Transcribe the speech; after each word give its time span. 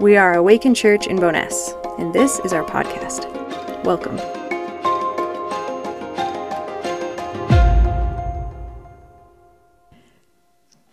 We 0.00 0.16
are 0.16 0.34
Awaken 0.34 0.76
Church 0.76 1.08
in 1.08 1.16
Bowness, 1.16 1.74
and 1.98 2.14
this 2.14 2.38
is 2.44 2.52
our 2.52 2.62
podcast. 2.62 3.26
Welcome. 3.82 4.16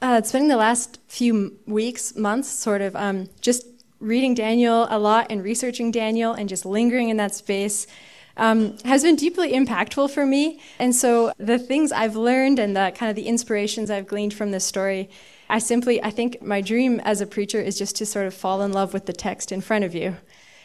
Uh, 0.02 0.24
spending 0.24 0.48
the 0.48 0.58
last 0.58 1.00
few 1.08 1.56
weeks, 1.68 2.16
months, 2.16 2.50
sort 2.50 2.82
of 2.82 2.96
um, 2.96 3.30
just 3.42 3.68
reading 4.00 4.34
Daniel 4.34 4.88
a 4.90 4.98
lot 4.98 5.28
and 5.30 5.44
researching 5.44 5.92
Daniel 5.92 6.34
and 6.34 6.50
just 6.50 6.66
lingering 6.66 7.10
in 7.10 7.18
that 7.18 7.36
space 7.36 7.86
um, 8.38 8.76
has 8.86 9.04
been 9.04 9.16
deeply 9.16 9.54
impactful 9.54 10.10
for 10.10 10.26
me. 10.26 10.60
And 10.80 10.96
so 10.96 11.32
the 11.38 11.60
things 11.60 11.92
I've 11.92 12.16
learned 12.16 12.58
and 12.58 12.76
the 12.76 12.92
kind 12.96 13.12
of 13.12 13.16
the 13.16 13.28
inspirations 13.28 13.92
I've 13.92 14.08
gleaned 14.08 14.34
from 14.34 14.50
this 14.50 14.66
story, 14.66 15.12
I 15.50 15.60
simply, 15.60 16.04
I 16.04 16.10
think 16.10 16.42
my 16.42 16.62
dream 16.62 17.00
as 17.02 17.22
a 17.22 17.28
preacher 17.28 17.60
is 17.60 17.78
just 17.78 17.96
to 17.98 18.06
sort 18.06 18.28
of 18.28 18.34
fall 18.34 18.62
in 18.62 18.72
love 18.72 18.94
with 18.94 19.06
the 19.06 19.14
text 19.14 19.52
in 19.52 19.62
front 19.62 19.86
of 19.86 19.94
you. 19.94 20.18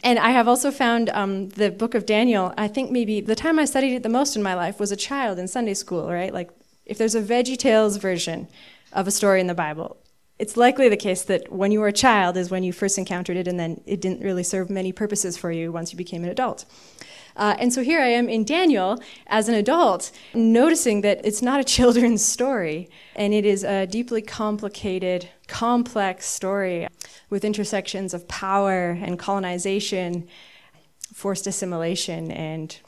And 0.03 0.17
I 0.17 0.31
have 0.31 0.47
also 0.47 0.71
found 0.71 1.09
um, 1.11 1.49
the 1.49 1.69
book 1.69 1.93
of 1.93 2.05
Daniel, 2.05 2.53
I 2.57 2.67
think 2.67 2.91
maybe 2.91 3.21
the 3.21 3.35
time 3.35 3.59
I 3.59 3.65
studied 3.65 3.95
it 3.95 4.03
the 4.03 4.09
most 4.09 4.35
in 4.35 4.41
my 4.41 4.55
life 4.55 4.79
was 4.79 4.91
a 4.91 4.95
child 4.95 5.37
in 5.37 5.47
Sunday 5.47 5.75
school, 5.75 6.11
right? 6.11 6.33
Like 6.33 6.49
if 6.85 6.97
there's 6.97 7.15
a 7.15 7.21
Veggie 7.21 7.57
Tales 7.57 7.97
version 7.97 8.47
of 8.93 9.07
a 9.07 9.11
story 9.11 9.39
in 9.39 9.47
the 9.47 9.53
Bible, 9.53 9.97
it's 10.39 10.57
likely 10.57 10.89
the 10.89 10.97
case 10.97 11.21
that 11.25 11.51
when 11.51 11.71
you 11.71 11.79
were 11.79 11.87
a 11.87 11.93
child 11.93 12.35
is 12.35 12.49
when 12.49 12.63
you 12.63 12.73
first 12.73 12.97
encountered 12.97 13.37
it, 13.37 13.47
and 13.47 13.59
then 13.59 13.79
it 13.85 14.01
didn't 14.01 14.21
really 14.21 14.41
serve 14.41 14.71
many 14.71 14.91
purposes 14.91 15.37
for 15.37 15.51
you 15.51 15.71
once 15.71 15.91
you 15.91 15.97
became 15.97 16.23
an 16.23 16.31
adult. 16.31 16.65
Uh, 17.35 17.55
and 17.59 17.73
so 17.73 17.83
here 17.83 18.01
I 18.01 18.07
am 18.07 18.29
in 18.29 18.43
Daniel 18.43 19.01
as 19.27 19.49
an 19.49 19.55
adult, 19.55 20.11
noticing 20.33 21.01
that 21.01 21.21
it's 21.23 21.41
not 21.41 21.59
a 21.59 21.63
children's 21.77 22.23
story, 22.23 22.89
and 23.15 23.33
it 23.33 23.45
is 23.45 23.63
a 23.63 23.87
deeply 23.87 24.21
complicated, 24.21 25.29
complex 25.47 26.25
story 26.25 26.87
with 27.29 27.45
intersections 27.45 28.13
of 28.13 28.27
power 28.27 28.97
and 29.01 29.17
colonization, 29.17 30.27
forced 31.13 31.47
assimilation, 31.47 32.31
and 32.31 32.79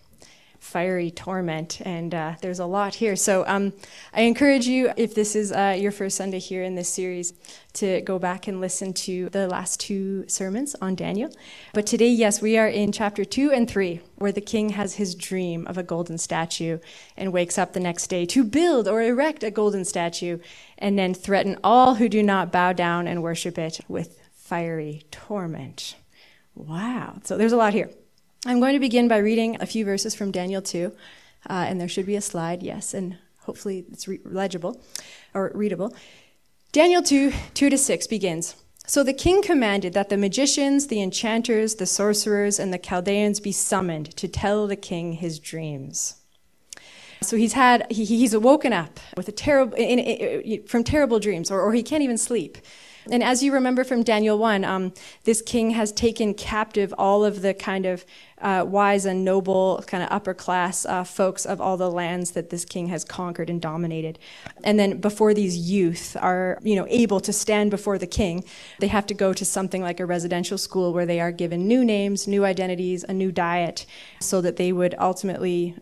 fiery 0.64 1.12
torment, 1.12 1.82
and 1.82 2.16
uh, 2.16 2.36
there's 2.42 2.60
a 2.60 2.66
lot 2.66 2.96
here. 2.96 3.16
So 3.16 3.44
um, 3.48 3.74
I 4.14 4.22
encourage 4.22 4.66
you, 4.66 4.92
if 4.96 5.14
this 5.14 5.36
is 5.36 5.52
uh, 5.52 5.76
your 5.78 5.92
first 5.92 6.16
Sunday 6.16 6.40
here 6.40 6.64
in 6.64 6.76
this 6.76 6.88
series, 6.88 7.34
to 7.74 8.02
go 8.02 8.18
back 8.18 8.48
and 8.48 8.62
listen 8.62 8.94
to 8.94 9.30
the 9.30 9.48
last 9.48 9.80
two 9.80 10.28
sermons 10.28 10.76
on 10.82 10.96
Daniel. 10.96 11.30
But 11.74 11.86
today, 11.86 12.10
yes, 12.10 12.42
we 12.42 12.58
are 12.58 12.68
in 12.68 12.92
chapter 12.92 13.26
two 13.26 13.52
and 13.52 13.70
three, 13.70 14.00
where 14.16 14.32
the 14.32 14.42
king 14.42 14.70
has 14.70 14.96
his 14.96 15.16
dream 15.16 15.68
of 15.68 15.78
a 15.78 15.84
golden 15.84 16.18
statue 16.18 16.80
and 17.18 17.34
wakes 17.34 17.58
up 17.58 17.74
the 17.74 17.80
next 17.80 18.08
day 18.08 18.26
to 18.28 18.44
build 18.44 18.88
or 18.88 19.02
erect 19.02 19.44
a 19.44 19.52
golden 19.52 19.84
statue 19.84 20.40
and 20.78 20.98
then 20.98 21.14
threaten 21.14 21.58
all 21.64 21.96
who 21.96 22.08
do 22.08 22.24
not 22.24 22.52
bow 22.52 22.72
down 22.72 23.08
and 23.08 23.22
worship 23.22 23.58
it 23.58 23.82
with 23.88 24.22
fiery 24.32 25.04
torment. 25.12 25.96
Wow. 26.56 27.20
So 27.24 27.38
there's 27.38 27.54
a 27.54 27.58
lot 27.58 27.74
here. 27.74 27.90
I'm 28.46 28.60
going 28.60 28.74
to 28.74 28.80
begin 28.80 29.08
by 29.08 29.20
reading 29.20 29.56
a 29.62 29.66
few 29.66 29.86
verses 29.86 30.14
from 30.14 30.30
Daniel 30.30 30.62
2, 30.62 30.92
uh, 31.50 31.54
and 31.54 31.80
there 31.80 31.88
should 31.88 32.06
be 32.06 32.18
a 32.18 32.22
slide, 32.22 32.62
yes, 32.62 32.94
and 32.94 33.18
hopefully 33.40 33.86
it's 33.90 34.06
re- 34.06 34.20
legible 34.26 34.82
or 35.34 35.50
readable. 35.56 35.96
Daniel 36.74 37.02
2, 37.02 37.32
2 37.54 37.70
to 37.70 37.78
6 37.78 38.08
begins. 38.08 38.58
So 38.86 39.02
the 39.02 39.14
king 39.14 39.42
commanded 39.42 39.94
that 39.94 40.10
the 40.10 40.18
magicians, 40.18 40.88
the 40.88 41.02
enchanters, 41.02 41.76
the 41.76 41.86
sorcerers, 41.86 42.60
and 42.60 42.74
the 42.74 42.78
Chaldeans 42.78 43.40
be 43.40 43.54
summoned 43.54 44.14
to 44.18 44.28
tell 44.28 44.68
the 44.68 44.76
king 44.76 45.14
his 45.14 45.40
dreams. 45.40 46.16
So 47.22 47.38
he's 47.38 47.54
had 47.54 47.90
he, 47.90 48.04
he's 48.04 48.36
woken 48.36 48.74
up 48.74 49.00
with 49.16 49.30
a 49.30 49.32
terrible 49.32 49.78
in, 49.78 50.00
in, 50.00 50.68
from 50.68 50.84
terrible 50.84 51.20
dreams, 51.20 51.50
or, 51.50 51.62
or 51.62 51.72
he 51.72 51.82
can't 51.82 52.04
even 52.04 52.18
sleep. 52.18 52.58
And 53.12 53.24
as 53.24 53.44
you 53.44 53.54
remember 53.54 53.84
from 53.84 54.04
Daniel 54.04 54.38
1, 54.38 54.64
um, 54.64 54.94
this 55.24 55.42
king 55.42 55.72
has 55.72 55.92
taken 55.92 56.34
captive 56.34 56.94
all 56.98 57.26
of 57.26 57.42
the 57.42 57.54
kind 57.54 57.86
of 57.86 58.06
uh, 58.40 58.66
wise 58.68 59.06
and 59.06 59.24
noble, 59.24 59.84
kind 59.88 60.04
of 60.04 60.10
upper 60.12 60.34
class 60.34 60.86
uh, 60.86 61.04
folks 61.04 61.46
of 61.46 61.62
all 61.62 61.78
the 61.78 61.90
lands 61.90 62.32
that 62.32 62.50
this 62.50 62.66
king 62.66 62.88
has 62.88 63.04
conquered 63.04 63.50
and 63.50 63.62
dominated. 63.62 64.20
And 64.64 64.78
then 64.80 65.00
before 65.00 65.34
these 65.34 65.58
youth 65.58 66.16
are, 66.20 66.60
you 66.62 66.76
know, 66.76 66.86
able 66.90 67.20
to 67.22 67.34
stand 67.34 67.72
before 67.72 67.98
the 67.98 68.08
king, 68.08 68.44
they 68.80 68.88
have 68.88 69.06
to 69.08 69.14
go 69.14 69.34
to 69.34 69.46
something 69.46 69.82
like 69.82 70.00
a 70.00 70.06
residential 70.06 70.58
school 70.58 70.94
where 70.94 71.06
they 71.06 71.20
are 71.20 71.32
given 71.32 71.68
new 71.68 71.84
names, 71.86 72.28
new 72.28 72.46
identities, 72.46 73.04
a 73.04 73.14
new 73.14 73.32
diet, 73.32 73.86
so 74.20 74.42
that 74.42 74.58
they 74.58 74.72
would 74.72 74.96
ultimately 75.00 75.76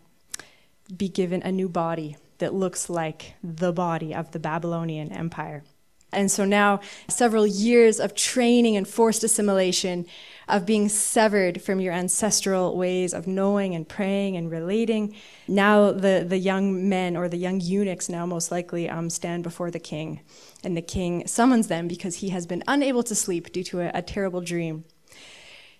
be 0.96 1.08
given 1.08 1.42
a 1.42 1.52
new 1.52 1.68
body 1.68 2.16
that 2.38 2.54
looks 2.54 2.90
like 2.90 3.34
the 3.42 3.72
body 3.72 4.14
of 4.14 4.32
the 4.32 4.38
Babylonian 4.38 5.12
Empire. 5.12 5.62
And 6.12 6.30
so 6.30 6.44
now, 6.44 6.80
several 7.08 7.46
years 7.46 7.98
of 7.98 8.14
training 8.14 8.76
and 8.76 8.86
forced 8.86 9.24
assimilation, 9.24 10.06
of 10.48 10.66
being 10.66 10.88
severed 10.88 11.62
from 11.62 11.80
your 11.80 11.92
ancestral 11.92 12.76
ways 12.76 13.14
of 13.14 13.26
knowing 13.26 13.74
and 13.74 13.88
praying 13.88 14.36
and 14.36 14.50
relating. 14.50 15.14
Now, 15.48 15.92
the, 15.92 16.24
the 16.28 16.38
young 16.38 16.88
men, 16.88 17.16
or 17.16 17.28
the 17.28 17.36
young 17.38 17.60
eunuchs 17.60 18.08
now 18.08 18.26
most 18.26 18.50
likely, 18.50 18.88
um, 18.88 19.08
stand 19.08 19.44
before 19.44 19.70
the 19.70 19.78
king. 19.78 20.20
And 20.62 20.76
the 20.76 20.82
king 20.82 21.26
summons 21.26 21.68
them 21.68 21.88
because 21.88 22.16
he 22.16 22.30
has 22.30 22.46
been 22.46 22.62
unable 22.68 23.02
to 23.04 23.14
sleep 23.14 23.52
due 23.52 23.64
to 23.64 23.80
a, 23.80 23.90
a 23.94 24.02
terrible 24.02 24.40
dream. 24.40 24.84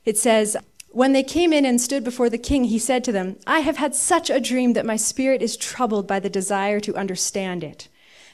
It 0.05 0.17
says, 0.17 0.57
when 0.89 1.13
they 1.13 1.23
came 1.23 1.53
in 1.53 1.65
and 1.65 1.81
stood 1.81 2.05
before 2.05 2.29
the 2.29 2.39
king, 2.39 2.65
he 2.65 2.79
said 2.79 3.03
to 3.05 3.13
them, 3.13 3.37
I 3.47 3.61
have 3.61 3.77
had 3.79 3.95
such 3.95 4.31
a 4.31 4.41
dream 4.41 4.75
that 4.75 4.87
my 4.87 4.97
spirit 4.97 5.43
is 5.43 5.57
troubled 5.57 6.07
by 6.07 6.21
the 6.21 6.31
desire 6.31 6.81
to 6.81 6.97
understand 6.97 7.65
it. 7.65 7.89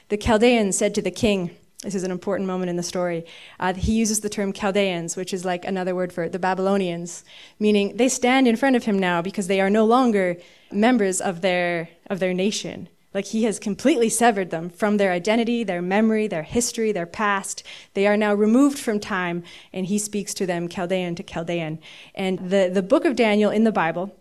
The 0.09 0.17
Chaldeans 0.17 0.77
said 0.77 0.95
to 0.95 1.01
the 1.01 1.11
king, 1.11 1.51
this 1.83 1.95
is 1.95 2.03
an 2.03 2.11
important 2.11 2.45
moment 2.45 2.69
in 2.69 2.75
the 2.75 2.83
story. 2.83 3.25
Uh, 3.57 3.73
he 3.73 3.93
uses 3.93 4.19
the 4.19 4.29
term 4.29 4.51
Chaldeans, 4.51 5.15
which 5.15 5.33
is 5.33 5.45
like 5.45 5.63
another 5.63 5.95
word 5.95 6.11
for 6.11 6.27
the 6.27 6.39
Babylonians, 6.39 7.23
meaning 7.57 7.95
they 7.95 8.09
stand 8.09 8.49
in 8.49 8.57
front 8.57 8.75
of 8.75 8.83
him 8.83 8.99
now 8.99 9.21
because 9.21 9.47
they 9.47 9.61
are 9.61 9.69
no 9.69 9.85
longer 9.85 10.35
members 10.71 11.21
of 11.21 11.39
their, 11.39 11.89
of 12.09 12.19
their 12.19 12.33
nation. 12.33 12.89
Like 13.13 13.25
he 13.25 13.43
has 13.45 13.59
completely 13.59 14.09
severed 14.09 14.51
them 14.51 14.69
from 14.69 14.97
their 14.97 15.13
identity, 15.13 15.63
their 15.63 15.81
memory, 15.81 16.27
their 16.27 16.43
history, 16.43 16.91
their 16.91 17.05
past. 17.05 17.63
They 17.93 18.05
are 18.05 18.17
now 18.17 18.33
removed 18.33 18.77
from 18.77 18.99
time, 18.99 19.43
and 19.71 19.85
he 19.85 19.97
speaks 19.97 20.33
to 20.35 20.45
them 20.45 20.67
Chaldean 20.67 21.15
to 21.15 21.23
Chaldean. 21.23 21.79
And 22.13 22.49
the, 22.49 22.69
the 22.71 22.83
book 22.83 23.05
of 23.05 23.15
Daniel 23.15 23.51
in 23.51 23.63
the 23.63 23.71
Bible 23.71 24.15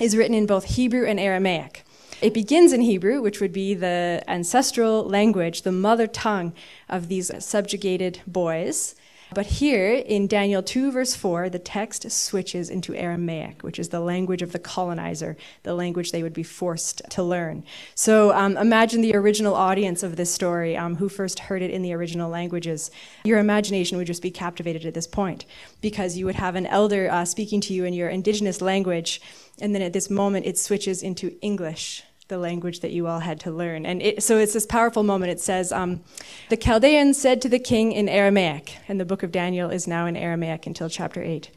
is 0.00 0.16
written 0.16 0.34
in 0.34 0.46
both 0.46 0.64
Hebrew 0.64 1.06
and 1.06 1.20
Aramaic. 1.20 1.84
It 2.22 2.34
begins 2.34 2.72
in 2.72 2.82
Hebrew, 2.82 3.20
which 3.20 3.40
would 3.40 3.52
be 3.52 3.74
the 3.74 4.22
ancestral 4.28 5.02
language, 5.02 5.62
the 5.62 5.72
mother 5.72 6.06
tongue 6.06 6.52
of 6.88 7.08
these 7.08 7.32
subjugated 7.44 8.20
boys. 8.28 8.94
But 9.34 9.46
here 9.46 9.94
in 9.94 10.28
Daniel 10.28 10.62
2, 10.62 10.92
verse 10.92 11.16
4, 11.16 11.50
the 11.50 11.58
text 11.58 12.08
switches 12.12 12.70
into 12.70 12.94
Aramaic, 12.94 13.62
which 13.62 13.76
is 13.76 13.88
the 13.88 13.98
language 13.98 14.40
of 14.40 14.52
the 14.52 14.60
colonizer, 14.60 15.36
the 15.64 15.74
language 15.74 16.12
they 16.12 16.22
would 16.22 16.32
be 16.32 16.44
forced 16.44 17.02
to 17.10 17.24
learn. 17.24 17.64
So 17.96 18.32
um, 18.32 18.56
imagine 18.56 19.00
the 19.00 19.16
original 19.16 19.54
audience 19.54 20.04
of 20.04 20.14
this 20.14 20.32
story, 20.32 20.76
um, 20.76 20.96
who 20.96 21.08
first 21.08 21.40
heard 21.40 21.62
it 21.62 21.72
in 21.72 21.82
the 21.82 21.92
original 21.92 22.30
languages. 22.30 22.92
Your 23.24 23.40
imagination 23.40 23.98
would 23.98 24.06
just 24.06 24.22
be 24.22 24.30
captivated 24.30 24.86
at 24.86 24.94
this 24.94 25.08
point, 25.08 25.44
because 25.80 26.16
you 26.16 26.26
would 26.26 26.36
have 26.36 26.54
an 26.54 26.66
elder 26.66 27.10
uh, 27.10 27.24
speaking 27.24 27.60
to 27.62 27.74
you 27.74 27.84
in 27.84 27.94
your 27.94 28.10
indigenous 28.10 28.60
language, 28.60 29.20
and 29.60 29.74
then 29.74 29.82
at 29.82 29.92
this 29.92 30.08
moment 30.08 30.46
it 30.46 30.56
switches 30.56 31.02
into 31.02 31.36
English 31.40 32.04
the 32.32 32.38
language 32.38 32.80
that 32.80 32.92
you 32.92 33.06
all 33.06 33.20
had 33.20 33.38
to 33.40 33.50
learn. 33.50 33.84
And 33.84 34.00
it, 34.00 34.22
so 34.22 34.38
it's 34.38 34.54
this 34.54 34.64
powerful 34.64 35.02
moment. 35.02 35.30
It 35.30 35.40
says, 35.40 35.70
um, 35.70 36.00
The 36.48 36.56
Chaldeans 36.56 37.18
said 37.18 37.42
to 37.42 37.48
the 37.48 37.58
king 37.58 37.92
in 37.92 38.08
Aramaic, 38.08 38.78
and 38.88 38.98
the 38.98 39.04
book 39.04 39.22
of 39.22 39.30
Daniel 39.30 39.68
is 39.68 39.86
now 39.86 40.06
in 40.06 40.16
Aramaic 40.16 40.66
until 40.66 40.88
chapter 40.88 41.22
8. 41.22 41.50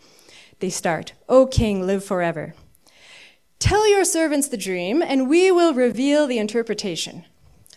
They 0.59 0.69
start, 0.69 1.13
O 1.29 1.47
king, 1.47 1.87
live 1.87 2.03
forever. 2.03 2.55
Tell 3.57 3.89
your 3.89 4.03
servants 4.03 4.49
the 4.49 4.57
dream, 4.57 5.01
and 5.01 5.29
we 5.29 5.49
will 5.49 5.73
reveal 5.73 6.27
the 6.27 6.39
interpretation. 6.39 7.23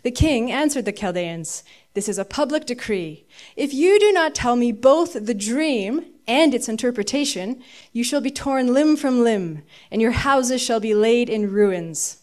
The 0.03 0.10
king 0.10 0.50
answered 0.50 0.84
the 0.84 0.92
Chaldeans, 0.92 1.62
This 1.94 2.09
is 2.09 2.19
a 2.19 2.25
public 2.25 2.66
decree. 2.66 3.26
If 3.54 3.72
you 3.72 4.01
do 4.01 4.12
not 4.12 4.34
tell 4.34 4.56
me 4.56 4.72
both 4.72 5.24
the 5.24 5.34
dream 5.34 6.04
and 6.27 6.53
its 6.53 6.68
interpretation, 6.68 7.62
you 7.92 8.03
shall 8.03 8.21
be 8.21 8.30
torn 8.33 8.74
limb 8.74 8.97
from 8.97 9.22
limb, 9.22 9.62
and 9.91 10.03
your 10.03 10.10
houses 10.10 10.60
shall 10.60 10.80
be 10.80 10.94
laid 10.94 11.28
in 11.28 11.53
ruins. 11.53 12.17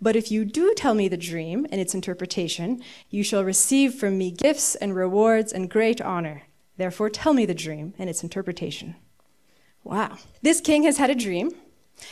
But 0.00 0.16
if 0.16 0.30
you 0.30 0.44
do 0.44 0.74
tell 0.74 0.94
me 0.94 1.08
the 1.08 1.16
dream 1.16 1.66
and 1.70 1.80
its 1.80 1.94
interpretation, 1.94 2.82
you 3.08 3.22
shall 3.22 3.44
receive 3.44 3.94
from 3.94 4.18
me 4.18 4.30
gifts 4.30 4.74
and 4.74 4.94
rewards 4.94 5.52
and 5.52 5.70
great 5.70 6.00
honor. 6.00 6.42
Therefore, 6.76 7.10
tell 7.10 7.34
me 7.34 7.46
the 7.46 7.54
dream 7.54 7.94
and 7.98 8.08
its 8.08 8.22
interpretation. 8.22 8.96
Wow. 9.84 10.18
This 10.42 10.60
king 10.60 10.84
has 10.84 10.98
had 10.98 11.10
a 11.10 11.14
dream, 11.14 11.52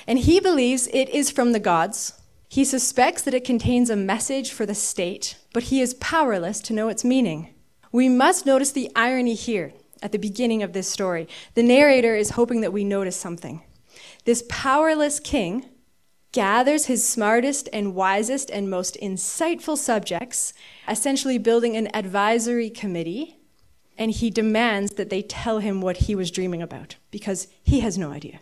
and 0.07 0.19
he 0.19 0.41
believes 0.41 0.89
it 0.93 1.09
is 1.09 1.31
from 1.31 1.53
the 1.53 1.61
gods. 1.61 2.13
He 2.49 2.65
suspects 2.65 3.23
that 3.23 3.35
it 3.35 3.45
contains 3.45 3.91
a 3.91 3.97
message 3.97 4.53
for 4.53 4.65
the 4.65 4.75
state, 4.75 5.37
but 5.53 5.65
he 5.65 5.81
is 5.81 5.95
powerless 5.95 6.61
to 6.63 6.73
know 6.73 6.89
its 6.89 7.05
meaning. 7.05 7.55
We 7.93 8.09
must 8.09 8.47
notice 8.47 8.73
the 8.73 8.91
irony 8.97 9.35
here 9.35 9.73
at 10.03 10.13
the 10.13 10.19
beginning 10.19 10.63
of 10.63 10.73
this 10.73 10.89
story. 10.89 11.29
The 11.55 11.63
narrator 11.63 12.15
is 12.15 12.31
hoping 12.31 12.61
that 12.63 12.73
we 12.73 12.85
notice 12.85 13.17
something. 13.17 13.63
This 14.25 14.45
powerless 14.49 15.21
king 15.21 15.67
gathers 16.33 16.87
his 16.87 17.09
smartest 17.09 17.69
and 17.73 17.95
wisest 17.95 18.51
and 18.51 18.71
most 18.71 18.97
insightful 19.03 19.77
subjects, 19.77 20.53
essentially 20.89 21.39
building 21.39 21.77
an 21.77 21.95
advisory 21.95 22.71
committee 22.71 23.39
and 23.99 24.13
he 24.13 24.31
demands 24.31 24.93
that 24.93 25.11
they 25.11 25.23
tell 25.23 25.59
him 25.59 25.81
what 25.81 25.99
he 25.99 26.15
was 26.15 26.31
dreaming 26.31 26.63
about 26.63 26.97
because 27.11 27.49
he 27.65 27.81
has 27.81 27.99
no 27.99 28.13
idea. 28.13 28.39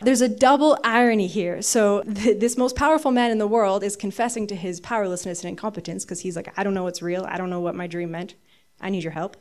There's 0.00 0.22
a 0.22 0.28
double 0.28 0.78
irony 0.82 1.26
here. 1.26 1.60
So, 1.60 2.02
th- 2.02 2.38
this 2.38 2.56
most 2.56 2.76
powerful 2.76 3.10
man 3.10 3.30
in 3.30 3.38
the 3.38 3.48
world 3.48 3.82
is 3.82 3.96
confessing 3.96 4.46
to 4.46 4.56
his 4.56 4.80
powerlessness 4.80 5.42
and 5.42 5.50
incompetence 5.50 6.04
because 6.04 6.20
he's 6.20 6.36
like, 6.36 6.52
I 6.56 6.62
don't 6.62 6.74
know 6.74 6.84
what's 6.84 7.02
real. 7.02 7.26
I 7.28 7.36
don't 7.36 7.50
know 7.50 7.60
what 7.60 7.74
my 7.74 7.86
dream 7.86 8.12
meant. 8.12 8.36
I 8.80 8.90
need 8.90 9.02
your 9.02 9.12
help. 9.12 9.36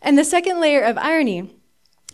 And 0.00 0.16
the 0.16 0.24
second 0.24 0.60
layer 0.60 0.82
of 0.82 0.96
irony 0.96 1.50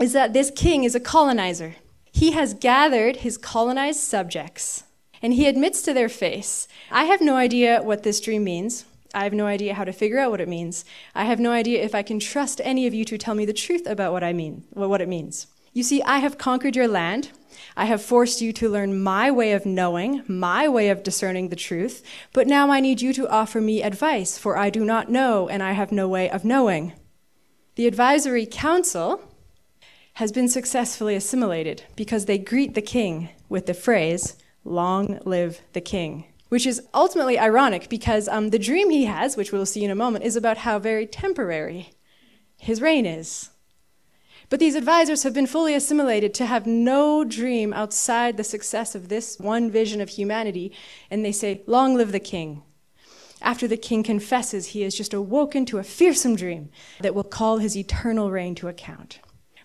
is 0.00 0.14
that 0.14 0.32
this 0.32 0.50
king 0.50 0.84
is 0.84 0.94
a 0.94 1.00
colonizer. 1.00 1.76
He 2.20 2.32
has 2.32 2.52
gathered 2.52 3.16
his 3.16 3.38
colonized 3.38 4.00
subjects 4.00 4.84
and 5.22 5.32
he 5.32 5.46
admits 5.46 5.80
to 5.80 5.94
their 5.94 6.10
face, 6.10 6.68
I 6.90 7.04
have 7.04 7.22
no 7.22 7.36
idea 7.36 7.80
what 7.80 8.02
this 8.02 8.20
dream 8.20 8.44
means. 8.44 8.84
I 9.14 9.24
have 9.24 9.32
no 9.32 9.46
idea 9.46 9.72
how 9.72 9.84
to 9.84 9.92
figure 9.94 10.18
out 10.18 10.30
what 10.30 10.42
it 10.42 10.46
means. 10.46 10.84
I 11.14 11.24
have 11.24 11.40
no 11.40 11.50
idea 11.50 11.82
if 11.82 11.94
I 11.94 12.02
can 12.02 12.20
trust 12.20 12.60
any 12.62 12.86
of 12.86 12.92
you 12.92 13.06
to 13.06 13.16
tell 13.16 13.34
me 13.34 13.46
the 13.46 13.54
truth 13.54 13.86
about 13.86 14.12
what 14.12 14.22
I 14.22 14.34
mean, 14.34 14.64
what 14.74 15.00
it 15.00 15.08
means. 15.08 15.46
You 15.72 15.82
see, 15.82 16.02
I 16.02 16.18
have 16.18 16.36
conquered 16.36 16.76
your 16.76 16.88
land. 16.88 17.30
I 17.74 17.86
have 17.86 18.02
forced 18.02 18.42
you 18.42 18.52
to 18.52 18.68
learn 18.68 19.02
my 19.02 19.30
way 19.30 19.52
of 19.52 19.64
knowing, 19.64 20.22
my 20.28 20.68
way 20.68 20.90
of 20.90 21.02
discerning 21.02 21.48
the 21.48 21.56
truth, 21.56 22.04
but 22.34 22.46
now 22.46 22.70
I 22.70 22.80
need 22.80 23.00
you 23.00 23.14
to 23.14 23.30
offer 23.30 23.62
me 23.62 23.82
advice, 23.82 24.36
for 24.36 24.58
I 24.58 24.68
do 24.68 24.84
not 24.84 25.08
know 25.08 25.48
and 25.48 25.62
I 25.62 25.72
have 25.72 25.90
no 25.90 26.06
way 26.06 26.28
of 26.28 26.44
knowing. 26.44 26.92
The 27.76 27.86
advisory 27.86 28.44
council 28.44 29.22
has 30.20 30.30
been 30.30 30.48
successfully 30.48 31.16
assimilated 31.16 31.82
because 31.96 32.26
they 32.26 32.38
greet 32.38 32.74
the 32.74 32.82
king 32.82 33.30
with 33.48 33.66
the 33.66 33.74
phrase, 33.74 34.36
Long 34.64 35.18
live 35.24 35.62
the 35.72 35.80
king 35.80 36.26
which 36.50 36.66
is 36.66 36.82
ultimately 36.92 37.38
ironic 37.38 37.88
because 37.88 38.28
um, 38.28 38.50
the 38.50 38.58
dream 38.58 38.90
he 38.90 39.04
has, 39.04 39.36
which 39.36 39.52
we'll 39.52 39.64
see 39.64 39.84
in 39.84 39.90
a 39.90 39.94
moment, 39.94 40.24
is 40.24 40.36
about 40.36 40.58
how 40.58 40.78
very 40.78 41.06
temporary 41.06 41.92
his 42.58 42.82
reign 42.82 43.06
is. 43.06 43.50
But 44.48 44.58
these 44.58 44.74
advisors 44.74 45.22
have 45.22 45.32
been 45.32 45.46
fully 45.46 45.74
assimilated 45.74 46.34
to 46.34 46.46
have 46.46 46.66
no 46.66 47.24
dream 47.24 47.72
outside 47.72 48.36
the 48.36 48.42
success 48.42 48.96
of 48.96 49.08
this 49.08 49.38
one 49.38 49.70
vision 49.70 50.00
of 50.00 50.08
humanity, 50.08 50.72
and 51.08 51.24
they 51.24 51.32
say, 51.32 51.62
Long 51.68 51.94
live 51.94 52.10
the 52.10 52.18
king. 52.18 52.64
After 53.40 53.68
the 53.68 53.76
king 53.76 54.02
confesses, 54.02 54.66
he 54.66 54.82
has 54.82 54.96
just 54.96 55.14
awoken 55.14 55.64
to 55.66 55.78
a 55.78 55.84
fearsome 55.84 56.34
dream 56.34 56.68
that 57.00 57.14
will 57.14 57.22
call 57.22 57.58
his 57.58 57.76
eternal 57.76 58.32
reign 58.32 58.56
to 58.56 58.66
account. 58.66 59.20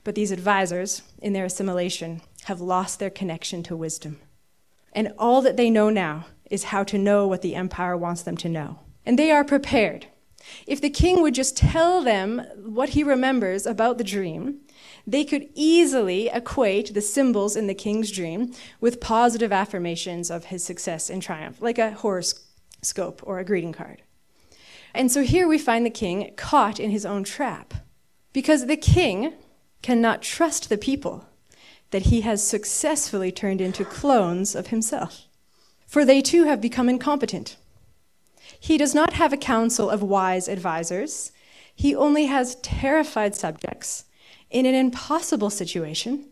But 0.05 0.15
these 0.15 0.31
advisors, 0.31 1.01
in 1.21 1.33
their 1.33 1.45
assimilation, 1.45 2.21
have 2.45 2.61
lost 2.61 2.99
their 2.99 3.09
connection 3.09 3.61
to 3.63 3.75
wisdom. 3.75 4.19
And 4.93 5.11
all 5.17 5.41
that 5.41 5.57
they 5.57 5.69
know 5.69 5.89
now 5.89 6.27
is 6.49 6.65
how 6.65 6.85
to 6.85 6.97
know 6.97 7.27
what 7.27 7.41
the 7.41 7.55
empire 7.55 7.97
wants 7.97 8.21
them 8.21 8.37
to 8.37 8.47
know. 8.47 8.79
And 9.05 9.19
they 9.19 9.31
are 9.31 9.43
prepared. 9.43 10.05
If 10.67 10.79
the 10.79 10.91
king 10.91 11.23
would 11.23 11.33
just 11.33 11.57
tell 11.57 12.03
them 12.03 12.45
what 12.63 12.89
he 12.89 13.03
remembers 13.03 13.65
about 13.65 13.97
the 13.97 14.03
dream, 14.03 14.59
they 15.07 15.25
could 15.25 15.49
easily 15.55 16.29
equate 16.29 16.93
the 16.93 17.01
symbols 17.01 17.55
in 17.55 17.65
the 17.65 17.73
king's 17.73 18.11
dream 18.11 18.53
with 18.79 19.01
positive 19.01 19.51
affirmations 19.51 20.29
of 20.29 20.45
his 20.45 20.63
success 20.63 21.09
and 21.09 21.21
triumph, 21.21 21.61
like 21.61 21.79
a 21.79 21.91
horoscope 21.91 23.21
or 23.23 23.39
a 23.39 23.43
greeting 23.43 23.73
card. 23.73 24.03
And 24.93 25.11
so 25.11 25.23
here 25.23 25.47
we 25.47 25.57
find 25.57 25.83
the 25.83 25.89
king 25.89 26.31
caught 26.37 26.79
in 26.79 26.91
his 26.91 27.07
own 27.07 27.23
trap, 27.23 27.73
because 28.33 28.67
the 28.67 28.77
king 28.77 29.33
cannot 29.85 30.21
trust 30.21 30.69
the 30.69 30.77
people 30.89 31.15
that 31.91 32.07
he 32.09 32.21
has 32.21 32.45
successfully 32.45 33.31
turned 33.31 33.61
into 33.61 33.85
clones 33.85 34.55
of 34.55 34.67
himself 34.67 35.25
for 35.85 36.03
they 36.03 36.21
too 36.21 36.43
have 36.43 36.61
become 36.61 36.89
incompetent. 36.89 37.55
He 38.59 38.77
does 38.77 38.93
not 38.95 39.13
have 39.13 39.31
a 39.31 39.37
council 39.37 39.89
of 39.89 40.03
wise 40.03 40.49
advisers. 40.49 41.31
He 41.73 41.95
only 41.95 42.25
has 42.25 42.55
terrified 42.55 43.35
subjects 43.35 44.05
in 44.49 44.65
an 44.65 44.75
impossible 44.75 45.49
situation 45.49 46.25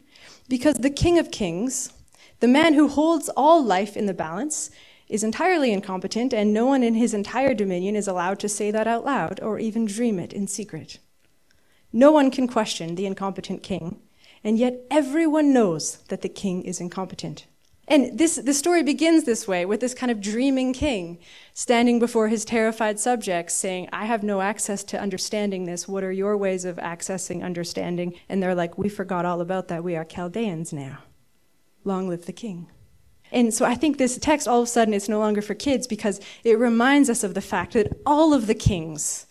because 0.50 0.76
the 0.76 0.90
King 0.90 1.18
of 1.20 1.32
Kings, 1.32 1.94
the 2.40 2.48
man 2.48 2.74
who 2.74 2.88
holds 2.88 3.30
all 3.30 3.64
life 3.64 3.96
in 3.96 4.06
the 4.06 4.14
balance, 4.14 4.70
is 5.08 5.24
entirely 5.24 5.72
incompetent, 5.72 6.34
and 6.34 6.54
no 6.54 6.66
one 6.66 6.82
in 6.82 6.96
his 6.96 7.14
entire 7.14 7.54
dominion 7.54 7.96
is 7.96 8.08
allowed 8.08 8.40
to 8.40 8.50
say 8.50 8.72
that 8.72 8.88
out 8.88 9.06
loud 9.06 9.40
or 9.42 9.60
even 9.60 9.86
dream 9.86 10.18
it 10.20 10.34
in 10.34 10.48
secret. 10.48 10.98
No 11.94 12.12
one 12.12 12.32
can 12.32 12.48
question 12.48 12.96
the 12.96 13.06
incompetent 13.06 13.62
king, 13.64 14.02
and 14.44 14.58
yet 14.58 14.82
everyone 14.90 15.54
knows 15.54 15.98
that 16.10 16.22
the 16.22 16.30
king 16.30 16.64
is 16.64 16.82
incompetent. 16.82 17.46
And 17.88 18.18
this, 18.18 18.38
the 18.38 18.54
story 18.54 18.82
begins 18.82 19.26
this 19.26 19.48
way 19.48 19.66
with 19.66 19.82
this 19.82 19.94
kind 19.94 20.12
of 20.12 20.22
dreaming 20.22 20.74
king 20.74 21.20
standing 21.54 22.00
before 22.00 22.30
his 22.30 22.46
terrified 22.46 22.98
subjects 23.00 23.54
saying, 23.54 23.90
I 23.92 24.06
have 24.06 24.24
no 24.24 24.40
access 24.42 24.84
to 24.86 25.00
understanding 25.00 25.66
this. 25.66 25.88
What 25.88 26.04
are 26.04 26.12
your 26.12 26.38
ways 26.38 26.64
of 26.64 26.78
accessing 26.78 27.44
understanding? 27.44 28.14
And 28.30 28.42
they're 28.42 28.56
like, 28.56 28.78
We 28.78 28.88
forgot 28.88 29.26
all 29.26 29.42
about 29.42 29.68
that. 29.68 29.84
We 29.84 29.98
are 29.98 30.06
Chaldeans 30.06 30.72
now. 30.72 31.00
Long 31.84 32.08
live 32.08 32.26
the 32.26 32.34
king. 32.34 32.68
And 33.34 33.54
so 33.54 33.66
I 33.66 33.76
think 33.76 33.98
this 33.98 34.18
text, 34.18 34.48
all 34.48 34.62
of 34.62 34.68
a 34.68 34.72
sudden, 34.72 34.94
it's 34.94 35.10
no 35.10 35.20
longer 35.20 35.42
for 35.42 35.56
kids 35.56 35.86
because 35.88 36.22
it 36.44 36.58
reminds 36.58 37.10
us 37.10 37.24
of 37.24 37.34
the 37.34 37.42
fact 37.42 37.74
that 37.74 38.00
all 38.06 38.34
of 38.34 38.48
the 38.48 38.56
kings, 38.56 39.26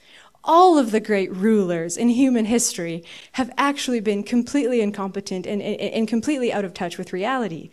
all 0.44 0.78
of 0.78 0.90
the 0.90 1.00
great 1.00 1.34
rulers 1.34 1.96
in 1.96 2.08
human 2.08 2.46
history 2.46 3.04
have 3.32 3.50
actually 3.56 4.00
been 4.00 4.22
completely 4.22 4.80
incompetent 4.80 5.46
and, 5.46 5.62
and, 5.62 5.80
and 5.80 6.08
completely 6.08 6.52
out 6.52 6.64
of 6.64 6.74
touch 6.74 6.98
with 6.98 7.12
reality. 7.12 7.70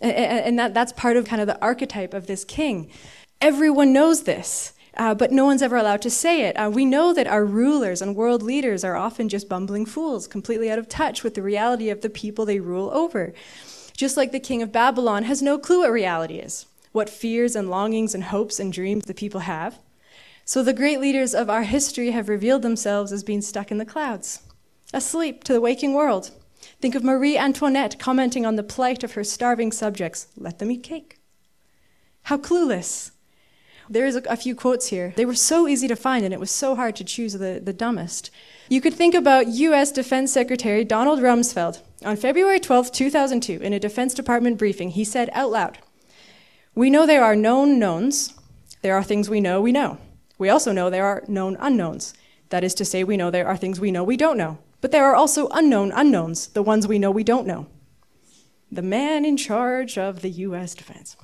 And 0.00 0.58
that, 0.58 0.74
that's 0.74 0.92
part 0.92 1.16
of 1.16 1.26
kind 1.26 1.40
of 1.40 1.46
the 1.46 1.60
archetype 1.62 2.12
of 2.12 2.26
this 2.26 2.44
king. 2.44 2.90
Everyone 3.40 3.92
knows 3.92 4.24
this. 4.24 4.72
Uh, 4.94 5.14
but 5.14 5.32
no 5.32 5.46
one's 5.46 5.62
ever 5.62 5.78
allowed 5.78 6.02
to 6.02 6.10
say 6.10 6.42
it. 6.42 6.54
Uh, 6.54 6.70
we 6.70 6.84
know 6.84 7.14
that 7.14 7.26
our 7.26 7.46
rulers 7.46 8.02
and 8.02 8.14
world 8.14 8.42
leaders 8.42 8.84
are 8.84 8.94
often 8.94 9.26
just 9.26 9.48
bumbling 9.48 9.86
fools, 9.86 10.26
completely 10.26 10.70
out 10.70 10.78
of 10.78 10.86
touch 10.86 11.24
with 11.24 11.32
the 11.32 11.40
reality 11.40 11.88
of 11.88 12.02
the 12.02 12.10
people 12.10 12.44
they 12.44 12.60
rule 12.60 12.90
over. 12.92 13.32
Just 13.96 14.18
like 14.18 14.32
the 14.32 14.38
king 14.38 14.60
of 14.60 14.70
Babylon 14.70 15.22
has 15.22 15.40
no 15.40 15.58
clue 15.58 15.80
what 15.80 15.92
reality 15.92 16.34
is, 16.34 16.66
what 16.92 17.08
fears 17.08 17.56
and 17.56 17.70
longings 17.70 18.14
and 18.14 18.24
hopes 18.24 18.60
and 18.60 18.70
dreams 18.70 19.06
the 19.06 19.14
people 19.14 19.40
have. 19.40 19.78
So 20.52 20.62
the 20.62 20.74
great 20.74 21.00
leaders 21.00 21.34
of 21.34 21.48
our 21.48 21.62
history 21.62 22.10
have 22.10 22.28
revealed 22.28 22.60
themselves 22.60 23.10
as 23.10 23.24
being 23.24 23.40
stuck 23.40 23.70
in 23.70 23.78
the 23.78 23.86
clouds, 23.86 24.40
asleep 24.92 25.44
to 25.44 25.54
the 25.54 25.62
waking 25.62 25.94
world. 25.94 26.30
Think 26.78 26.94
of 26.94 27.02
Marie 27.02 27.38
Antoinette 27.38 27.98
commenting 27.98 28.44
on 28.44 28.56
the 28.56 28.62
plight 28.62 29.02
of 29.02 29.12
her 29.14 29.24
starving 29.24 29.72
subjects 29.72 30.26
let 30.36 30.58
them 30.58 30.70
eat 30.70 30.82
cake. 30.82 31.20
How 32.24 32.36
clueless. 32.36 33.12
There 33.88 34.04
is 34.04 34.14
a, 34.14 34.20
a, 34.28 34.36
few 34.36 34.54
quotes 34.54 34.88
here. 34.88 35.14
They 35.16 35.24
were 35.24 35.34
so 35.34 35.66
easy 35.66 35.88
to 35.88 35.96
find, 35.96 36.22
and 36.22 36.34
it 36.34 36.40
was 36.40 36.50
so 36.50 36.74
hard 36.74 36.96
to 36.96 37.04
choose 37.04 37.32
the, 37.32 37.58
the 37.64 37.72
dumbest. 37.72 38.30
You 38.68 38.82
could 38.82 38.92
think 38.92 39.14
about 39.14 39.48
U.S. 39.48 39.90
Defense 39.90 40.34
Secretary 40.34 40.84
Donald 40.84 41.20
Rumsfeld. 41.20 41.80
On 42.04 42.14
February 42.14 42.60
12, 42.60 42.92
2002, 42.92 43.54
in 43.62 43.72
a 43.72 43.80
Defense 43.80 44.12
Department 44.12 44.58
briefing, 44.58 44.90
he 44.90 45.02
said 45.02 45.30
out 45.32 45.50
loud, 45.50 45.78
We 46.74 46.90
know 46.90 47.06
there 47.06 47.24
are 47.24 47.34
known 47.34 47.78
knowns. 47.78 48.34
There 48.82 48.94
are 48.94 49.02
things 49.02 49.30
we 49.30 49.40
know 49.40 49.62
we 49.62 49.72
know. 49.72 49.96
We 50.42 50.48
also 50.48 50.72
know 50.72 50.90
there 50.90 51.06
are 51.06 51.22
known 51.28 51.56
unknowns. 51.60 52.14
That 52.48 52.64
is 52.64 52.74
to 52.74 52.84
say, 52.84 53.04
we 53.04 53.16
know 53.16 53.30
there 53.30 53.46
are 53.46 53.56
things 53.56 53.78
we 53.78 53.92
know 53.92 54.02
we 54.02 54.16
don't 54.16 54.36
know. 54.36 54.58
But 54.80 54.90
there 54.90 55.04
are 55.04 55.14
also 55.14 55.46
unknown 55.52 55.92
unknowns, 55.92 56.48
the 56.48 56.64
ones 56.64 56.88
we 56.88 56.98
know 56.98 57.12
we 57.12 57.22
don't 57.22 57.46
know. 57.46 57.68
The 58.72 58.82
man 58.82 59.24
in 59.24 59.36
charge 59.36 59.96
of 59.96 60.20
the 60.20 60.30
US 60.30 60.74
defense. 60.74 61.16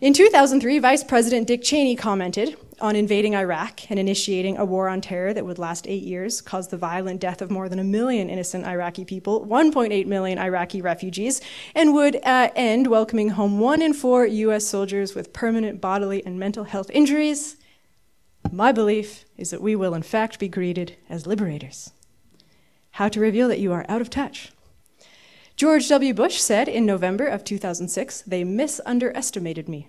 In 0.00 0.14
2003, 0.14 0.80
Vice 0.80 1.04
President 1.04 1.46
Dick 1.46 1.62
Cheney 1.62 1.94
commented 1.94 2.56
on 2.80 2.96
invading 2.96 3.36
Iraq 3.36 3.88
and 3.88 4.00
initiating 4.00 4.56
a 4.56 4.64
war 4.64 4.88
on 4.88 5.00
terror 5.00 5.32
that 5.32 5.46
would 5.46 5.60
last 5.60 5.86
eight 5.86 6.02
years, 6.02 6.40
cause 6.40 6.66
the 6.66 6.76
violent 6.76 7.20
death 7.20 7.40
of 7.40 7.52
more 7.52 7.68
than 7.68 7.78
a 7.78 7.84
million 7.84 8.28
innocent 8.28 8.66
Iraqi 8.66 9.04
people, 9.04 9.46
1.8 9.46 10.06
million 10.06 10.40
Iraqi 10.40 10.82
refugees, 10.82 11.40
and 11.72 11.94
would 11.94 12.16
uh, 12.24 12.50
end 12.56 12.88
welcoming 12.88 13.28
home 13.28 13.60
one 13.60 13.80
in 13.80 13.94
four 13.94 14.26
US 14.26 14.66
soldiers 14.66 15.14
with 15.14 15.32
permanent 15.32 15.80
bodily 15.80 16.26
and 16.26 16.36
mental 16.36 16.64
health 16.64 16.90
injuries. 16.90 17.54
My 18.50 18.72
belief 18.72 19.24
is 19.36 19.50
that 19.50 19.62
we 19.62 19.76
will, 19.76 19.94
in 19.94 20.02
fact, 20.02 20.38
be 20.38 20.48
greeted 20.48 20.96
as 21.08 21.26
liberators 21.26 21.92
how 22.98 23.08
to 23.08 23.20
reveal 23.20 23.46
that 23.46 23.60
you 23.60 23.72
are 23.72 23.86
out 23.88 24.00
of 24.00 24.10
touch. 24.10 24.50
George 25.54 25.88
W. 25.88 26.12
Bush 26.12 26.40
said 26.40 26.66
in 26.66 26.84
November 26.84 27.26
of 27.26 27.44
2006, 27.44 28.22
they 28.22 28.42
misunderestimated 28.42 29.68
me. 29.68 29.86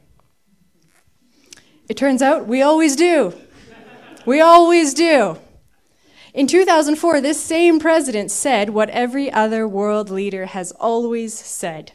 It 1.88 1.98
turns 1.98 2.22
out 2.22 2.46
we 2.46 2.62
always 2.62 2.96
do. 2.96 3.34
We 4.28 4.42
always 4.42 4.94
do. 4.94 5.39
In 6.36 6.46
2004, 6.46 7.20
this 7.20 7.44
same 7.44 7.80
president 7.80 8.30
said 8.30 8.70
what 8.70 8.92
every 8.92 9.32
other 9.32 9.68
world 9.68 10.12
leader 10.12 10.46
has 10.46 10.72
always 10.74 11.34
said 11.34 11.94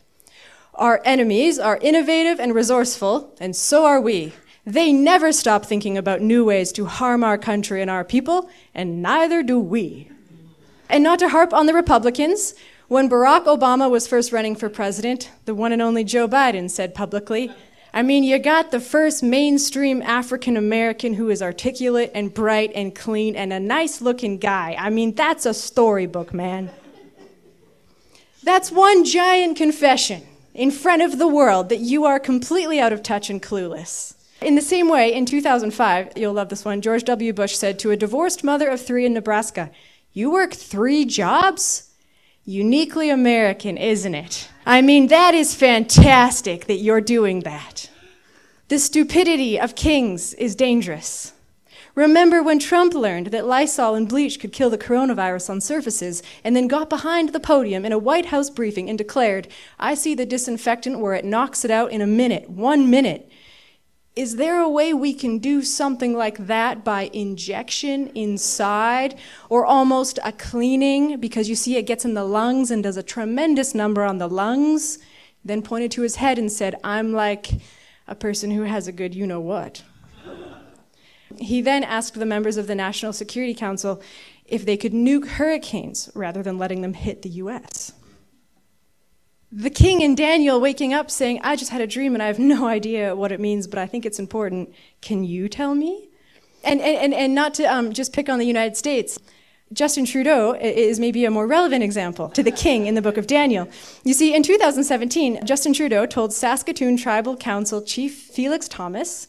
Our 0.75 1.01
enemies 1.05 1.61
are 1.61 1.79
innovative 1.81 2.41
and 2.41 2.53
resourceful, 2.53 3.33
and 3.39 3.55
so 3.55 3.87
are 3.87 4.01
we. 4.01 4.33
They 4.67 4.93
never 4.93 5.31
stop 5.31 5.67
thinking 5.67 5.99
about 5.99 6.23
new 6.23 6.45
ways 6.45 6.73
to 6.73 6.87
harm 6.87 7.23
our 7.23 7.37
country 7.37 7.83
and 7.83 7.91
our 7.91 8.05
people, 8.05 8.49
and 8.75 9.03
neither 9.03 9.43
do 9.43 9.59
we. 9.61 10.09
And 10.89 11.05
not 11.05 11.19
to 11.19 11.29
harp 11.29 11.53
on 11.53 11.67
the 11.67 11.75
Republicans, 11.75 12.55
when 12.89 13.09
Barack 13.09 13.45
Obama 13.45 13.91
was 13.91 14.07
first 14.07 14.33
running 14.33 14.57
for 14.57 14.69
president, 14.69 15.31
the 15.45 15.55
one 15.55 15.73
and 15.73 15.83
only 15.83 16.05
Joe 16.05 16.29
Biden 16.29 16.71
said 16.71 16.95
publicly, 16.95 17.51
I 17.93 18.03
mean, 18.03 18.25
you 18.25 18.39
got 18.39 18.71
the 18.71 18.81
first 18.81 19.23
mainstream 19.23 20.03
African 20.03 20.57
American 20.57 21.15
who 21.15 21.31
is 21.31 21.43
articulate 21.43 22.11
and 22.15 22.33
bright 22.33 22.73
and 22.75 22.95
clean 22.95 23.37
and 23.37 23.53
a 23.53 23.61
nice 23.61 24.01
looking 24.01 24.39
guy. 24.39 24.77
I 24.79 24.91
mean, 24.91 25.15
that's 25.15 25.47
a 25.47 25.55
storybook, 25.55 26.35
man. 26.35 26.71
That's 28.43 28.73
one 28.73 29.05
giant 29.05 29.57
confession 29.57 30.23
in 30.55 30.71
front 30.71 31.03
of 31.03 31.19
the 31.19 31.29
world 31.29 31.69
that 31.69 31.81
you 31.81 32.05
are 32.05 32.19
completely 32.19 32.81
out 32.81 32.93
of 32.93 33.03
touch 33.03 33.31
and 33.31 33.43
clueless. 33.43 34.15
In 34.41 34.57
the 34.57 34.63
same 34.63 34.89
way, 34.89 35.13
in 35.13 35.27
2005, 35.27 36.13
you'll 36.17 36.33
love 36.33 36.49
this 36.49 36.65
one, 36.65 36.81
George 36.81 37.05
W. 37.05 37.33
Bush 37.33 37.57
said 37.57 37.79
to 37.79 37.91
a 37.91 37.97
divorced 37.97 38.45
mother 38.45 38.69
of 38.69 38.85
three 38.85 39.07
in 39.07 39.15
Nebraska, 39.15 39.71
You 40.13 40.31
work 40.31 40.53
three 40.53 41.05
jobs? 41.05 41.91
Uniquely 42.45 43.09
American, 43.09 43.79
isn't 43.79 44.15
it? 44.15 44.51
I 44.67 44.83
mean, 44.83 45.07
that 45.09 45.35
is 45.35 45.55
fantastic 45.55 46.67
that 46.67 46.77
you're 46.77 47.01
doing 47.01 47.41
that. 47.41 47.89
The 48.69 48.79
stupidity 48.79 49.59
of 49.59 49.75
kings 49.75 50.35
is 50.35 50.55
dangerous. 50.55 51.33
Remember 51.95 52.43
when 52.43 52.59
Trump 52.59 52.93
learned 52.93 53.29
that 53.29 53.47
Lysol 53.47 53.95
and 53.95 54.09
bleach 54.09 54.41
could 54.41 54.53
kill 54.53 54.69
the 54.69 54.77
coronavirus 54.77 55.49
on 55.49 55.61
surfaces 55.61 56.23
and 56.43 56.57
then 56.57 56.67
got 56.67 56.91
behind 56.91 57.29
the 57.29 57.39
podium 57.39 57.85
in 57.85 57.93
a 57.93 57.99
White 57.99 58.27
House 58.27 58.51
briefing 58.51 58.89
and 58.89 58.99
declared, 58.99 59.47
I 59.79 59.95
see 59.95 60.15
the 60.15 60.27
disinfectant 60.27 60.99
where 60.99 61.15
it 61.15 61.25
knocks 61.25 61.65
it 61.65 61.71
out 61.71 61.93
in 61.93 62.01
a 62.01 62.07
minute, 62.07 62.51
one 62.51 62.91
minute. 62.91 63.31
Is 64.17 64.37
there 64.37 64.61
a 64.61 64.69
way 64.69 64.95
we 64.95 65.13
can 65.13 65.39
do 65.39 65.63
something 65.63 66.15
like 66.17 66.47
that 66.47 66.85
by 66.85 67.11
injection 67.13 68.13
inside 68.15 69.19
or 69.49 69.67
almost 69.67 70.21
a 70.23 70.31
cleaning 70.31 71.19
because 71.19 71.49
you 71.49 71.57
see 71.57 71.77
it 71.77 71.83
gets 71.83 72.05
in 72.05 72.15
the 72.15 72.25
lungs 72.25 72.71
and 72.71 72.81
does 72.81 72.97
a 72.97 73.03
tremendous 73.03 73.75
number 73.75 74.05
on 74.05 74.19
the 74.19 74.29
lungs? 74.29 74.99
Then 75.45 75.63
pointed 75.63 75.91
to 75.93 76.03
his 76.03 76.17
head 76.17 76.39
and 76.39 76.51
said, 76.51 76.77
I'm 76.85 77.13
like 77.13 77.49
a 78.07 78.15
person 78.15 78.53
who 78.53 78.63
has 78.63 78.87
a 78.87 78.93
good 78.93 79.17
you 79.17 79.27
know 79.27 79.41
what. 79.41 79.83
He 81.37 81.61
then 81.61 81.83
asked 81.83 82.15
the 82.15 82.25
members 82.25 82.57
of 82.57 82.69
the 82.69 82.77
National 82.77 83.13
Security 83.13 83.53
Council 83.53 84.01
if 84.47 84.65
they 84.65 84.77
could 84.77 84.93
nuke 84.93 85.27
hurricanes 85.27 86.09
rather 86.15 86.41
than 86.41 86.57
letting 86.57 86.83
them 86.83 86.95
hit 86.95 87.23
the 87.23 87.31
US 87.31 87.94
the 89.57 89.71
king 89.71 90.03
and 90.03 90.17
Daniel 90.17 90.61
waking 90.61 90.93
up 90.93 91.11
saying, 91.11 91.41
I 91.45 91.55
just 91.55 91.71
had 91.71 91.81
a 91.81 91.87
dream 91.87 92.15
and 92.15 92.23
I 92.23 92.27
have 92.27 92.41
no 92.41 92.67
idea 92.79 93.15
what 93.15 93.31
it 93.31 93.39
means, 93.41 93.67
but 93.67 93.79
I 93.79 93.87
think 93.87 94.05
it's 94.05 94.19
important. 94.19 94.75
Can 95.01 95.25
you 95.25 95.49
tell 95.49 95.75
me? 95.75 96.09
And, 96.65 96.81
and, 96.81 97.15
and 97.15 97.35
not 97.35 97.55
to 97.55 97.65
um, 97.65 97.93
just 97.93 98.13
pick 98.13 98.29
on 98.29 98.39
the 98.39 98.47
United 98.47 98.77
States. 98.77 99.19
Justin 99.73 100.05
Trudeau 100.05 100.55
is 100.55 100.99
maybe 101.01 101.25
a 101.25 101.31
more 101.31 101.47
relevant 101.47 101.83
example 101.83 102.29
to 102.31 102.43
the 102.43 102.51
king 102.51 102.87
in 102.87 102.95
the 102.95 103.03
book 103.03 103.17
of 103.17 103.27
Daniel. 103.27 103.69
You 104.05 104.15
see, 104.15 104.35
in 104.35 104.43
2017, 104.43 105.45
Justin 105.45 105.73
Trudeau 105.73 106.07
told 106.07 106.33
Saskatoon 106.33 106.97
Tribal 106.97 107.37
Council 107.37 107.83
Chief 107.83 108.15
Felix 108.15 108.69
Thomas, 108.69 109.27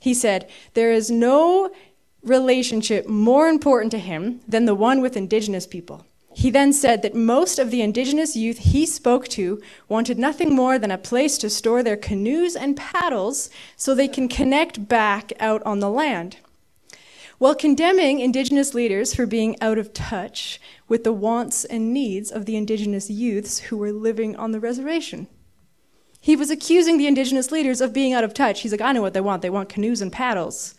he 0.00 0.12
said, 0.12 0.50
There 0.74 0.92
is 0.92 1.10
no 1.10 1.70
relationship 2.22 3.08
more 3.08 3.48
important 3.48 3.90
to 3.92 3.98
him 3.98 4.40
than 4.46 4.66
the 4.66 4.74
one 4.74 5.00
with 5.00 5.16
Indigenous 5.16 5.66
people. 5.66 6.04
He 6.38 6.50
then 6.50 6.74
said 6.74 7.00
that 7.00 7.14
most 7.14 7.58
of 7.58 7.70
the 7.70 7.80
indigenous 7.80 8.36
youth 8.36 8.58
he 8.58 8.84
spoke 8.84 9.26
to 9.28 9.58
wanted 9.88 10.18
nothing 10.18 10.54
more 10.54 10.78
than 10.78 10.90
a 10.90 10.98
place 10.98 11.38
to 11.38 11.48
store 11.48 11.82
their 11.82 11.96
canoes 11.96 12.54
and 12.54 12.76
paddles 12.76 13.48
so 13.74 13.94
they 13.94 14.06
can 14.06 14.28
connect 14.28 14.86
back 14.86 15.32
out 15.40 15.62
on 15.62 15.80
the 15.80 15.88
land. 15.88 16.36
While 17.38 17.54
condemning 17.54 18.20
indigenous 18.20 18.74
leaders 18.74 19.14
for 19.14 19.24
being 19.24 19.56
out 19.62 19.78
of 19.78 19.94
touch 19.94 20.60
with 20.88 21.04
the 21.04 21.12
wants 21.14 21.64
and 21.64 21.94
needs 21.94 22.30
of 22.30 22.44
the 22.44 22.56
indigenous 22.56 23.08
youths 23.08 23.58
who 23.58 23.78
were 23.78 23.90
living 23.90 24.36
on 24.36 24.52
the 24.52 24.60
reservation. 24.60 25.28
He 26.20 26.36
was 26.36 26.50
accusing 26.50 26.98
the 26.98 27.06
indigenous 27.06 27.50
leaders 27.50 27.80
of 27.80 27.94
being 27.94 28.12
out 28.12 28.24
of 28.24 28.34
touch. 28.34 28.60
He's 28.60 28.72
like, 28.72 28.82
I 28.82 28.92
know 28.92 29.00
what 29.00 29.14
they 29.14 29.22
want. 29.22 29.40
They 29.40 29.48
want 29.48 29.70
canoes 29.70 30.02
and 30.02 30.12
paddles. 30.12 30.74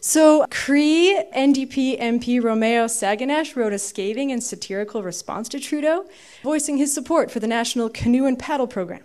So, 0.00 0.46
Cree 0.50 1.22
NDP 1.34 1.98
MP 2.00 2.42
Romeo 2.42 2.84
Saganash 2.84 3.56
wrote 3.56 3.72
a 3.72 3.78
scathing 3.78 4.30
and 4.30 4.42
satirical 4.42 5.02
response 5.02 5.48
to 5.50 5.60
Trudeau, 5.60 6.06
voicing 6.42 6.76
his 6.76 6.92
support 6.92 7.30
for 7.30 7.40
the 7.40 7.46
National 7.46 7.88
Canoe 7.88 8.26
and 8.26 8.38
Paddle 8.38 8.66
Program. 8.66 9.02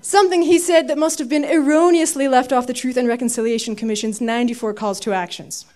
Something 0.00 0.42
he 0.42 0.58
said 0.58 0.88
that 0.88 0.96
must 0.96 1.18
have 1.18 1.28
been 1.28 1.44
erroneously 1.44 2.26
left 2.26 2.52
off 2.52 2.66
the 2.66 2.72
Truth 2.72 2.96
and 2.96 3.06
Reconciliation 3.06 3.76
Commission's 3.76 4.20
94 4.20 4.72
calls 4.74 5.00
to 5.00 5.12
actions. 5.12 5.66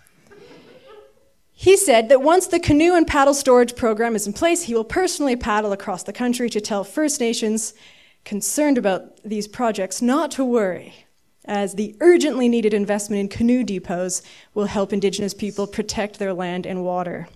He 1.52 1.76
said 1.76 2.08
that 2.08 2.22
once 2.22 2.46
the 2.46 2.58
canoe 2.58 2.94
and 2.94 3.06
paddle 3.06 3.34
storage 3.34 3.76
program 3.76 4.16
is 4.16 4.26
in 4.26 4.32
place, 4.32 4.62
he 4.62 4.74
will 4.74 4.84
personally 4.84 5.36
paddle 5.36 5.72
across 5.72 6.02
the 6.02 6.12
country 6.12 6.48
to 6.50 6.60
tell 6.60 6.84
First 6.84 7.20
Nations 7.20 7.74
concerned 8.24 8.78
about 8.78 9.22
these 9.22 9.46
projects 9.46 10.00
not 10.00 10.30
to 10.32 10.44
worry 10.44 11.03
as 11.44 11.74
the 11.74 11.96
urgently 12.00 12.48
needed 12.48 12.74
investment 12.74 13.20
in 13.20 13.28
canoe 13.28 13.64
depots 13.64 14.22
will 14.54 14.66
help 14.66 14.92
Indigenous 14.92 15.34
people 15.34 15.66
protect 15.66 16.18
their 16.18 16.32
land 16.32 16.66
and 16.66 16.84
water. 16.84 17.28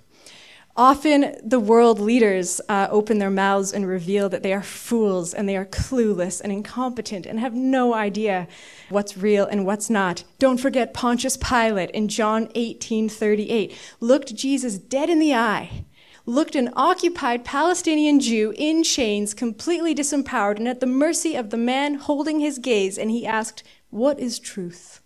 Often, 0.78 1.34
the 1.42 1.58
world 1.58 1.98
leaders 1.98 2.60
uh, 2.68 2.86
open 2.88 3.18
their 3.18 3.30
mouths 3.30 3.72
and 3.72 3.84
reveal 3.84 4.28
that 4.28 4.44
they 4.44 4.52
are 4.52 4.62
fools 4.62 5.34
and 5.34 5.48
they 5.48 5.56
are 5.56 5.66
clueless 5.66 6.40
and 6.40 6.52
incompetent 6.52 7.26
and 7.26 7.40
have 7.40 7.52
no 7.52 7.94
idea 7.94 8.46
what's 8.88 9.16
real 9.16 9.44
and 9.44 9.66
what's 9.66 9.90
not. 9.90 10.22
Don't 10.38 10.60
forget 10.60 10.94
Pontius 10.94 11.36
Pilate 11.36 11.90
in 11.90 12.06
John 12.06 12.46
18:38 12.54 13.74
looked 13.98 14.36
Jesus 14.36 14.78
dead 14.78 15.10
in 15.10 15.18
the 15.18 15.34
eye, 15.34 15.84
looked 16.26 16.54
an 16.54 16.70
occupied 16.76 17.44
Palestinian 17.44 18.20
Jew 18.20 18.54
in 18.56 18.84
chains, 18.84 19.34
completely 19.34 19.96
disempowered 19.96 20.58
and 20.58 20.68
at 20.68 20.78
the 20.78 20.86
mercy 20.86 21.34
of 21.34 21.50
the 21.50 21.56
man 21.56 21.94
holding 21.94 22.38
his 22.38 22.60
gaze, 22.60 22.96
and 22.96 23.10
he 23.10 23.26
asked, 23.26 23.64
what 23.90 24.18
is 24.18 24.38
truth? 24.38 25.00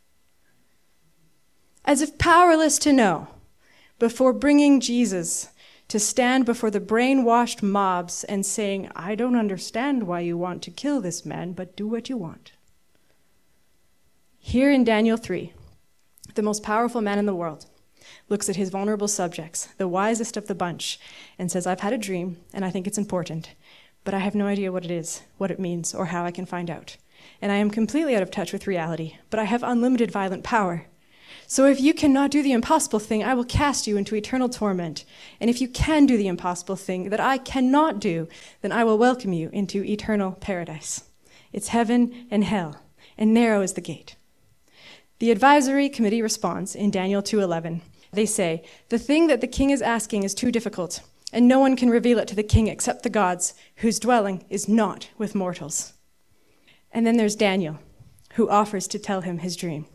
As 1.84 2.00
if 2.00 2.18
powerless 2.18 2.78
to 2.80 2.92
know, 2.92 3.28
before 3.98 4.32
bringing 4.32 4.80
Jesus 4.80 5.50
to 5.88 6.00
stand 6.00 6.46
before 6.46 6.70
the 6.70 6.80
brainwashed 6.80 7.62
mobs 7.62 8.24
and 8.24 8.46
saying, 8.46 8.90
I 8.96 9.14
don't 9.14 9.36
understand 9.36 10.04
why 10.04 10.20
you 10.20 10.38
want 10.38 10.62
to 10.62 10.70
kill 10.70 11.00
this 11.00 11.26
man, 11.26 11.52
but 11.52 11.76
do 11.76 11.86
what 11.86 12.08
you 12.08 12.16
want. 12.16 12.52
Here 14.38 14.72
in 14.72 14.84
Daniel 14.84 15.16
3, 15.16 15.52
the 16.34 16.42
most 16.42 16.62
powerful 16.62 17.00
man 17.00 17.18
in 17.18 17.26
the 17.26 17.34
world 17.34 17.66
looks 18.28 18.48
at 18.48 18.56
his 18.56 18.70
vulnerable 18.70 19.06
subjects, 19.06 19.68
the 19.76 19.86
wisest 19.86 20.36
of 20.36 20.46
the 20.46 20.54
bunch, 20.54 20.98
and 21.38 21.50
says, 21.50 21.66
I've 21.66 21.80
had 21.80 21.92
a 21.92 21.98
dream, 21.98 22.38
and 22.52 22.64
I 22.64 22.70
think 22.70 22.86
it's 22.86 22.98
important, 22.98 23.54
but 24.02 24.14
I 24.14 24.18
have 24.18 24.34
no 24.34 24.46
idea 24.46 24.72
what 24.72 24.84
it 24.84 24.90
is, 24.90 25.22
what 25.38 25.50
it 25.50 25.60
means, 25.60 25.94
or 25.94 26.06
how 26.06 26.24
I 26.24 26.30
can 26.30 26.46
find 26.46 26.70
out 26.70 26.96
and 27.42 27.50
I 27.50 27.56
am 27.56 27.70
completely 27.70 28.14
out 28.16 28.22
of 28.22 28.30
touch 28.30 28.52
with 28.52 28.68
reality, 28.68 29.16
but 29.28 29.40
I 29.40 29.44
have 29.44 29.64
unlimited 29.64 30.12
violent 30.12 30.44
power. 30.44 30.86
So 31.48 31.66
if 31.66 31.80
you 31.80 31.92
cannot 31.92 32.30
do 32.30 32.42
the 32.42 32.52
impossible 32.52 33.00
thing, 33.00 33.24
I 33.24 33.34
will 33.34 33.44
cast 33.44 33.86
you 33.86 33.96
into 33.96 34.14
eternal 34.14 34.48
torment. 34.48 35.04
And 35.40 35.50
if 35.50 35.60
you 35.60 35.68
can 35.68 36.06
do 36.06 36.16
the 36.16 36.28
impossible 36.28 36.76
thing 36.76 37.10
that 37.10 37.20
I 37.20 37.36
cannot 37.38 37.98
do, 37.98 38.28
then 38.62 38.70
I 38.70 38.84
will 38.84 38.96
welcome 38.96 39.32
you 39.32 39.50
into 39.52 39.84
eternal 39.84 40.32
paradise. 40.32 41.02
It's 41.52 41.68
heaven 41.68 42.26
and 42.30 42.44
hell, 42.44 42.80
and 43.18 43.34
narrow 43.34 43.60
is 43.60 43.72
the 43.72 43.80
gate. 43.80 44.14
The 45.18 45.32
advisory 45.32 45.88
committee 45.88 46.22
responds 46.22 46.74
in 46.74 46.90
Daniel 46.90 47.22
2:11. 47.22 47.82
They 48.12 48.26
say, 48.26 48.62
"The 48.88 48.98
thing 48.98 49.26
that 49.26 49.40
the 49.40 49.46
king 49.46 49.70
is 49.70 49.82
asking 49.82 50.22
is 50.22 50.32
too 50.32 50.52
difficult, 50.52 51.00
and 51.32 51.48
no 51.48 51.58
one 51.58 51.76
can 51.76 51.90
reveal 51.90 52.18
it 52.18 52.28
to 52.28 52.36
the 52.36 52.42
king 52.42 52.68
except 52.68 53.02
the 53.02 53.10
gods, 53.10 53.52
whose 53.76 53.98
dwelling 53.98 54.44
is 54.48 54.68
not 54.68 55.08
with 55.18 55.34
mortals." 55.34 55.92
And 56.92 57.06
then 57.06 57.16
there's 57.16 57.36
Daniel, 57.36 57.78
who 58.34 58.48
offers 58.48 58.86
to 58.88 58.98
tell 58.98 59.22
him 59.22 59.38
his 59.38 59.56
dream. 59.56 59.86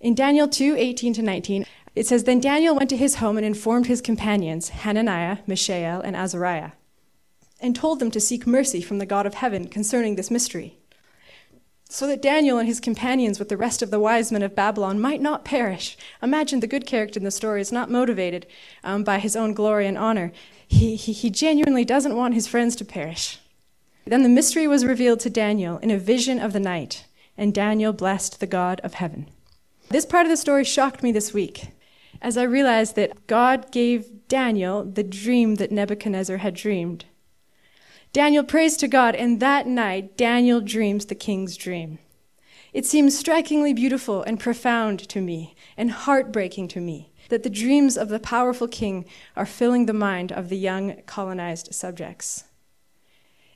In 0.00 0.14
Daniel 0.14 0.48
2 0.48 0.76
18 0.76 1.12
to 1.14 1.22
19, 1.22 1.66
it 1.94 2.06
says, 2.06 2.24
Then 2.24 2.40
Daniel 2.40 2.74
went 2.74 2.88
to 2.90 2.96
his 2.96 3.16
home 3.16 3.36
and 3.36 3.44
informed 3.44 3.86
his 3.86 4.00
companions, 4.00 4.70
Hananiah, 4.70 5.38
Mishael, 5.46 6.00
and 6.00 6.16
Azariah, 6.16 6.72
and 7.60 7.76
told 7.76 7.98
them 7.98 8.10
to 8.12 8.20
seek 8.20 8.46
mercy 8.46 8.80
from 8.80 8.98
the 8.98 9.06
God 9.06 9.26
of 9.26 9.34
heaven 9.34 9.68
concerning 9.68 10.16
this 10.16 10.30
mystery, 10.30 10.78
so 11.90 12.06
that 12.06 12.22
Daniel 12.22 12.56
and 12.56 12.68
his 12.68 12.80
companions 12.80 13.38
with 13.38 13.48
the 13.48 13.56
rest 13.56 13.82
of 13.82 13.90
the 13.90 14.00
wise 14.00 14.30
men 14.30 14.42
of 14.42 14.54
Babylon 14.54 15.00
might 15.00 15.20
not 15.20 15.44
perish. 15.44 15.98
Imagine 16.22 16.60
the 16.60 16.66
good 16.68 16.86
character 16.86 17.18
in 17.18 17.24
the 17.24 17.30
story 17.30 17.60
is 17.60 17.72
not 17.72 17.90
motivated 17.90 18.46
um, 18.84 19.02
by 19.02 19.18
his 19.18 19.34
own 19.34 19.52
glory 19.52 19.86
and 19.86 19.98
honor. 19.98 20.32
He, 20.66 20.94
he, 20.94 21.12
he 21.12 21.28
genuinely 21.28 21.84
doesn't 21.84 22.16
want 22.16 22.34
his 22.34 22.46
friends 22.46 22.76
to 22.76 22.84
perish. 22.84 23.39
Then 24.10 24.24
the 24.24 24.28
mystery 24.28 24.66
was 24.66 24.84
revealed 24.84 25.20
to 25.20 25.30
Daniel 25.30 25.78
in 25.78 25.92
a 25.92 25.96
vision 25.96 26.40
of 26.40 26.52
the 26.52 26.58
night, 26.58 27.04
and 27.38 27.54
Daniel 27.54 27.92
blessed 27.92 28.40
the 28.40 28.46
God 28.48 28.80
of 28.82 28.94
heaven. 28.94 29.28
This 29.88 30.04
part 30.04 30.26
of 30.26 30.30
the 30.30 30.36
story 30.36 30.64
shocked 30.64 31.04
me 31.04 31.12
this 31.12 31.32
week 31.32 31.68
as 32.20 32.36
I 32.36 32.42
realized 32.42 32.96
that 32.96 33.28
God 33.28 33.70
gave 33.70 34.26
Daniel 34.26 34.84
the 34.84 35.04
dream 35.04 35.54
that 35.54 35.70
Nebuchadnezzar 35.70 36.38
had 36.38 36.54
dreamed. 36.54 37.04
Daniel 38.12 38.42
prays 38.42 38.76
to 38.78 38.88
God, 38.88 39.14
and 39.14 39.38
that 39.38 39.68
night, 39.68 40.16
Daniel 40.16 40.60
dreams 40.60 41.06
the 41.06 41.14
king's 41.14 41.56
dream. 41.56 42.00
It 42.72 42.86
seems 42.86 43.16
strikingly 43.16 43.72
beautiful 43.72 44.24
and 44.24 44.40
profound 44.40 45.08
to 45.08 45.20
me, 45.20 45.54
and 45.76 45.92
heartbreaking 45.92 46.66
to 46.68 46.80
me, 46.80 47.12
that 47.28 47.44
the 47.44 47.48
dreams 47.48 47.96
of 47.96 48.08
the 48.08 48.18
powerful 48.18 48.66
king 48.66 49.04
are 49.36 49.46
filling 49.46 49.86
the 49.86 49.92
mind 49.92 50.32
of 50.32 50.48
the 50.48 50.58
young 50.58 51.00
colonized 51.06 51.72
subjects. 51.72 52.42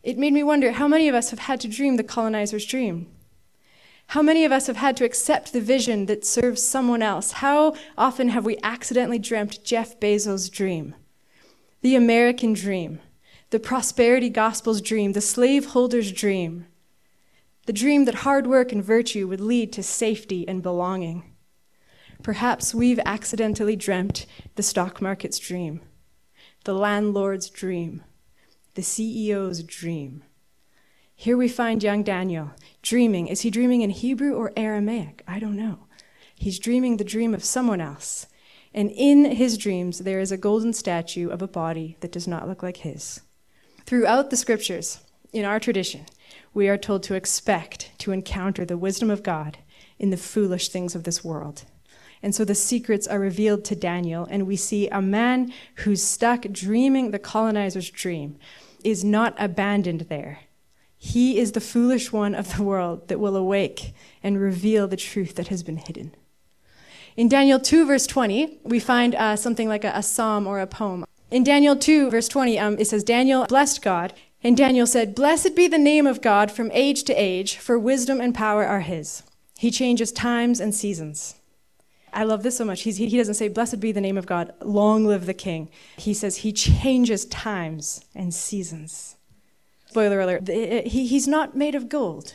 It 0.05 0.19
made 0.19 0.35
me 0.35 0.43
wonder 0.43 0.73
how 0.73 0.87
many 0.87 1.09
of 1.09 1.15
us 1.15 1.31
have 1.31 1.39
had 1.39 1.61
to 1.61 1.69
dream 1.69 1.97
the 1.97 2.05
colonizer's 2.05 2.67
dream. 2.67 3.07
How 4.09 4.21
many 4.21 4.45
of 4.45 4.53
us 4.53 4.67
have 4.67 4.77
had 4.77 4.99
to 4.99 5.05
accept 5.05 5.55
the 5.55 5.63
vision 5.63 6.05
that 6.07 6.27
serves 6.27 6.63
someone 6.63 7.01
else? 7.01 7.33
How 7.33 7.75
often 7.97 8.29
have 8.29 8.45
we 8.45 8.59
accidentally 8.63 9.19
dreamt 9.19 9.65
Jeff 9.65 9.99
Bezos' 9.99 10.51
dream, 10.51 10.95
the 11.81 11.97
American 11.97 12.53
dream, 12.53 13.01
the 13.49 13.59
prosperity 13.59 14.29
gospel's 14.29 14.83
dream, 14.83 15.13
the 15.13 15.21
slaveholder's 15.21 16.13
dream, 16.13 16.67
the 17.65 17.73
dream 17.73 18.05
that 18.05 18.17
hard 18.17 18.47
work 18.47 18.73
and 18.73 18.85
virtue 18.85 19.27
would 19.27 19.41
lead 19.41 19.73
to 19.73 19.83
safety 19.83 20.47
and 20.47 20.63
belonging? 20.63 21.33
Perhaps 22.23 22.75
we've 22.75 23.01
accidentally 23.07 23.75
dreamt 23.75 24.27
the 24.57 24.63
stock 24.63 25.01
market's 25.01 25.39
dream, 25.39 25.81
the 26.65 26.75
landlord's 26.75 27.49
dream, 27.49 28.03
the 28.75 28.83
CEO's 28.83 29.63
dream. 29.63 30.25
Here 31.15 31.37
we 31.37 31.49
find 31.49 31.83
young 31.83 32.03
Daniel 32.03 32.51
dreaming. 32.83 33.29
Is 33.29 33.43
he 33.43 33.51
dreaming 33.51 33.83
in 33.83 33.91
Hebrew 33.91 34.35
or 34.35 34.53
Aramaic? 34.57 35.23
I 35.29 35.39
don't 35.39 35.57
know. 35.57 35.87
He's 36.35 36.59
dreaming 36.59 36.97
the 36.97 37.05
dream 37.05 37.35
of 37.35 37.45
someone 37.45 37.81
else. 37.81 38.27
And 38.75 38.91
in 38.91 39.25
his 39.25 39.57
dreams, 39.57 40.01
there 40.01 40.19
is 40.19 40.33
a 40.33 40.37
golden 40.37 40.73
statue 40.73 41.31
of 41.31 41.41
a 41.41 41.47
body 41.47 41.97
that 42.01 42.11
does 42.11 42.27
not 42.27 42.49
look 42.49 42.63
like 42.63 42.79
his. 42.79 43.21
Throughout 43.87 44.31
the 44.31 44.37
scriptures, 44.37 44.99
in 45.33 45.45
our 45.45 45.61
tradition, 45.61 46.07
we 46.53 46.69
are 46.69 46.77
told 46.77 47.05
to 47.05 47.15
expect 47.15 47.93
to 47.99 48.11
encounter 48.11 48.65
the 48.65 48.77
wisdom 48.77 49.11
of 49.11 49.23
God 49.23 49.59
in 49.99 50.11
the 50.11 50.17
foolish 50.17 50.69
things 50.69 50.97
of 50.97 51.05
this 51.05 51.23
world. 51.23 51.65
And 52.23 52.35
so 52.35 52.45
the 52.45 52.55
secrets 52.55 53.07
are 53.07 53.21
revealed 53.21 53.65
to 53.67 53.77
Daniel, 53.77 54.27
and 54.31 54.47
we 54.47 54.57
see 54.57 54.89
a 54.89 55.03
man 55.03 55.53
who's 55.77 56.03
stuck 56.03 56.43
dreaming 56.51 57.11
the 57.11 57.19
colonizer's 57.19 57.91
dream 57.91 58.39
is 58.85 59.05
not 59.05 59.35
abandoned 59.39 60.03
there. 60.03 60.41
He 60.97 61.39
is 61.39 61.53
the 61.53 61.61
foolish 61.61 62.13
one 62.13 62.35
of 62.35 62.57
the 62.57 62.63
world 62.63 63.09
that 63.09 63.21
will 63.21 63.37
awake 63.37 63.93
and 64.23 64.41
reveal 64.41 64.87
the 64.87 64.97
truth 64.97 65.35
that 65.35 65.49
has 65.49 65.63
been 65.63 65.77
hidden. 65.77 66.15
In 67.17 67.29
Daniel 67.29 67.61
2, 67.61 67.87
verse 67.87 68.07
20, 68.07 68.61
we 68.65 68.81
find 68.81 69.15
uh, 69.15 69.37
something 69.37 69.69
like 69.69 69.85
a, 69.85 69.93
a, 69.95 70.03
psalm 70.03 70.47
or 70.47 70.61
a 70.61 70.67
poem. 70.67 71.05
In 71.31 71.45
Daniel 71.45 71.77
2, 71.77 72.11
verse 72.11 72.27
20, 72.29 72.59
um, 72.59 72.77
it 72.79 72.87
says, 72.87 73.05
Daniel 73.05 73.47
blessed 73.47 73.83
God, 73.83 74.15
and 74.43 74.57
Daniel 74.57 74.87
said, 74.87 75.15
Blessed 75.15 75.55
be 75.55 75.69
the 75.69 75.79
name 75.79 76.07
of 76.07 76.21
God 76.21 76.51
from 76.51 76.71
age 76.73 77.05
to 77.05 77.13
age, 77.15 77.57
for 77.57 77.79
wisdom 77.79 78.21
and 78.21 78.35
power 78.35 78.65
are 78.65 78.81
his. 78.81 79.23
He 79.59 79.71
changes 79.71 80.11
times 80.11 80.59
and 80.59 80.75
seasons. 80.75 81.37
I 82.15 82.25
love 82.25 82.43
this 82.43 82.57
so 82.57 82.65
much. 82.65 82.83
He's, 82.83 82.97
he, 82.97 83.17
doesn't 83.17 83.35
say, 83.35 83.49
Blessed 83.49 83.81
be 83.81 83.93
the 83.93 84.01
name 84.01 84.17
of 84.17 84.27
God, 84.27 84.55
long 84.63 85.05
live 85.05 85.27
the 85.27 85.35
king. 85.35 85.69
He 85.97 86.15
says, 86.15 86.39
He 86.39 86.53
changes 86.53 87.27
times 87.27 88.05
and 88.15 88.33
seasons 88.33 89.17
spoiler 89.95 90.21
alert, 90.21 90.51
uh, 90.51 90.83
he, 90.85 91.07
he's 91.07 91.29
not 91.29 91.57
made 91.57 91.77
of 91.77 91.89
gold. 91.89 92.35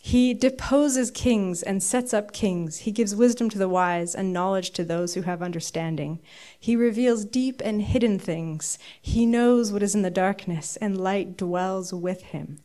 He 0.00 0.32
deposes 0.32 1.10
kings 1.10 1.60
and 1.60 1.82
sets 1.82 2.14
up 2.14 2.32
kings. 2.32 2.78
He 2.78 2.92
gives 2.92 3.16
wisdom 3.16 3.50
to 3.50 3.58
the 3.58 3.68
wise 3.68 4.14
and 4.14 4.32
knowledge 4.32 4.70
to 4.72 4.84
those 4.84 5.14
who 5.14 5.22
have 5.22 5.42
understanding. 5.42 6.20
He 6.56 6.76
reveals 6.76 7.24
deep 7.24 7.60
and 7.64 7.82
hidden 7.82 8.20
things. 8.20 8.78
He 9.00 9.26
knows 9.26 9.72
what 9.72 9.82
is 9.82 9.96
in 9.96 10.02
the 10.02 10.10
darkness, 10.10 10.76
and 10.76 10.96
light 10.96 11.36
dwells 11.36 11.92
with 11.92 12.22
him. 12.26 12.60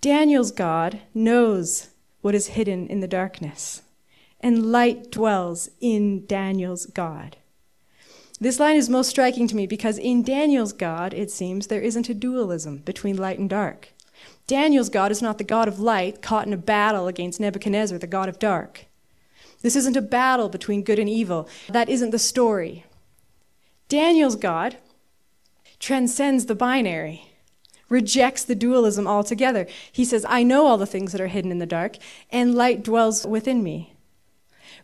Daniel's 0.00 0.50
God 0.50 1.02
knows 1.14 1.90
what 2.20 2.34
is 2.34 2.48
hidden 2.48 2.88
in 2.88 2.98
the 2.98 3.06
darkness, 3.06 3.82
and 4.40 4.70
light 4.72 5.10
dwells 5.10 5.70
in 5.80 6.26
Daniel's 6.26 6.86
God. 6.86 7.36
This 8.38 8.60
line 8.60 8.76
is 8.76 8.90
most 8.90 9.08
striking 9.08 9.48
to 9.48 9.56
me 9.56 9.66
because 9.66 9.96
in 9.98 10.22
Daniel's 10.22 10.74
God, 10.74 11.14
it 11.14 11.30
seems, 11.30 11.68
there 11.68 11.80
isn't 11.80 12.10
a 12.10 12.14
dualism 12.14 12.78
between 12.78 13.16
light 13.16 13.38
and 13.38 13.48
dark. 13.48 13.88
Daniel's 14.46 14.90
God 14.90 15.10
is 15.10 15.22
not 15.22 15.38
the 15.38 15.44
God 15.44 15.68
of 15.68 15.80
light 15.80 16.20
caught 16.20 16.46
in 16.46 16.52
a 16.52 16.58
battle 16.58 17.08
against 17.08 17.40
Nebuchadnezzar, 17.40 17.98
the 17.98 18.06
God 18.06 18.28
of 18.28 18.38
dark. 18.38 18.84
This 19.62 19.74
isn't 19.74 19.96
a 19.96 20.02
battle 20.02 20.50
between 20.50 20.82
good 20.82 20.98
and 20.98 21.08
evil. 21.08 21.48
That 21.68 21.88
isn't 21.88 22.10
the 22.10 22.18
story. 22.18 22.84
Daniel's 23.88 24.36
God 24.36 24.76
transcends 25.78 26.46
the 26.46 26.54
binary, 26.54 27.32
rejects 27.88 28.44
the 28.44 28.54
dualism 28.54 29.06
altogether. 29.06 29.66
He 29.90 30.04
says, 30.04 30.26
I 30.28 30.42
know 30.42 30.66
all 30.66 30.76
the 30.76 30.86
things 30.86 31.12
that 31.12 31.20
are 31.20 31.28
hidden 31.28 31.50
in 31.50 31.58
the 31.58 31.66
dark, 31.66 31.96
and 32.30 32.54
light 32.54 32.82
dwells 32.82 33.26
within 33.26 33.62
me 33.62 33.95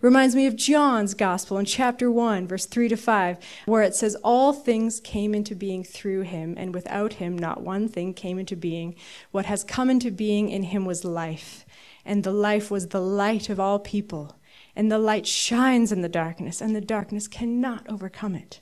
reminds 0.03 0.35
me 0.35 0.47
of 0.47 0.57
John's 0.57 1.15
gospel 1.15 1.57
in 1.59 1.65
chapter 1.65 2.11
1, 2.11 2.49
verse 2.49 2.67
3 2.67 2.89
to 2.89 2.97
5, 2.97 3.39
where 3.67 3.83
it 3.83 3.95
says, 3.95 4.17
All 4.17 4.53
things 4.53 5.01
came 5.01 5.33
into 5.33 5.55
being 5.55 5.85
through 5.85 6.23
him, 6.23 6.55
and 6.59 6.75
without 6.75 7.15
him 7.15 7.39
not 7.39 7.63
one 7.63 7.89
thing 7.89 8.13
came 8.13 8.39
into 8.39 8.57
being. 8.57 8.97
What 9.31 9.47
has 9.47 9.65
come 9.65 9.89
into 9.89 10.11
being 10.11 10.51
in 10.51 10.65
him 10.65 10.85
was 10.85 11.05
life, 11.05 11.65
and 12.05 12.25
the 12.25 12.33
life 12.33 12.71
was 12.71 12.89
the 12.89 13.01
light 13.01 13.49
of 13.49 13.61
all 13.61 13.79
people. 13.79 14.37
And 14.75 14.91
the 14.91 14.99
light 14.99 15.27
shines 15.27 15.93
in 15.93 16.03
the 16.03 16.09
darkness, 16.09 16.61
and 16.61 16.75
the 16.75 16.81
darkness 16.81 17.29
cannot 17.29 17.89
overcome 17.89 18.35
it. 18.35 18.61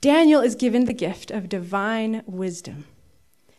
Daniel 0.00 0.40
is 0.40 0.54
given 0.54 0.86
the 0.86 0.92
gift 0.92 1.30
of 1.30 1.48
divine 1.48 2.22
wisdom. 2.26 2.86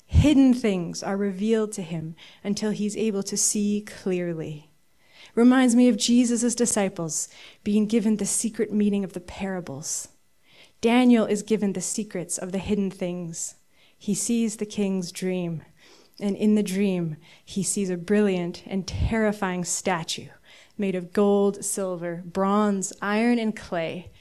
Hidden 0.07 0.55
things 0.55 1.03
are 1.03 1.15
revealed 1.15 1.71
to 1.73 1.81
him 1.81 2.15
until 2.43 2.71
he's 2.71 2.97
able 2.97 3.23
to 3.23 3.37
see 3.37 3.83
clearly 3.85 4.72
reminds 5.35 5.75
me 5.75 5.87
of 5.89 5.97
Jesus' 5.97 6.55
disciples 6.55 7.27
being 7.63 7.85
given 7.85 8.17
the 8.17 8.25
secret 8.25 8.71
meaning 8.71 9.03
of 9.03 9.13
the 9.13 9.19
parables. 9.19 10.09
Daniel 10.81 11.25
is 11.25 11.43
given 11.43 11.73
the 11.73 11.81
secrets 11.81 12.37
of 12.37 12.51
the 12.51 12.57
hidden 12.57 12.91
things. 12.91 13.55
He 13.97 14.13
sees 14.13 14.57
the 14.57 14.65
king's 14.65 15.11
dream, 15.11 15.63
and 16.19 16.35
in 16.35 16.55
the 16.55 16.63
dream, 16.63 17.17
he 17.43 17.63
sees 17.63 17.89
a 17.89 17.97
brilliant 17.97 18.63
and 18.65 18.85
terrifying 18.85 19.63
statue 19.63 20.27
made 20.77 20.95
of 20.95 21.13
gold, 21.13 21.63
silver, 21.63 22.23
bronze, 22.25 22.93
iron, 23.01 23.39
and 23.39 23.55
clay. 23.55 24.11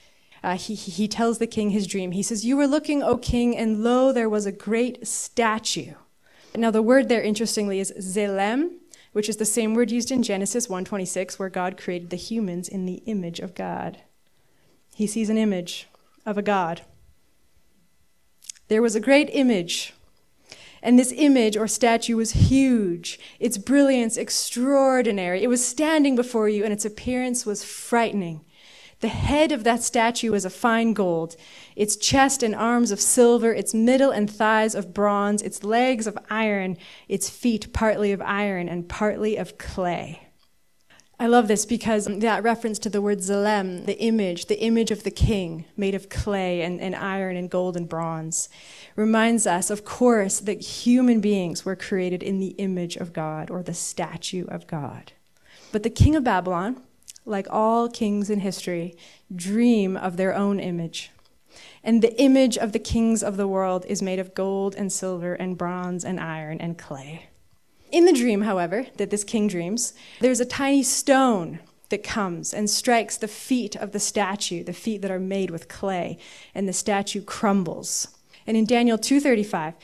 Uh, 0.44 0.56
he, 0.56 0.74
he 0.74 1.06
tells 1.08 1.38
the 1.38 1.46
king 1.46 1.70
his 1.70 1.86
dream. 1.86 2.12
He 2.12 2.22
says, 2.22 2.44
You 2.44 2.56
were 2.56 2.66
looking, 2.66 3.02
O 3.02 3.16
king, 3.16 3.56
and 3.56 3.82
lo, 3.82 4.12
there 4.12 4.28
was 4.28 4.44
a 4.44 4.52
great 4.52 5.06
statue. 5.06 5.94
Now, 6.54 6.70
the 6.70 6.82
word 6.82 7.08
there, 7.08 7.22
interestingly, 7.22 7.80
is 7.80 7.92
zelem, 7.98 8.78
which 9.12 9.28
is 9.28 9.36
the 9.36 9.44
same 9.44 9.74
word 9.74 9.90
used 9.90 10.10
in 10.10 10.22
Genesis 10.22 10.68
1:26 10.68 11.38
where 11.38 11.48
God 11.48 11.76
created 11.76 12.10
the 12.10 12.16
humans 12.16 12.68
in 12.68 12.86
the 12.86 13.02
image 13.06 13.40
of 13.40 13.54
God. 13.54 13.98
He 14.94 15.06
sees 15.06 15.30
an 15.30 15.38
image 15.38 15.88
of 16.26 16.36
a 16.36 16.42
God. 16.42 16.82
There 18.68 18.82
was 18.82 18.94
a 18.94 19.00
great 19.00 19.28
image, 19.32 19.92
and 20.82 20.98
this 20.98 21.12
image 21.14 21.56
or 21.56 21.68
statue 21.68 22.16
was 22.16 22.32
huge, 22.32 23.20
its 23.38 23.58
brilliance 23.58 24.16
extraordinary. 24.16 25.42
It 25.42 25.48
was 25.48 25.64
standing 25.64 26.16
before 26.16 26.48
you, 26.48 26.64
and 26.64 26.72
its 26.72 26.84
appearance 26.84 27.44
was 27.44 27.64
frightening. 27.64 28.44
The 29.02 29.08
head 29.08 29.50
of 29.50 29.64
that 29.64 29.82
statue 29.82 30.30
was 30.30 30.44
of 30.44 30.52
fine 30.54 30.92
gold, 30.92 31.34
its 31.74 31.96
chest 31.96 32.40
and 32.40 32.54
arms 32.54 32.92
of 32.92 33.00
silver, 33.00 33.52
its 33.52 33.74
middle 33.74 34.12
and 34.12 34.30
thighs 34.30 34.76
of 34.76 34.94
bronze, 34.94 35.42
its 35.42 35.64
legs 35.64 36.06
of 36.06 36.16
iron, 36.30 36.78
its 37.08 37.28
feet 37.28 37.72
partly 37.72 38.12
of 38.12 38.22
iron 38.22 38.68
and 38.68 38.88
partly 38.88 39.36
of 39.36 39.58
clay. 39.58 40.28
I 41.18 41.26
love 41.26 41.48
this 41.48 41.66
because 41.66 42.04
that 42.04 42.44
reference 42.44 42.78
to 42.78 42.88
the 42.88 43.02
word 43.02 43.18
Zelem, 43.18 43.86
the 43.86 43.98
image, 44.00 44.46
the 44.46 44.60
image 44.62 44.92
of 44.92 45.02
the 45.02 45.10
king 45.10 45.64
made 45.76 45.96
of 45.96 46.08
clay 46.08 46.62
and, 46.62 46.80
and 46.80 46.94
iron 46.94 47.36
and 47.36 47.50
gold 47.50 47.76
and 47.76 47.88
bronze, 47.88 48.48
reminds 48.94 49.48
us, 49.48 49.68
of 49.68 49.84
course, 49.84 50.38
that 50.38 50.60
human 50.60 51.20
beings 51.20 51.64
were 51.64 51.74
created 51.74 52.22
in 52.22 52.38
the 52.38 52.54
image 52.58 52.94
of 52.94 53.12
God 53.12 53.50
or 53.50 53.64
the 53.64 53.74
statue 53.74 54.46
of 54.46 54.68
God. 54.68 55.10
But 55.72 55.82
the 55.82 55.90
king 55.90 56.14
of 56.14 56.22
Babylon, 56.22 56.82
like 57.24 57.46
all 57.50 57.88
kings 57.88 58.30
in 58.30 58.40
history, 58.40 58.96
dream 59.34 59.96
of 59.96 60.16
their 60.16 60.34
own 60.34 60.58
image. 60.58 61.10
And 61.84 62.02
the 62.02 62.20
image 62.20 62.56
of 62.56 62.72
the 62.72 62.78
kings 62.78 63.22
of 63.22 63.36
the 63.36 63.48
world 63.48 63.84
is 63.86 64.02
made 64.02 64.18
of 64.18 64.34
gold 64.34 64.74
and 64.74 64.92
silver 64.92 65.34
and 65.34 65.58
bronze 65.58 66.04
and 66.04 66.18
iron 66.18 66.60
and 66.60 66.78
clay. 66.78 67.28
In 67.90 68.06
the 68.06 68.12
dream, 68.12 68.42
however, 68.42 68.86
that 68.96 69.10
this 69.10 69.24
king 69.24 69.48
dreams, 69.48 69.92
there's 70.20 70.40
a 70.40 70.46
tiny 70.46 70.82
stone 70.82 71.60
that 71.90 72.02
comes 72.02 72.54
and 72.54 72.70
strikes 72.70 73.18
the 73.18 73.28
feet 73.28 73.76
of 73.76 73.92
the 73.92 74.00
statue, 74.00 74.64
the 74.64 74.72
feet 74.72 75.02
that 75.02 75.10
are 75.10 75.18
made 75.18 75.50
with 75.50 75.68
clay, 75.68 76.16
and 76.54 76.66
the 76.66 76.72
statue 76.72 77.20
crumbles. 77.20 78.08
And 78.46 78.56
in 78.56 78.64
Daniel 78.64 78.96
2:35, 78.96 79.74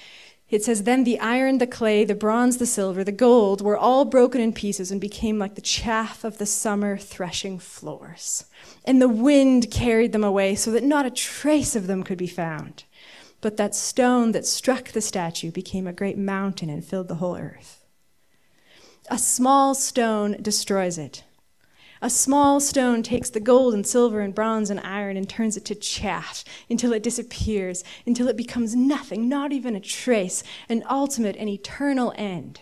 it 0.51 0.65
says, 0.65 0.85
Then 0.85 1.05
the 1.05 1.21
iron, 1.21 1.59
the 1.59 1.67
clay, 1.67 2.05
the 2.05 2.15
bronze, 2.15 2.57
the 2.57 2.67
silver, 2.67 3.05
the 3.05 3.13
gold 3.13 3.61
were 3.61 3.77
all 3.77 4.05
broken 4.05 4.41
in 4.41 4.53
pieces 4.53 4.91
and 4.91 5.01
became 5.01 5.39
like 5.39 5.55
the 5.55 5.61
chaff 5.61 6.25
of 6.25 6.39
the 6.39 6.47
summer 6.47 6.97
threshing 6.97 7.59
floors. 7.59 8.47
And 8.85 9.01
the 9.01 9.09
wind 9.09 9.71
carried 9.71 10.13
them 10.13 10.25
away 10.25 10.55
so 10.55 10.71
that 10.71 10.85
not 10.85 11.07
a 11.07 11.11
trace 11.11 11.77
of 11.77 11.87
them 11.87 12.03
could 12.03 12.19
be 12.19 12.27
found. 12.27 12.85
But 13.41 13.57
that 13.59 13.75
stone 13.75 14.33
that 14.33 14.47
struck 14.47 14.89
the 14.93 15.01
statue 15.01 15.51
became 15.51 15.87
a 15.87 15.93
great 15.93 16.19
mountain 16.19 16.71
and 16.71 16.85
filled 16.85 17.09
the 17.09 17.17
whole 17.17 17.37
earth. 17.37 17.85
A 19.11 19.19
small 19.19 19.75
stone 19.75 20.37
destroys 20.43 20.99
it, 20.99 21.25
a 22.01 22.11
small 22.11 22.61
stone 22.61 23.03
takes 23.03 23.31
the 23.31 23.41
gold 23.41 23.75
and 23.75 23.87
silver 23.87 24.21
and 24.21 24.35
bronze 24.35 24.71
and 24.71 24.81
iron 24.81 25.17
and 25.17 25.29
turns 25.29 25.57
it 25.57 25.65
to 25.67 25.75
chaff 25.75 26.45
until 26.71 26.93
it 26.93 27.03
disappears, 27.03 27.83
until 28.07 28.29
it 28.29 28.37
becomes 28.37 28.77
nothing, 28.77 29.29
not 29.29 29.53
even 29.53 29.75
a 29.75 29.81
trace, 29.81 30.43
an 30.69 30.85
ultimate 30.89 31.37
and 31.37 31.49
eternal 31.49 32.13
end. 32.17 32.61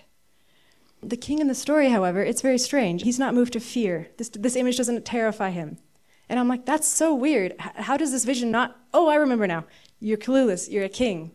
The 1.02 1.16
king 1.16 1.38
in 1.38 1.48
the 1.48 1.54
story, 1.54 1.90
however, 1.90 2.22
it's 2.22 2.42
very 2.42 2.58
strange. 2.58 3.02
He's 3.02 3.18
not 3.18 3.34
moved 3.34 3.52
to 3.52 3.60
fear. 3.60 4.08
This, 4.16 4.30
this 4.30 4.56
image 4.56 4.76
doesn't 4.76 5.04
terrify 5.04 5.50
him. 5.50 5.78
And 6.28 6.40
I'm 6.40 6.48
like, 6.48 6.66
that's 6.66 6.88
so 6.88 7.14
weird. 7.14 7.54
How 7.58 7.96
does 7.96 8.10
this 8.10 8.24
vision 8.24 8.50
not? 8.50 8.76
Oh, 8.92 9.08
I 9.08 9.16
remember 9.16 9.46
now. 9.46 9.64
You're 10.00 10.18
clueless. 10.18 10.70
You're 10.70 10.84
a 10.84 10.88
king. 10.88 11.32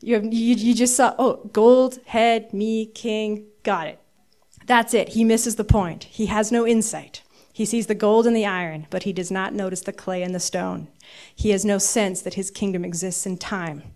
You, 0.00 0.20
you, 0.22 0.54
you 0.56 0.74
just 0.74 0.96
saw, 0.96 1.14
oh, 1.18 1.48
gold, 1.52 2.00
head, 2.06 2.52
me, 2.52 2.86
king. 2.86 3.46
Got 3.62 3.86
it. 3.86 4.00
That's 4.66 4.94
it. 4.94 5.10
He 5.10 5.22
misses 5.22 5.56
the 5.56 5.64
point. 5.64 6.04
He 6.04 6.26
has 6.26 6.50
no 6.50 6.66
insight. 6.66 7.22
He 7.56 7.64
sees 7.64 7.86
the 7.86 7.94
gold 7.94 8.26
and 8.26 8.36
the 8.36 8.44
iron, 8.44 8.86
but 8.90 9.04
he 9.04 9.14
does 9.14 9.30
not 9.30 9.54
notice 9.54 9.80
the 9.80 9.90
clay 9.90 10.22
and 10.22 10.34
the 10.34 10.38
stone. 10.38 10.88
He 11.34 11.48
has 11.52 11.64
no 11.64 11.78
sense 11.78 12.20
that 12.20 12.34
his 12.34 12.50
kingdom 12.50 12.84
exists 12.84 13.24
in 13.24 13.38
time, 13.38 13.94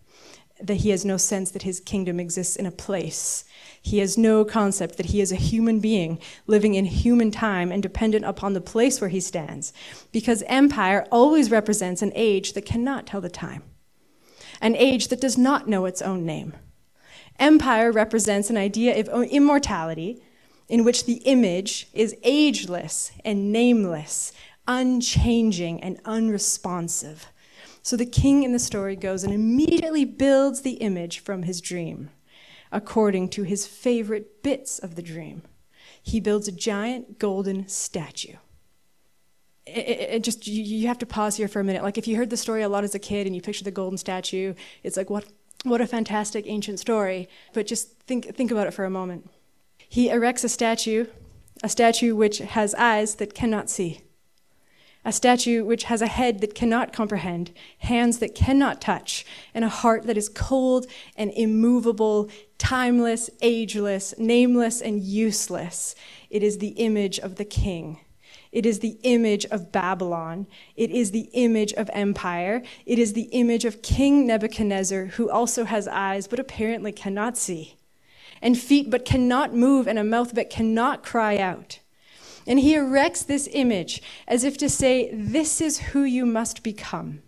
that 0.63 0.77
he 0.77 0.89
has 0.89 1.05
no 1.05 1.19
sense 1.19 1.51
that 1.51 1.65
his 1.65 1.79
kingdom 1.79 2.19
exists 2.19 2.57
in 2.57 2.65
a 2.65 2.71
place. 2.71 3.45
He 3.83 3.99
has 3.99 4.17
no 4.17 4.47
concept 4.47 4.97
that 4.97 5.11
he 5.11 5.21
is 5.21 5.31
a 5.31 5.37
human 5.37 5.79
being 5.79 6.21
living 6.47 6.73
in 6.73 6.87
human 6.87 7.31
time 7.31 7.71
and 7.71 7.83
dependent 7.83 8.25
upon 8.25 8.55
the 8.55 8.63
place 8.63 8.99
where 8.99 9.11
he 9.11 9.21
stands, 9.21 9.75
because 10.11 10.43
empire 10.47 11.07
always 11.13 11.51
represents 11.51 12.01
an 12.01 12.13
age 12.15 12.55
that 12.55 12.65
cannot 12.65 13.07
tell 13.07 13.21
the 13.21 13.29
time 13.29 13.63
an 14.63 14.75
age 14.75 15.09
that 15.09 15.21
does 15.21 15.37
not 15.37 15.69
know 15.69 15.85
its 15.85 16.01
own 16.01 16.25
name. 16.25 16.55
Empire 17.39 17.93
represents 17.93 18.49
an 18.49 18.57
idea 18.57 18.99
of 18.99 19.07
immortality 19.25 20.23
in 20.71 20.85
which 20.85 21.05
the 21.05 21.23
image 21.25 21.89
is 21.93 22.17
ageless 22.23 23.13
and 23.25 23.53
nameless, 23.53 24.33
unchanging 24.67 25.83
and 25.83 26.01
unresponsive. 26.05 27.27
So 27.83 27.97
the 27.97 28.07
king 28.07 28.43
in 28.45 28.53
the 28.53 28.59
story 28.59 28.97
goes 28.97 29.25
and 29.25 29.35
immediately 29.35 30.05
builds 30.05 30.63
the 30.63 30.75
image 30.75 31.19
from 31.19 31.43
his 31.43 31.61
dream, 31.61 32.11
according 32.71 33.31
to 33.31 33.43
his 33.43 33.67
favorite 33.67 34.43
bits 34.43 34.79
of 34.79 34.95
the 34.95 35.03
dream. 35.03 35.43
He 36.03 36.21
builds 36.21 36.49
a 36.49 36.53
giant 36.53 37.19
golden 37.19 37.69
statue 37.69 38.37
it, 39.67 40.15
it, 40.15 40.25
just 40.25 40.47
you, 40.47 40.63
you 40.63 40.89
have 40.89 40.99
to 40.99 41.07
pause 41.07 41.37
here 41.37 41.49
for 41.49 41.61
a 41.61 41.65
minute. 41.65 41.83
Like 41.83 41.99
if 41.99 42.09
you 42.09 42.17
heard 42.17 42.31
the 42.31 42.37
story 42.37 42.63
a 42.63 42.69
lot 42.69 42.85
as 42.85 42.95
a 42.95 42.99
kid 42.99 43.27
and 43.27 43.35
you 43.35 43.43
picture 43.43 43.65
the 43.65 43.71
golden 43.71 43.99
statue, 43.99 44.55
it's 44.83 44.97
like 44.97 45.11
what 45.11 45.27
what 45.65 45.81
a 45.81 45.87
fantastic 45.87 46.47
ancient 46.49 46.79
story. 46.81 47.29
But 47.53 47.67
just 47.67 48.01
think 48.01 48.35
think 48.35 48.51
about 48.51 48.67
it 48.67 48.73
for 48.73 48.85
a 48.85 48.91
moment. 48.91 49.31
He 49.93 50.09
erects 50.09 50.45
a 50.45 50.49
statue, 50.49 51.07
a 51.65 51.69
statue 51.69 52.15
which 52.15 52.39
has 52.39 52.77
eyes 52.77 53.17
that 53.17 53.35
cannot 53.35 53.69
see, 53.69 54.03
a 55.05 55.11
statue 55.11 55.65
which 55.65 55.85
has 55.85 56.01
a 56.01 56.07
head 56.07 56.41
that 56.43 56.55
cannot 56.55 56.93
comprehend, 56.93 57.51
hands 57.79 58.21
that 58.21 58.37
cannot 58.37 58.81
touch, 58.81 59.27
and 59.53 59.65
a 59.65 59.69
heart 59.69 60.05
that 60.07 60.17
is 60.17 60.29
cold 60.29 60.87
and 61.17 61.33
immovable, 61.33 62.31
timeless, 62.57 63.31
ageless, 63.43 64.15
nameless, 64.17 64.81
and 64.81 65.03
useless. 65.03 65.97
It 66.31 66.45
is 66.45 66.59
the 66.59 66.69
image 66.69 67.19
of 67.19 67.35
the 67.35 67.45
King. 67.45 67.99
It 68.53 68.67
is 68.67 68.79
the 68.79 68.97
image 69.03 69.45
of 69.47 69.73
Babylon. 69.73 70.47
It 70.77 70.93
is 70.93 71.11
the 71.11 71.29
image 71.33 71.73
of 71.73 71.91
empire. 71.93 72.63
It 72.87 73.01
is 73.01 73.15
the 73.15 73.29
image 73.33 73.65
of 73.65 73.83
King 73.83 74.25
Nebuchadnezzar, 74.25 75.07
who 75.07 75.29
also 75.29 75.65
has 75.65 75.89
eyes 75.89 76.29
but 76.29 76.39
apparently 76.39 76.93
cannot 76.93 77.37
see, 77.37 77.75
and 78.43 78.59
feet 78.59 78.91
but 78.91 79.05
cannot 79.05 79.55
move, 79.55 79.87
and 79.87 79.99
a 79.99 80.05
mouth 80.05 80.35
but 80.35 80.51
cannot 80.51 81.03
cry 81.03 81.37
out. 81.37 81.81
And 82.47 82.59
he 82.59 82.75
erects 82.75 83.23
this 83.23 83.49
image 83.53 84.03
as 84.27 84.45
if 84.45 84.57
to 84.59 84.69
say, 84.69 85.11
This 85.13 85.61
is 85.61 85.79
who 85.79 86.03
you 86.03 86.25
must 86.25 86.63
become. 86.63 87.23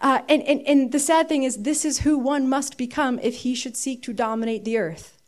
Uh, 0.00 0.22
and, 0.28 0.42
and, 0.42 0.62
and 0.66 0.92
the 0.92 0.98
sad 0.98 1.28
thing 1.28 1.42
is, 1.42 1.58
this 1.58 1.84
is 1.84 2.00
who 2.00 2.16
one 2.16 2.48
must 2.48 2.78
become 2.78 3.18
if 3.22 3.36
he 3.36 3.54
should 3.54 3.76
seek 3.76 4.02
to 4.02 4.12
dominate 4.12 4.64
the 4.64 4.78
earth. 4.78 5.18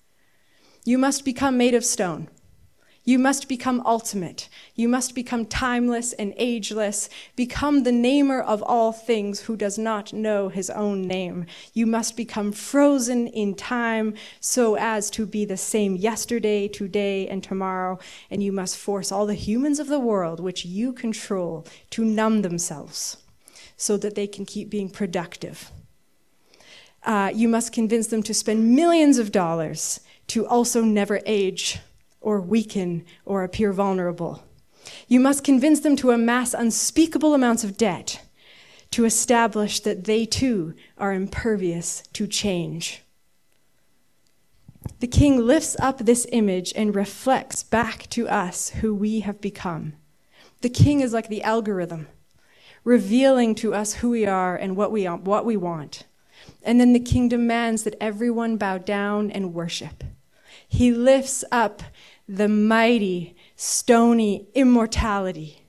You 0.84 0.98
must 0.98 1.24
become 1.24 1.56
made 1.58 1.74
of 1.74 1.84
stone. 1.84 2.28
You 3.04 3.18
must 3.18 3.48
become 3.48 3.82
ultimate. 3.84 4.48
You 4.76 4.88
must 4.88 5.14
become 5.14 5.44
timeless 5.46 6.12
and 6.12 6.32
ageless. 6.36 7.08
Become 7.34 7.82
the 7.82 7.90
namer 7.90 8.40
of 8.40 8.62
all 8.62 8.92
things 8.92 9.40
who 9.40 9.56
does 9.56 9.76
not 9.76 10.12
know 10.12 10.48
his 10.48 10.70
own 10.70 11.08
name. 11.08 11.46
You 11.74 11.84
must 11.84 12.16
become 12.16 12.52
frozen 12.52 13.26
in 13.26 13.56
time 13.56 14.14
so 14.38 14.76
as 14.76 15.10
to 15.10 15.26
be 15.26 15.44
the 15.44 15.56
same 15.56 15.96
yesterday, 15.96 16.68
today, 16.68 17.26
and 17.26 17.42
tomorrow. 17.42 17.98
And 18.30 18.40
you 18.40 18.52
must 18.52 18.78
force 18.78 19.10
all 19.10 19.26
the 19.26 19.34
humans 19.34 19.80
of 19.80 19.88
the 19.88 19.98
world, 19.98 20.38
which 20.38 20.64
you 20.64 20.92
control, 20.92 21.66
to 21.90 22.04
numb 22.04 22.42
themselves 22.42 23.16
so 23.76 23.96
that 23.96 24.14
they 24.14 24.28
can 24.28 24.46
keep 24.46 24.70
being 24.70 24.88
productive. 24.88 25.72
Uh, 27.02 27.32
you 27.34 27.48
must 27.48 27.72
convince 27.72 28.06
them 28.06 28.22
to 28.22 28.32
spend 28.32 28.76
millions 28.76 29.18
of 29.18 29.32
dollars 29.32 29.98
to 30.28 30.46
also 30.46 30.84
never 30.84 31.20
age 31.26 31.80
or 32.22 32.40
weaken 32.40 33.04
or 33.24 33.44
appear 33.44 33.72
vulnerable. 33.72 34.42
You 35.08 35.20
must 35.20 35.44
convince 35.44 35.80
them 35.80 35.96
to 35.96 36.10
amass 36.10 36.54
unspeakable 36.54 37.34
amounts 37.34 37.64
of 37.64 37.76
debt 37.76 38.22
to 38.92 39.04
establish 39.04 39.80
that 39.80 40.04
they 40.04 40.26
too 40.26 40.74
are 40.98 41.12
impervious 41.12 42.02
to 42.12 42.26
change. 42.26 43.02
The 45.00 45.06
king 45.06 45.38
lifts 45.38 45.76
up 45.80 45.98
this 45.98 46.26
image 46.32 46.72
and 46.76 46.94
reflects 46.94 47.62
back 47.62 48.08
to 48.10 48.28
us 48.28 48.70
who 48.70 48.94
we 48.94 49.20
have 49.20 49.40
become. 49.40 49.94
The 50.60 50.68
king 50.68 51.00
is 51.00 51.12
like 51.12 51.28
the 51.28 51.42
algorithm, 51.42 52.08
revealing 52.84 53.54
to 53.56 53.74
us 53.74 53.94
who 53.94 54.10
we 54.10 54.26
are 54.26 54.56
and 54.56 54.76
what 54.76 54.92
we, 54.92 55.04
what 55.06 55.44
we 55.44 55.56
want. 55.56 56.04
And 56.62 56.80
then 56.80 56.92
the 56.92 57.00
king 57.00 57.28
demands 57.28 57.84
that 57.84 57.96
everyone 58.00 58.56
bow 58.56 58.78
down 58.78 59.30
and 59.30 59.54
worship. 59.54 60.04
He 60.68 60.92
lifts 60.92 61.44
up 61.50 61.82
the 62.28 62.48
mighty, 62.48 63.36
stony 63.56 64.48
immortality 64.54 65.66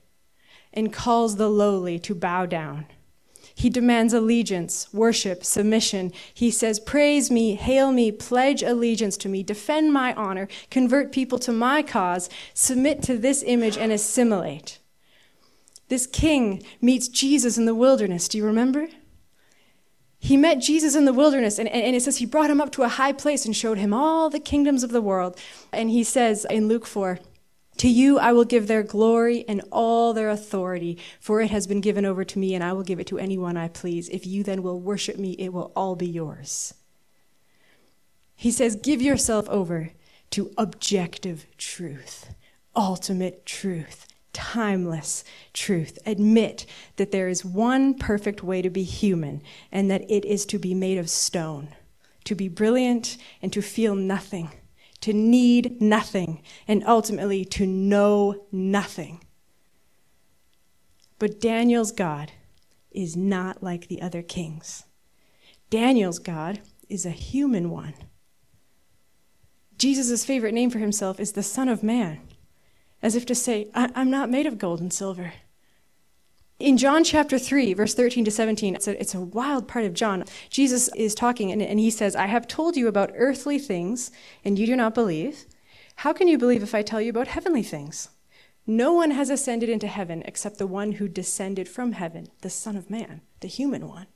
and 0.72 0.92
calls 0.92 1.36
the 1.36 1.48
lowly 1.48 1.98
to 2.00 2.14
bow 2.14 2.46
down. 2.46 2.86
He 3.54 3.70
demands 3.70 4.12
allegiance, 4.12 4.92
worship, 4.92 5.44
submission. 5.44 6.12
He 6.32 6.50
says, 6.50 6.80
Praise 6.80 7.30
me, 7.30 7.54
hail 7.54 7.92
me, 7.92 8.10
pledge 8.10 8.62
allegiance 8.62 9.16
to 9.18 9.28
me, 9.28 9.44
defend 9.44 9.92
my 9.92 10.12
honor, 10.14 10.48
convert 10.70 11.12
people 11.12 11.38
to 11.40 11.52
my 11.52 11.82
cause, 11.82 12.28
submit 12.52 13.02
to 13.02 13.16
this 13.16 13.44
image, 13.46 13.78
and 13.78 13.92
assimilate. 13.92 14.80
This 15.88 16.06
king 16.06 16.64
meets 16.80 17.06
Jesus 17.06 17.56
in 17.56 17.66
the 17.66 17.74
wilderness. 17.74 18.26
Do 18.26 18.38
you 18.38 18.44
remember? 18.44 18.88
He 20.24 20.38
met 20.38 20.58
Jesus 20.58 20.94
in 20.94 21.04
the 21.04 21.12
wilderness, 21.12 21.58
and, 21.58 21.68
and 21.68 21.94
it 21.94 22.00
says 22.00 22.16
he 22.16 22.24
brought 22.24 22.48
him 22.48 22.58
up 22.58 22.72
to 22.72 22.82
a 22.82 22.88
high 22.88 23.12
place 23.12 23.44
and 23.44 23.54
showed 23.54 23.76
him 23.76 23.92
all 23.92 24.30
the 24.30 24.40
kingdoms 24.40 24.82
of 24.82 24.90
the 24.90 25.02
world. 25.02 25.38
And 25.70 25.90
he 25.90 26.02
says 26.02 26.46
in 26.48 26.66
Luke 26.66 26.86
4, 26.86 27.18
to 27.76 27.88
you 27.90 28.18
I 28.18 28.32
will 28.32 28.46
give 28.46 28.66
their 28.66 28.82
glory 28.82 29.44
and 29.46 29.60
all 29.70 30.14
their 30.14 30.30
authority, 30.30 30.96
for 31.20 31.42
it 31.42 31.50
has 31.50 31.66
been 31.66 31.82
given 31.82 32.06
over 32.06 32.24
to 32.24 32.38
me, 32.38 32.54
and 32.54 32.64
I 32.64 32.72
will 32.72 32.84
give 32.84 32.98
it 32.98 33.06
to 33.08 33.18
anyone 33.18 33.58
I 33.58 33.68
please. 33.68 34.08
If 34.08 34.26
you 34.26 34.42
then 34.42 34.62
will 34.62 34.80
worship 34.80 35.18
me, 35.18 35.32
it 35.32 35.52
will 35.52 35.70
all 35.76 35.94
be 35.94 36.08
yours. 36.08 36.72
He 38.34 38.50
says, 38.50 38.76
Give 38.76 39.02
yourself 39.02 39.46
over 39.50 39.90
to 40.30 40.54
objective 40.56 41.44
truth, 41.58 42.34
ultimate 42.74 43.44
truth 43.44 44.03
timeless 44.34 45.24
truth. 45.54 45.98
Admit 46.04 46.66
that 46.96 47.12
there 47.12 47.28
is 47.28 47.44
one 47.44 47.94
perfect 47.94 48.42
way 48.42 48.60
to 48.60 48.68
be 48.68 48.82
human, 48.82 49.40
and 49.72 49.90
that 49.90 50.02
it 50.10 50.26
is 50.26 50.44
to 50.46 50.58
be 50.58 50.74
made 50.74 50.98
of 50.98 51.08
stone, 51.08 51.68
to 52.24 52.34
be 52.34 52.48
brilliant 52.48 53.16
and 53.40 53.50
to 53.54 53.62
feel 53.62 53.94
nothing, 53.94 54.50
to 55.00 55.14
need 55.14 55.80
nothing, 55.80 56.42
and 56.68 56.84
ultimately 56.86 57.44
to 57.46 57.66
know 57.66 58.44
nothing. 58.52 59.24
But 61.18 61.40
Daniel's 61.40 61.92
God 61.92 62.32
is 62.90 63.16
not 63.16 63.62
like 63.62 63.88
the 63.88 64.02
other 64.02 64.22
kings. 64.22 64.84
Daniel's 65.70 66.18
God 66.18 66.60
is 66.88 67.06
a 67.06 67.10
human 67.10 67.70
one. 67.70 67.94
Jesus' 69.78 70.24
favorite 70.24 70.54
name 70.54 70.70
for 70.70 70.78
himself 70.78 71.18
is 71.18 71.32
the 71.32 71.42
Son 71.42 71.68
of 71.68 71.82
Man 71.82 72.20
as 73.04 73.14
if 73.14 73.26
to 73.26 73.34
say, 73.34 73.68
I'm 73.74 74.10
not 74.10 74.30
made 74.30 74.46
of 74.46 74.56
gold 74.56 74.80
and 74.80 74.90
silver. 74.90 75.34
In 76.58 76.78
John 76.78 77.04
chapter 77.04 77.38
3, 77.38 77.74
verse 77.74 77.92
13 77.92 78.24
to 78.24 78.30
17, 78.30 78.74
it's 78.74 78.88
a, 78.88 78.98
it's 78.98 79.14
a 79.14 79.20
wild 79.20 79.68
part 79.68 79.84
of 79.84 79.92
John. 79.92 80.24
Jesus 80.48 80.88
is 80.96 81.14
talking 81.14 81.52
and, 81.52 81.60
and 81.60 81.78
he 81.78 81.90
says, 81.90 82.16
I 82.16 82.26
have 82.26 82.48
told 82.48 82.78
you 82.78 82.88
about 82.88 83.12
earthly 83.14 83.58
things, 83.58 84.10
and 84.42 84.58
you 84.58 84.66
do 84.66 84.74
not 84.74 84.94
believe. 84.94 85.44
How 85.96 86.14
can 86.14 86.28
you 86.28 86.38
believe 86.38 86.62
if 86.62 86.74
I 86.74 86.80
tell 86.80 87.00
you 87.00 87.10
about 87.10 87.28
heavenly 87.28 87.62
things? 87.62 88.08
No 88.66 88.94
one 88.94 89.10
has 89.10 89.28
ascended 89.28 89.68
into 89.68 89.86
heaven 89.86 90.22
except 90.24 90.56
the 90.56 90.66
one 90.66 90.92
who 90.92 91.06
descended 91.06 91.68
from 91.68 91.92
heaven, 91.92 92.28
the 92.40 92.48
Son 92.48 92.74
of 92.74 92.88
Man, 92.88 93.20
the 93.40 93.48
human 93.48 93.86
one. 93.86 94.06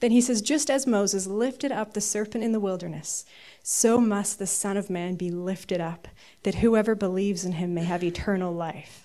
Then 0.00 0.10
he 0.10 0.20
says, 0.20 0.42
Just 0.42 0.70
as 0.70 0.86
Moses 0.86 1.26
lifted 1.26 1.72
up 1.72 1.94
the 1.94 2.00
serpent 2.00 2.44
in 2.44 2.52
the 2.52 2.60
wilderness, 2.60 3.24
so 3.62 4.00
must 4.00 4.38
the 4.38 4.46
Son 4.46 4.76
of 4.76 4.90
Man 4.90 5.14
be 5.14 5.30
lifted 5.30 5.80
up, 5.80 6.08
that 6.42 6.56
whoever 6.56 6.94
believes 6.94 7.44
in 7.44 7.52
him 7.52 7.74
may 7.74 7.84
have 7.84 8.04
eternal 8.04 8.52
life. 8.52 9.04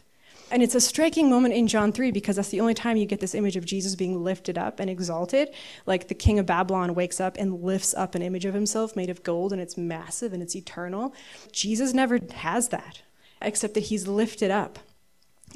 And 0.51 0.63
it's 0.63 0.75
a 0.75 0.81
striking 0.81 1.29
moment 1.29 1.53
in 1.53 1.67
John 1.67 1.91
3 1.91 2.11
because 2.11 2.37
that's 2.37 2.49
the 2.49 2.61
only 2.61 2.73
time 2.73 2.97
you 2.97 3.05
get 3.05 3.19
this 3.19 3.35
image 3.35 3.55
of 3.55 3.65
Jesus 3.65 3.95
being 3.95 4.23
lifted 4.23 4.57
up 4.57 4.79
and 4.79 4.89
exalted. 4.89 5.49
Like 5.85 6.07
the 6.07 6.15
king 6.15 6.39
of 6.39 6.47
Babylon 6.47 6.95
wakes 6.95 7.19
up 7.19 7.37
and 7.37 7.61
lifts 7.61 7.93
up 7.93 8.15
an 8.15 8.23
image 8.23 8.45
of 8.45 8.55
himself 8.55 8.95
made 8.95 9.09
of 9.09 9.23
gold 9.23 9.53
and 9.53 9.61
it's 9.61 9.77
massive 9.77 10.33
and 10.33 10.41
it's 10.41 10.55
eternal. 10.55 11.13
Jesus 11.51 11.93
never 11.93 12.19
has 12.33 12.69
that, 12.69 13.03
except 13.41 13.75
that 13.75 13.85
he's 13.85 14.07
lifted 14.07 14.49
up. 14.49 14.79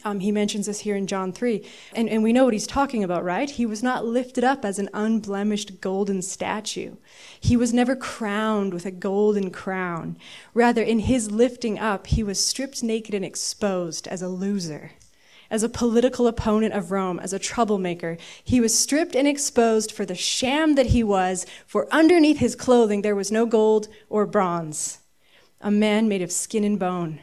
Um, 0.05 0.19
he 0.19 0.31
mentions 0.31 0.65
this 0.65 0.79
here 0.79 0.95
in 0.95 1.07
John 1.07 1.31
3. 1.31 1.65
And, 1.95 2.09
and 2.09 2.23
we 2.23 2.33
know 2.33 2.43
what 2.43 2.53
he's 2.53 2.67
talking 2.67 3.03
about, 3.03 3.23
right? 3.23 3.49
He 3.49 3.65
was 3.65 3.81
not 3.81 4.05
lifted 4.05 4.43
up 4.43 4.65
as 4.65 4.77
an 4.77 4.89
unblemished 4.93 5.79
golden 5.79 6.21
statue. 6.21 6.95
He 7.39 7.55
was 7.55 7.73
never 7.73 7.95
crowned 7.95 8.73
with 8.73 8.85
a 8.85 8.91
golden 8.91 9.49
crown. 9.49 10.17
Rather, 10.53 10.81
in 10.81 10.99
his 10.99 11.31
lifting 11.31 11.79
up, 11.79 12.07
he 12.07 12.23
was 12.23 12.43
stripped 12.43 12.83
naked 12.83 13.15
and 13.15 13.23
exposed 13.23 14.07
as 14.09 14.21
a 14.21 14.27
loser, 14.27 14.91
as 15.49 15.63
a 15.63 15.69
political 15.69 16.27
opponent 16.27 16.73
of 16.73 16.91
Rome, 16.91 17.19
as 17.19 17.31
a 17.31 17.39
troublemaker. 17.39 18.17
He 18.43 18.59
was 18.59 18.77
stripped 18.77 19.15
and 19.15 19.27
exposed 19.27 19.91
for 19.91 20.05
the 20.05 20.15
sham 20.15 20.75
that 20.75 20.87
he 20.87 21.03
was, 21.03 21.45
for 21.65 21.87
underneath 21.93 22.39
his 22.39 22.55
clothing 22.55 23.03
there 23.03 23.15
was 23.15 23.31
no 23.31 23.45
gold 23.45 23.87
or 24.09 24.25
bronze. 24.25 24.99
A 25.61 25.71
man 25.71 26.09
made 26.09 26.21
of 26.21 26.31
skin 26.31 26.65
and 26.65 26.77
bone 26.77 27.21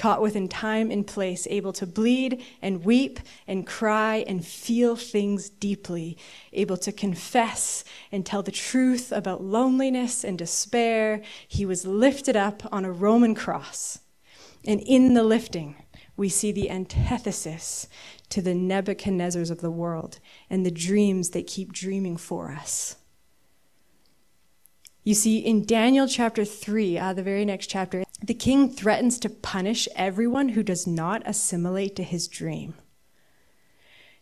caught 0.00 0.22
within 0.22 0.48
time 0.48 0.90
and 0.90 1.06
place, 1.06 1.46
able 1.50 1.74
to 1.74 1.86
bleed 1.86 2.42
and 2.62 2.86
weep 2.86 3.20
and 3.46 3.66
cry 3.66 4.24
and 4.26 4.46
feel 4.46 4.96
things 4.96 5.50
deeply, 5.50 6.16
able 6.54 6.78
to 6.78 6.90
confess 6.90 7.84
and 8.10 8.24
tell 8.24 8.42
the 8.42 8.50
truth 8.50 9.12
about 9.12 9.44
loneliness 9.44 10.24
and 10.24 10.38
despair. 10.38 11.20
He 11.46 11.66
was 11.66 11.84
lifted 11.84 12.34
up 12.34 12.62
on 12.72 12.86
a 12.86 12.90
Roman 12.90 13.34
cross. 13.34 13.98
And 14.66 14.80
in 14.80 15.12
the 15.12 15.22
lifting, 15.22 15.76
we 16.16 16.30
see 16.30 16.50
the 16.50 16.70
antithesis 16.70 17.86
to 18.30 18.40
the 18.40 18.54
Nebuchadnezzars 18.54 19.50
of 19.50 19.60
the 19.60 19.70
world 19.70 20.18
and 20.48 20.64
the 20.64 20.70
dreams 20.70 21.30
they 21.30 21.42
keep 21.42 21.74
dreaming 21.74 22.16
for 22.16 22.50
us. 22.50 22.96
You 25.04 25.14
see, 25.14 25.38
in 25.38 25.66
Daniel 25.66 26.06
chapter 26.08 26.46
3, 26.46 26.98
uh, 26.98 27.12
the 27.12 27.22
very 27.22 27.44
next 27.44 27.66
chapter, 27.66 28.04
the 28.22 28.34
king 28.34 28.68
threatens 28.68 29.18
to 29.18 29.30
punish 29.30 29.88
everyone 29.96 30.50
who 30.50 30.62
does 30.62 30.86
not 30.86 31.22
assimilate 31.24 31.96
to 31.96 32.02
his 32.02 32.28
dream. 32.28 32.74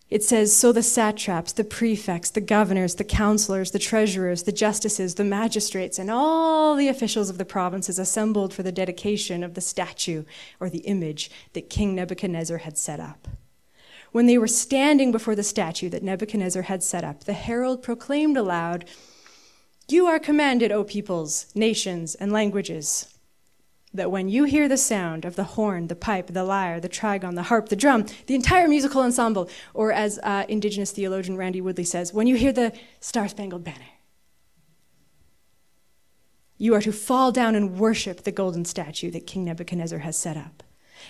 It 0.09 0.23
says, 0.23 0.57
So 0.57 0.73
the 0.73 0.83
satraps, 0.83 1.53
the 1.53 1.65
prefects, 1.65 2.31
the 2.31 2.41
governors, 2.41 2.95
the 2.95 3.05
counselors, 3.05 3.73
the 3.73 3.79
treasurers, 3.79 4.45
the 4.45 4.53
justices, 4.53 5.17
the 5.17 5.25
magistrates, 5.25 5.99
and 5.99 6.11
all 6.11 6.77
the 6.77 6.89
officials 6.89 7.29
of 7.29 7.37
the 7.37 7.45
provinces 7.45 7.99
assembled 7.99 8.55
for 8.55 8.63
the 8.63 8.73
dedication 8.73 9.43
of 9.43 9.53
the 9.55 9.61
statue 9.61 10.25
or 10.61 10.71
the 10.71 10.79
image 10.79 11.31
that 11.53 11.69
King 11.69 11.95
Nebuchadnezzar 11.95 12.59
had 12.59 12.79
set 12.79 13.01
up. 13.01 13.29
When 14.13 14.27
they 14.27 14.39
were 14.39 14.47
standing 14.47 15.13
before 15.13 15.35
the 15.35 15.43
statue 15.43 15.91
that 15.91 16.03
Nebuchadnezzar 16.03 16.63
had 16.63 16.83
set 16.83 17.05
up, 17.05 17.25
the 17.25 17.35
herald 17.35 17.83
proclaimed 17.83 18.39
aloud, 18.39 18.87
You 19.89 20.07
are 20.07 20.19
commanded, 20.19 20.73
O 20.73 20.85
peoples, 20.85 21.55
nations, 21.55 22.15
and 22.15 22.33
languages 22.33 23.18
that 23.95 24.11
when 24.11 24.29
you 24.29 24.45
hear 24.45 24.69
the 24.69 24.77
sound 24.77 25.25
of 25.25 25.37
the 25.37 25.45
horn, 25.45 25.87
the 25.87 25.97
pipe, 25.97 26.29
the 26.29 26.45
lyre, 26.45 26.81
the 26.81 26.89
trigon, 26.89 27.35
the 27.35 27.45
harp, 27.45 27.69
the 27.69 27.77
drum, 27.77 28.07
the 28.27 28.35
entire 28.35 28.69
musical 28.69 29.03
ensemble, 29.03 29.49
or 29.73 29.93
as 29.93 30.19
uh, 30.23 30.45
Indigenous 30.49 30.93
theologian 30.93 31.37
Randy 31.37 31.61
Woodley 31.61 31.85
says, 31.85 32.13
when 32.13 32.27
you 32.27 32.37
hear 32.37 32.53
the 32.53 32.73
Star 33.01 33.29
Spangled 33.29 33.65
Banner, 33.65 33.87
you 36.59 36.75
are 36.75 36.83
to 36.83 36.93
fall 36.93 37.33
down 37.33 37.55
and 37.55 37.79
worship 37.79 38.25
the 38.25 38.33
golden 38.33 38.65
statue 38.65 39.11
that 39.13 39.27
King 39.27 39.45
Nebuchadnezzar 39.45 40.01
has 40.01 40.17
set 40.17 40.37
up. 40.37 40.63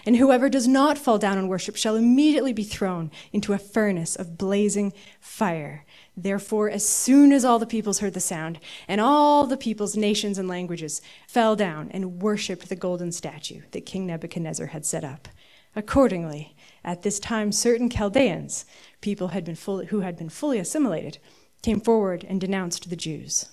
And 0.05 0.17
whoever 0.17 0.49
does 0.49 0.69
not 0.69 0.99
fall 0.99 1.19
down 1.19 1.39
and 1.39 1.49
worship 1.49 1.75
shall 1.75 1.97
immediately 1.97 2.53
be 2.53 2.63
thrown 2.63 3.11
into 3.33 3.55
a 3.55 3.59
furnace 3.59 4.15
of 4.15 4.37
blazing 4.37 4.93
fire. 5.21 5.87
Therefore, 6.21 6.69
as 6.69 6.87
soon 6.87 7.31
as 7.31 7.45
all 7.45 7.61
the 7.61 7.67
peoples 7.67 8.01
heard 8.01 8.15
the 8.15 8.21
sound, 8.21 8.59
and 8.89 9.01
all 9.01 9.47
the 9.47 9.57
peoples, 9.57 9.97
nations, 9.97 10.37
and 10.37 10.49
languages 10.49 11.01
fell 11.29 11.55
down 11.55 11.93
and 11.93 12.21
worshipped 12.21 12.69
the 12.69 12.75
golden 12.75 13.13
statue 13.13 13.63
that 13.71 13.87
King 13.87 14.05
Nebuchadnezzar 14.07 14.67
had 14.67 14.85
set 14.85 15.05
up. 15.05 15.29
Accordingly, 15.77 16.57
at 16.85 17.03
this 17.03 17.21
time, 17.21 17.53
certain 17.53 17.89
Chaldeans, 17.89 18.65
people 19.01 19.29
had 19.29 19.45
been 19.45 19.55
who 19.91 20.01
had 20.01 20.17
been 20.17 20.29
fully 20.29 20.59
assimilated, 20.59 21.19
came 21.63 21.81
forward 21.81 22.25
and 22.29 22.41
denounced 22.41 22.91
the 22.91 22.97
Jews. 22.97 23.51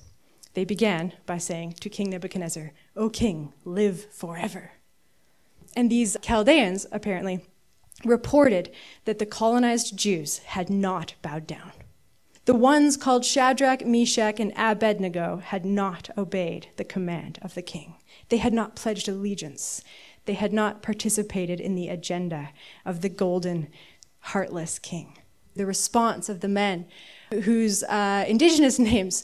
They 0.56 0.66
began 0.66 1.14
by 1.28 1.38
saying 1.38 1.74
to 1.82 1.90
King 1.90 2.10
Nebuchadnezzar, 2.10 2.72
O 2.96 3.10
king, 3.12 3.54
live 3.64 4.12
forever. 4.12 4.72
And 5.76 5.92
these 5.92 6.18
Chaldeans, 6.20 6.88
apparently, 6.92 7.46
reported 8.04 8.72
that 9.04 9.20
the 9.20 9.26
colonized 9.28 9.96
Jews 9.96 10.40
had 10.40 10.72
not 10.72 11.14
bowed 11.22 11.46
down. 11.46 11.72
The 12.46 12.54
ones 12.54 12.96
called 12.96 13.26
Shadrach, 13.26 13.84
Meshach, 13.88 14.40
and 14.40 14.54
Abednego 14.56 15.38
had 15.38 15.66
not 15.66 16.12
obeyed 16.16 16.68
the 16.78 16.84
command 16.84 17.40
of 17.42 17.56
the 17.56 17.64
king. 17.64 17.96
They 18.30 18.38
had 18.38 18.54
not 18.54 18.76
pledged 18.76 19.08
allegiance. 19.08 19.82
They 20.26 20.36
had 20.36 20.54
not 20.54 20.84
participated 20.84 21.60
in 21.60 21.74
the 21.74 21.88
agenda 21.88 22.50
of 22.86 23.02
the 23.02 23.10
golden, 23.10 23.70
heartless 24.20 24.78
king. 24.78 25.18
The 25.56 25.66
response 25.66 26.30
of 26.30 26.42
the 26.42 26.48
men 26.48 26.86
whose 27.32 27.82
uh, 27.84 28.26
indigenous 28.28 28.78
names, 28.92 29.24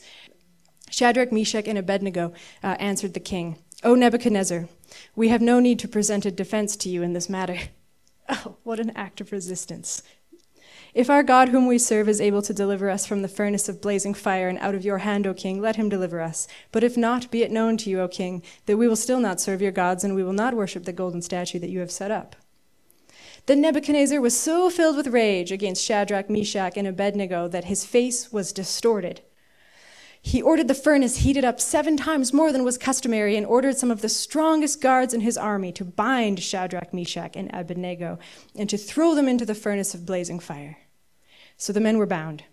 Shadrach, 0.89 1.31
Meshach, 1.31 1.67
and 1.67 1.77
Abednego, 1.77 2.34
uh, 2.63 2.75
answered 2.79 3.13
the 3.13 3.19
king, 3.19 3.60
O 3.84 3.93
Nebuchadnezzar, 3.93 4.67
we 5.15 5.27
have 5.27 5.41
no 5.41 5.60
need 5.60 5.77
to 5.79 5.88
present 5.88 6.25
a 6.25 6.31
defense 6.31 6.75
to 6.77 6.89
you 6.89 7.03
in 7.03 7.13
this 7.13 7.29
matter. 7.29 7.57
Oh, 8.29 8.55
what 8.63 8.79
an 8.79 8.91
act 8.91 9.19
of 9.19 9.34
resistance. 9.34 10.03
If 10.93 11.10
our 11.10 11.23
God, 11.23 11.49
whom 11.49 11.67
we 11.67 11.77
serve, 11.77 12.10
is 12.10 12.19
able 12.19 12.41
to 12.41 12.54
deliver 12.54 12.89
us 12.89 13.06
from 13.06 13.21
the 13.21 13.30
furnace 13.30 13.69
of 13.69 13.82
blazing 13.82 14.13
fire 14.13 14.49
and 14.49 14.58
out 14.60 14.75
of 14.75 14.84
your 14.84 14.97
hand, 14.97 15.25
O 15.25 15.34
king, 15.34 15.62
let 15.62 15.77
him 15.77 15.88
deliver 15.88 16.19
us. 16.19 16.49
But 16.71 16.84
if 16.84 16.97
not, 16.97 17.32
be 17.32 17.43
it 17.43 17.51
known 17.51 17.77
to 17.77 17.89
you, 17.89 18.01
O 18.01 18.10
king, 18.10 18.43
that 18.65 18.75
we 18.75 18.89
will 18.89 18.97
still 18.97 19.21
not 19.21 19.39
serve 19.39 19.62
your 19.62 19.71
gods, 19.71 20.04
and 20.04 20.15
we 20.15 20.23
will 20.23 20.34
not 20.34 20.54
worship 20.54 20.84
the 20.84 20.91
golden 20.91 21.21
statue 21.21 21.60
that 21.60 21.69
you 21.69 21.80
have 21.80 21.91
set 21.91 22.12
up. 22.12 22.36
Then 23.45 23.62
Nebuchadnezzar 23.62 24.19
was 24.19 24.38
so 24.38 24.69
filled 24.69 24.97
with 24.97 25.08
rage 25.08 25.51
against 25.51 25.84
Shadrach, 25.84 26.30
Meshach, 26.30 26.75
and 26.75 26.88
Abednego 26.88 27.47
that 27.47 27.65
his 27.65 27.86
face 27.86 28.32
was 28.32 28.51
distorted. 28.51 29.21
He 30.23 30.41
ordered 30.41 30.67
the 30.67 30.75
furnace 30.75 31.17
heated 31.17 31.43
up 31.43 31.60
seven 31.60 31.97
times 31.97 32.31
more 32.31 32.51
than 32.51 32.63
was 32.63 32.77
customary 32.77 33.36
and 33.36 33.45
ordered 33.45 33.77
some 33.77 33.89
of 33.89 34.01
the 34.01 34.10
strongest 34.10 34.79
guards 34.79 35.13
in 35.13 35.21
his 35.21 35.38
army 35.38 35.71
to 35.73 35.84
bind 35.84 36.41
Shadrach, 36.41 36.93
Meshach, 36.93 37.36
and 37.36 37.49
Abednego 37.53 38.19
and 38.55 38.69
to 38.69 38.77
throw 38.77 39.15
them 39.15 39.27
into 39.27 39.45
the 39.45 39.55
furnace 39.55 39.95
of 39.95 40.05
blazing 40.05 40.39
fire. 40.39 40.77
So 41.57 41.73
the 41.73 41.79
men 41.79 41.97
were 41.97 42.05
bound. 42.05 42.43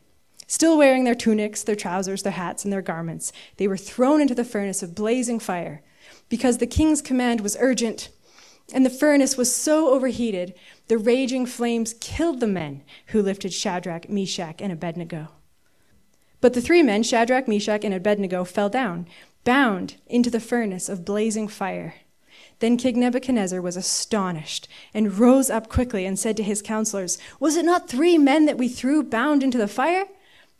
Still 0.46 0.78
wearing 0.78 1.04
their 1.04 1.14
tunics, 1.14 1.62
their 1.62 1.76
trousers, 1.76 2.22
their 2.22 2.32
hats, 2.32 2.64
and 2.64 2.72
their 2.72 2.80
garments, 2.80 3.32
they 3.58 3.68
were 3.68 3.76
thrown 3.76 4.22
into 4.22 4.34
the 4.34 4.44
furnace 4.44 4.82
of 4.82 4.94
blazing 4.94 5.38
fire 5.38 5.82
because 6.30 6.56
the 6.56 6.66
king's 6.66 7.02
command 7.02 7.42
was 7.42 7.56
urgent. 7.60 8.08
And 8.72 8.84
the 8.84 8.90
furnace 8.90 9.36
was 9.36 9.54
so 9.54 9.90
overheated, 9.92 10.54
the 10.88 10.96
raging 10.96 11.44
flames 11.44 11.94
killed 12.00 12.40
the 12.40 12.46
men 12.46 12.82
who 13.08 13.20
lifted 13.20 13.52
Shadrach, 13.52 14.08
Meshach, 14.08 14.62
and 14.62 14.72
Abednego. 14.72 15.28
But 16.40 16.54
the 16.54 16.60
three 16.60 16.82
men, 16.82 17.02
Shadrach, 17.02 17.48
Meshach, 17.48 17.84
and 17.84 17.92
Abednego, 17.92 18.44
fell 18.44 18.68
down, 18.68 19.06
bound 19.44 19.96
into 20.06 20.30
the 20.30 20.40
furnace 20.40 20.88
of 20.88 21.04
blazing 21.04 21.48
fire. 21.48 21.94
Then 22.60 22.76
King 22.76 23.00
Nebuchadnezzar 23.00 23.60
was 23.60 23.76
astonished 23.76 24.68
and 24.92 25.18
rose 25.18 25.50
up 25.50 25.68
quickly 25.68 26.04
and 26.06 26.18
said 26.18 26.36
to 26.36 26.42
his 26.42 26.62
counselors, 26.62 27.18
Was 27.38 27.56
it 27.56 27.64
not 27.64 27.88
three 27.88 28.18
men 28.18 28.46
that 28.46 28.58
we 28.58 28.68
threw 28.68 29.02
bound 29.02 29.42
into 29.42 29.58
the 29.58 29.68
fire? 29.68 30.06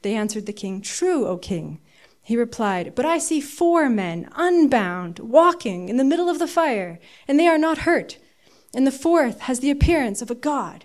They 0.02 0.14
answered 0.14 0.46
the 0.46 0.52
king, 0.52 0.80
True, 0.80 1.26
O 1.26 1.36
king. 1.36 1.80
He 2.22 2.36
replied, 2.36 2.94
But 2.94 3.06
I 3.06 3.18
see 3.18 3.40
four 3.40 3.88
men, 3.88 4.28
unbound, 4.36 5.18
walking 5.18 5.88
in 5.88 5.96
the 5.96 6.04
middle 6.04 6.28
of 6.28 6.38
the 6.38 6.46
fire, 6.46 7.00
and 7.26 7.38
they 7.38 7.46
are 7.48 7.58
not 7.58 7.78
hurt. 7.78 8.18
And 8.74 8.86
the 8.86 8.92
fourth 8.92 9.40
has 9.40 9.60
the 9.60 9.70
appearance 9.70 10.22
of 10.22 10.30
a 10.30 10.34
god. 10.34 10.84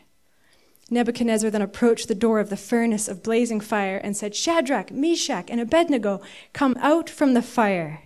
Nebuchadnezzar 0.94 1.50
then 1.50 1.62
approached 1.62 2.08
the 2.08 2.16
door 2.16 2.40
of 2.40 2.50
the 2.50 2.58
furnace 2.58 3.08
of 3.08 3.24
blazing 3.24 3.60
fire 3.60 3.98
and 3.98 4.16
said, 4.16 4.36
Shadrach, 4.36 4.92
Meshach, 4.92 5.50
and 5.50 5.60
Abednego, 5.60 6.22
come 6.54 6.76
out 6.80 7.10
from 7.10 7.34
the 7.34 7.42
fire. 7.42 8.04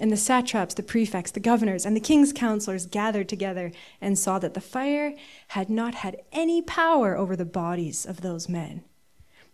And 0.00 0.10
the 0.10 0.16
satraps, 0.16 0.74
the 0.74 0.82
prefects, 0.82 1.30
the 1.30 1.40
governors, 1.40 1.84
and 1.84 1.94
the 1.94 2.00
king's 2.00 2.32
counselors 2.32 2.86
gathered 2.86 3.28
together 3.28 3.72
and 4.00 4.18
saw 4.18 4.38
that 4.38 4.54
the 4.54 4.60
fire 4.60 5.14
had 5.48 5.68
not 5.68 5.96
had 5.96 6.22
any 6.32 6.62
power 6.62 7.16
over 7.16 7.36
the 7.36 7.44
bodies 7.44 8.06
of 8.06 8.20
those 8.20 8.48
men. 8.48 8.84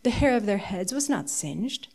The 0.02 0.10
hair 0.10 0.36
of 0.36 0.46
their 0.46 0.58
heads 0.58 0.92
was 0.92 1.08
not 1.08 1.28
singed, 1.28 1.88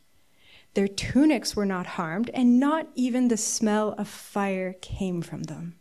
their 0.74 0.88
tunics 0.88 1.56
were 1.56 1.66
not 1.66 1.86
harmed, 1.86 2.32
and 2.34 2.60
not 2.60 2.88
even 2.96 3.28
the 3.28 3.38
smell 3.38 3.94
of 3.98 4.08
fire 4.08 4.74
came 4.74 5.22
from 5.22 5.44
them. 5.44 5.76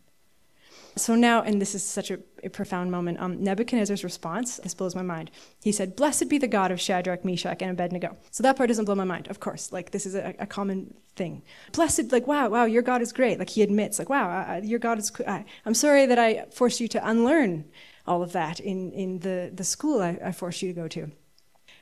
So 0.95 1.15
now, 1.15 1.41
and 1.41 1.59
this 1.59 1.73
is 1.73 1.83
such 1.83 2.11
a, 2.11 2.19
a 2.43 2.49
profound 2.49 2.91
moment, 2.91 3.19
um, 3.19 3.43
Nebuchadnezzar's 3.43 4.03
response, 4.03 4.57
this 4.57 4.75
blows 4.75 4.93
my 4.93 5.01
mind. 5.01 5.31
He 5.63 5.71
said, 5.71 5.95
Blessed 5.95 6.29
be 6.29 6.37
the 6.37 6.47
God 6.47 6.71
of 6.71 6.79
Shadrach, 6.79 7.25
Meshach, 7.25 7.61
and 7.61 7.71
Abednego. 7.71 8.15
So 8.31 8.43
that 8.43 8.57
part 8.57 8.67
doesn't 8.67 8.85
blow 8.85 8.95
my 8.95 9.03
mind, 9.03 9.27
of 9.27 9.39
course. 9.39 9.71
Like, 9.71 9.91
this 9.91 10.05
is 10.05 10.13
a, 10.13 10.35
a 10.37 10.45
common 10.45 10.93
thing. 11.15 11.41
Blessed, 11.71 12.11
like, 12.11 12.27
wow, 12.27 12.49
wow, 12.49 12.65
your 12.65 12.83
God 12.83 13.01
is 13.01 13.11
great. 13.11 13.39
Like, 13.39 13.49
he 13.49 13.63
admits, 13.63 13.97
like, 13.97 14.09
wow, 14.09 14.59
your 14.63 14.79
God 14.79 14.99
is, 14.99 15.11
I, 15.27 15.45
I'm 15.65 15.73
sorry 15.73 16.05
that 16.05 16.19
I 16.19 16.45
forced 16.51 16.79
you 16.79 16.87
to 16.89 17.09
unlearn 17.09 17.65
all 18.05 18.21
of 18.21 18.33
that 18.33 18.59
in, 18.59 18.91
in 18.91 19.19
the, 19.19 19.51
the 19.53 19.63
school 19.63 20.01
I, 20.01 20.19
I 20.23 20.31
forced 20.31 20.61
you 20.61 20.73
to 20.73 20.79
go 20.79 20.87
to. 20.89 21.11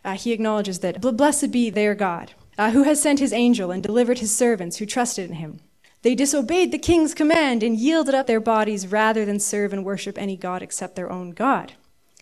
Uh, 0.05 0.13
he 0.13 0.31
acknowledges 0.31 0.79
that, 0.79 1.01
Blessed 1.01 1.51
be 1.51 1.69
their 1.69 1.95
God, 1.95 2.33
uh, 2.57 2.71
who 2.71 2.83
has 2.83 3.01
sent 3.01 3.19
his 3.19 3.33
angel 3.33 3.71
and 3.71 3.83
delivered 3.83 4.19
his 4.19 4.35
servants 4.35 4.77
who 4.77 4.85
trusted 4.85 5.29
in 5.29 5.35
him. 5.35 5.59
They 6.03 6.15
disobeyed 6.15 6.71
the 6.71 6.79
king's 6.79 7.13
command 7.13 7.61
and 7.61 7.77
yielded 7.77 8.15
up 8.15 8.25
their 8.25 8.39
bodies 8.39 8.87
rather 8.87 9.23
than 9.23 9.39
serve 9.39 9.71
and 9.71 9.85
worship 9.85 10.17
any 10.17 10.35
god 10.35 10.63
except 10.63 10.95
their 10.95 11.11
own 11.11 11.31
God. 11.31 11.73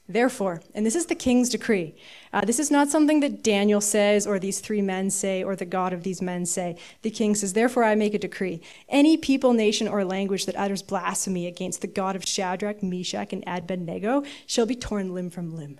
Therefore, 0.07 0.61
and 0.73 0.85
this 0.85 0.95
is 0.95 1.05
the 1.05 1.15
king's 1.15 1.49
decree, 1.49 1.95
uh, 2.33 2.43
this 2.43 2.59
is 2.59 2.71
not 2.71 2.89
something 2.89 3.19
that 3.19 3.43
Daniel 3.43 3.79
says 3.79 4.25
or 4.25 4.39
these 4.39 4.59
three 4.59 4.81
men 4.81 5.11
say 5.11 5.43
or 5.43 5.55
the 5.55 5.65
God 5.65 5.93
of 5.93 6.01
these 6.01 6.21
men 6.21 6.47
say. 6.47 6.77
The 7.03 7.11
king 7.11 7.35
says, 7.35 7.53
Therefore 7.53 7.83
I 7.83 7.93
make 7.93 8.15
a 8.15 8.19
decree. 8.19 8.59
Any 8.89 9.17
people, 9.17 9.53
nation, 9.53 9.87
or 9.87 10.03
language 10.03 10.47
that 10.47 10.57
utters 10.57 10.81
blasphemy 10.81 11.45
against 11.45 11.81
the 11.81 11.87
God 11.87 12.15
of 12.15 12.27
Shadrach, 12.27 12.81
Meshach, 12.81 13.31
and 13.33 13.43
Abednego 13.45 14.23
shall 14.47 14.65
be 14.65 14.75
torn 14.75 15.13
limb 15.13 15.29
from 15.29 15.55
limb 15.55 15.79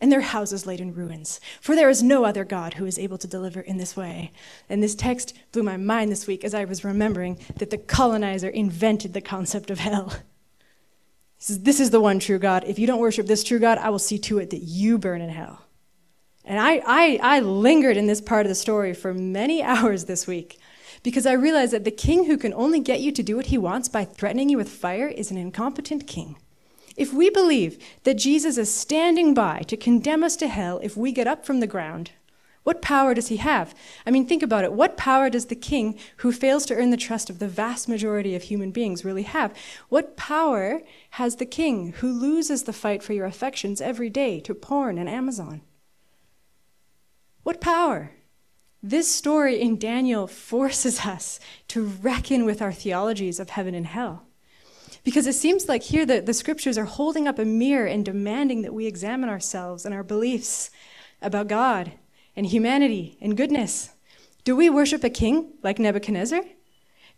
and 0.00 0.10
their 0.10 0.20
houses 0.20 0.66
laid 0.66 0.80
in 0.80 0.94
ruins. 0.94 1.40
For 1.60 1.74
there 1.74 1.88
is 1.88 2.02
no 2.02 2.24
other 2.24 2.44
God 2.44 2.74
who 2.74 2.86
is 2.86 2.98
able 2.98 3.18
to 3.18 3.26
deliver 3.26 3.60
in 3.60 3.76
this 3.76 3.96
way. 3.96 4.32
And 4.68 4.82
this 4.82 4.94
text 4.94 5.34
blew 5.52 5.62
my 5.62 5.76
mind 5.76 6.10
this 6.10 6.26
week 6.26 6.44
as 6.44 6.54
I 6.54 6.64
was 6.64 6.84
remembering 6.84 7.38
that 7.56 7.70
the 7.70 7.78
colonizer 7.78 8.48
invented 8.48 9.12
the 9.12 9.20
concept 9.20 9.70
of 9.70 9.78
hell. 9.78 10.10
He 11.36 11.44
says, 11.44 11.60
This 11.60 11.80
is 11.80 11.90
the 11.90 12.00
one 12.00 12.18
true 12.18 12.38
God. 12.38 12.64
If 12.66 12.78
you 12.78 12.86
don't 12.86 13.00
worship 13.00 13.26
this 13.26 13.44
true 13.44 13.58
God, 13.58 13.78
I 13.78 13.90
will 13.90 13.98
see 13.98 14.18
to 14.18 14.38
it 14.38 14.50
that 14.50 14.62
you 14.62 14.98
burn 14.98 15.20
in 15.20 15.30
hell. 15.30 15.62
And 16.44 16.58
I, 16.58 16.82
I, 16.86 17.20
I 17.22 17.40
lingered 17.40 17.96
in 17.96 18.06
this 18.06 18.20
part 18.20 18.46
of 18.46 18.48
the 18.50 18.54
story 18.54 18.94
for 18.94 19.14
many 19.14 19.62
hours 19.62 20.06
this 20.06 20.26
week 20.26 20.58
because 21.02 21.26
I 21.26 21.32
realized 21.32 21.72
that 21.72 21.84
the 21.84 21.90
king 21.90 22.24
who 22.24 22.36
can 22.36 22.52
only 22.54 22.80
get 22.80 23.00
you 23.00 23.12
to 23.12 23.22
do 23.22 23.36
what 23.36 23.46
he 23.46 23.58
wants 23.58 23.88
by 23.88 24.04
threatening 24.04 24.48
you 24.48 24.56
with 24.56 24.68
fire 24.68 25.08
is 25.08 25.30
an 25.30 25.36
incompetent 25.36 26.06
king. 26.06 26.36
If 26.96 27.12
we 27.12 27.30
believe 27.30 27.78
that 28.04 28.18
Jesus 28.18 28.58
is 28.58 28.72
standing 28.72 29.34
by 29.34 29.62
to 29.68 29.76
condemn 29.76 30.24
us 30.24 30.36
to 30.36 30.48
hell 30.48 30.80
if 30.82 30.96
we 30.96 31.12
get 31.12 31.26
up 31.26 31.44
from 31.44 31.60
the 31.60 31.66
ground, 31.66 32.12
what 32.62 32.82
power 32.82 33.14
does 33.14 33.28
he 33.28 33.38
have? 33.38 33.74
I 34.04 34.10
mean, 34.10 34.26
think 34.26 34.42
about 34.42 34.64
it. 34.64 34.72
What 34.72 34.98
power 34.98 35.30
does 35.30 35.46
the 35.46 35.56
king 35.56 35.98
who 36.18 36.30
fails 36.30 36.66
to 36.66 36.74
earn 36.74 36.90
the 36.90 36.96
trust 36.98 37.30
of 37.30 37.38
the 37.38 37.48
vast 37.48 37.88
majority 37.88 38.34
of 38.34 38.44
human 38.44 38.70
beings 38.70 39.04
really 39.04 39.22
have? 39.22 39.54
What 39.88 40.16
power 40.16 40.82
has 41.10 41.36
the 41.36 41.46
king 41.46 41.92
who 41.98 42.12
loses 42.12 42.64
the 42.64 42.74
fight 42.74 43.02
for 43.02 43.14
your 43.14 43.24
affections 43.24 43.80
every 43.80 44.10
day 44.10 44.40
to 44.40 44.54
porn 44.54 44.98
and 44.98 45.08
Amazon? 45.08 45.62
What 47.44 47.62
power? 47.62 48.12
This 48.82 49.12
story 49.12 49.60
in 49.60 49.78
Daniel 49.78 50.26
forces 50.26 51.06
us 51.06 51.40
to 51.68 51.84
reckon 51.84 52.44
with 52.44 52.60
our 52.60 52.72
theologies 52.72 53.40
of 53.40 53.50
heaven 53.50 53.74
and 53.74 53.86
hell. 53.86 54.26
Because 55.04 55.26
it 55.26 55.34
seems 55.34 55.68
like 55.68 55.82
here 55.82 56.04
the, 56.04 56.20
the 56.20 56.34
scriptures 56.34 56.76
are 56.76 56.84
holding 56.84 57.26
up 57.26 57.38
a 57.38 57.44
mirror 57.44 57.86
and 57.86 58.04
demanding 58.04 58.62
that 58.62 58.74
we 58.74 58.86
examine 58.86 59.30
ourselves 59.30 59.84
and 59.84 59.94
our 59.94 60.02
beliefs 60.02 60.70
about 61.22 61.48
God 61.48 61.92
and 62.36 62.46
humanity 62.46 63.16
and 63.20 63.36
goodness. 63.36 63.90
Do 64.44 64.56
we 64.56 64.70
worship 64.70 65.04
a 65.04 65.10
king 65.10 65.52
like 65.62 65.78
Nebuchadnezzar? 65.78 66.42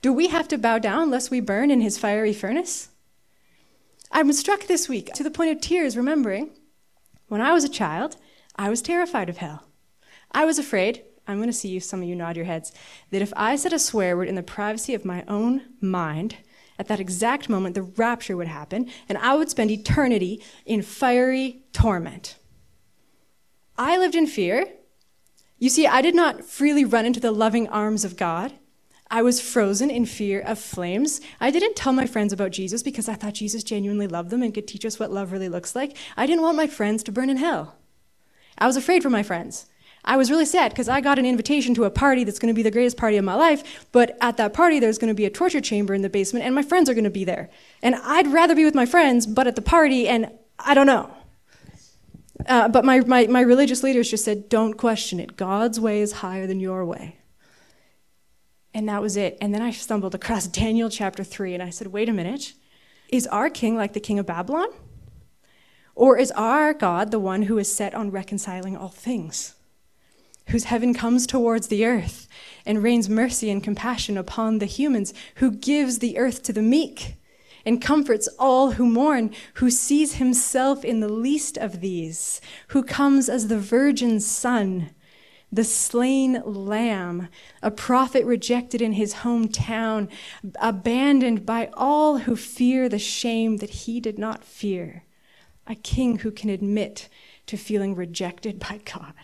Do 0.01 0.13
we 0.13 0.29
have 0.29 0.49
to 0.49 0.59
bow 0.59 0.79
down 0.79 1.11
lest 1.11 1.31
we 1.31 1.41
burn 1.41 1.71
in 1.71 1.81
his 1.81 1.99
fiery 1.99 2.33
furnace? 2.33 2.89
I 4.11 4.23
was 4.23 4.39
struck 4.39 4.67
this 4.67 4.89
week 4.89 5.13
to 5.15 5.23
the 5.23 5.31
point 5.31 5.53
of 5.53 5.61
tears, 5.61 5.97
remembering 5.97 6.51
when 7.29 7.41
I 7.41 7.53
was 7.53 7.65
a 7.65 7.69
child, 7.69 8.17
I 8.57 8.69
was 8.69 8.83
terrified 8.83 9.31
of 9.31 9.39
hell. 9.39 9.65
I 10.33 10.45
was 10.45 10.59
afraid, 10.59 11.03
I'm 11.27 11.39
going 11.39 11.49
to 11.49 11.53
see 11.53 11.69
you, 11.69 11.81
some 11.81 12.03
of 12.03 12.09
you 12.09 12.15
nod 12.15 12.37
your 12.37 12.45
heads, 12.45 12.73
that 13.11 13.23
if 13.23 13.33
I 13.37 13.57
said 13.57 13.73
a 13.73 13.79
swear 13.79 14.17
word 14.17 14.29
in 14.29 14.35
the 14.35 14.43
privacy 14.43 14.93
of 14.93 15.05
my 15.05 15.25
own 15.29 15.63
mind, 15.81 16.37
at 16.79 16.89
that 16.89 17.01
exact 17.01 17.49
moment, 17.49 17.75
the 17.75 17.83
rapture 17.83 18.37
would 18.37 18.49
happen, 18.49 18.91
and 19.09 19.19
I 19.19 19.35
would 19.35 19.51
spend 19.51 19.71
eternity 19.71 20.43
in 20.65 20.83
fiery 20.83 21.63
torment. 21.73 22.37
I 23.79 23.97
lived 23.97 24.15
in 24.15 24.27
fear. 24.27 24.67
You 25.59 25.69
see, 25.69 25.87
I 25.87 26.03
did 26.03 26.15
not 26.15 26.45
freely 26.45 26.85
run 26.85 27.07
into 27.07 27.21
the 27.21 27.33
loving 27.33 27.69
arms 27.69 28.05
of 28.05 28.17
God. 28.17 28.55
I 29.11 29.21
was 29.23 29.43
frozen 29.43 29.91
in 29.91 30.07
fear 30.07 30.41
of 30.41 30.59
flames. 30.59 31.21
I 31.39 31.51
didn't 31.51 31.77
tell 31.77 31.93
my 31.93 32.07
friends 32.07 32.33
about 32.33 32.51
Jesus 32.51 32.83
because 32.83 33.09
I 33.09 33.15
thought 33.15 33.35
Jesus 33.35 33.63
genuinely 33.63 34.07
loved 34.07 34.31
them 34.31 34.43
and 34.43 34.55
could 34.55 34.67
teach 34.67 34.87
us 34.87 34.99
what 34.99 35.13
love 35.13 35.33
really 35.33 35.51
looks 35.51 35.77
like. 35.77 35.97
I 36.17 36.27
didn't 36.27 36.43
want 36.43 36.57
my 36.57 36.67
friends 36.67 37.03
to 37.05 37.13
burn 37.13 37.29
in 37.29 37.37
hell. 37.37 37.77
I 38.57 38.67
was 38.67 38.77
afraid 38.77 39.03
for 39.03 39.11
my 39.11 39.23
friends. 39.23 39.67
I 40.05 40.17
was 40.17 40.31
really 40.31 40.45
sad 40.45 40.73
because 40.73 40.89
I 40.89 41.01
got 41.01 41.19
an 41.19 41.27
invitation 41.27 41.75
to 41.75 41.85
a 41.85 41.91
party 41.91 42.25
that's 42.25 42.41
going 42.41 42.53
to 42.53 42.57
be 42.57 42.63
the 42.63 42.73
greatest 42.73 42.97
party 42.97 43.17
of 43.17 43.25
my 43.25 43.35
life, 43.35 43.87
but 43.93 44.17
at 44.21 44.37
that 44.37 44.53
party 44.53 44.81
there's 44.81 44.99
going 44.99 45.09
to 45.09 45.15
be 45.15 45.27
a 45.27 45.31
torture 45.31 45.61
chamber 45.61 45.95
in 45.95 46.03
the 46.03 46.09
basement 46.09 46.45
and 46.45 46.55
my 46.55 46.63
friends 46.63 46.91
are 46.91 46.95
going 46.95 47.05
to 47.05 47.11
be 47.11 47.25
there. 47.25 47.51
And 47.83 47.95
I'd 47.95 48.27
rather 48.27 48.55
be 48.55 48.65
with 48.65 48.75
my 48.75 48.87
friends, 48.87 49.27
but 49.27 49.47
at 49.47 49.55
the 49.55 49.63
party, 49.63 50.09
and 50.09 50.31
I 50.59 50.75
don't 50.75 50.87
know. 50.87 51.15
Uh, 52.47 52.69
but 52.69 52.85
my, 52.85 53.01
my, 53.01 53.27
my 53.29 53.41
religious 53.41 53.85
leaders 53.85 54.11
just 54.11 54.25
said, 54.25 54.49
don't 54.49 54.75
question 54.75 55.21
it. 55.21 55.37
God's 55.37 55.79
way 55.79 56.01
is 56.01 56.13
higher 56.13 56.49
than 56.49 56.59
your 56.59 56.85
way. 56.85 57.19
And 58.75 58.89
that 58.89 59.03
was 59.03 59.17
it. 59.17 59.39
And 59.41 59.55
then 59.55 59.63
I 59.63 59.71
stumbled 59.71 60.15
across 60.15 60.47
Daniel 60.49 60.91
chapter 60.91 61.23
3, 61.23 61.55
and 61.55 61.63
I 61.63 61.71
said, 61.71 61.89
wait 61.89 62.09
a 62.09 62.13
minute. 62.13 62.55
Is 63.09 63.27
our 63.29 63.51
king 63.51 63.77
like 63.77 63.93
the 63.93 64.01
king 64.01 64.19
of 64.19 64.27
Babylon? 64.27 64.69
Or 65.95 66.17
is 66.17 66.31
our 66.33 66.73
God 66.73 67.11
the 67.11 67.21
one 67.21 67.43
who 67.43 67.59
is 67.59 67.73
set 67.73 67.95
on 67.95 68.11
reconciling 68.11 68.77
all 68.77 68.89
things? 68.89 69.55
Whose 70.49 70.65
heaven 70.65 70.95
comes 70.95 71.27
towards 71.27 71.69
the 71.69 71.85
earth 71.85 72.29
and 72.67 72.83
rains 72.83 73.09
mercy 73.09 73.51
and 73.51 73.63
compassion 73.63 74.17
upon 74.17 74.59
the 74.59 74.67
humans, 74.67 75.13
who 75.37 75.51
gives 75.51 75.99
the 75.99 76.19
earth 76.19 76.43
to 76.43 76.53
the 76.53 76.63
meek 76.63 77.17
and 77.65 77.81
comforts 77.81 78.29
all 78.39 78.73
who 78.73 78.87
mourn, 78.87 79.33
who 79.55 79.71
sees 79.71 80.15
himself 80.15 80.85
in 80.85 81.01
the 81.01 81.09
least 81.09 81.57
of 81.57 81.81
these, 81.81 82.41
who 82.69 82.83
comes 82.83 83.29
as 83.29 83.49
the 83.49 83.59
virgin's 83.59 84.27
son, 84.27 84.91
the 85.53 85.65
slain 85.65 86.43
lamb, 86.45 87.29
a 87.63 87.71
prophet 87.71 88.25
rejected 88.25 88.81
in 88.83 88.95
his 88.95 89.15
hometown, 89.17 90.09
abandoned 90.61 91.47
by 91.47 91.69
all 91.75 92.19
who 92.19 92.35
fear 92.35 92.89
the 92.89 92.99
shame 92.99 93.59
that 93.59 93.71
he 93.71 94.01
did 94.01 94.19
not 94.19 94.45
fear, 94.45 95.05
a 95.67 95.75
king 95.75 96.19
who 96.19 96.31
can 96.31 96.51
admit 96.51 97.09
to 97.47 97.57
feeling 97.57 97.95
rejected 97.95 98.59
by 98.59 98.81
God 98.85 99.15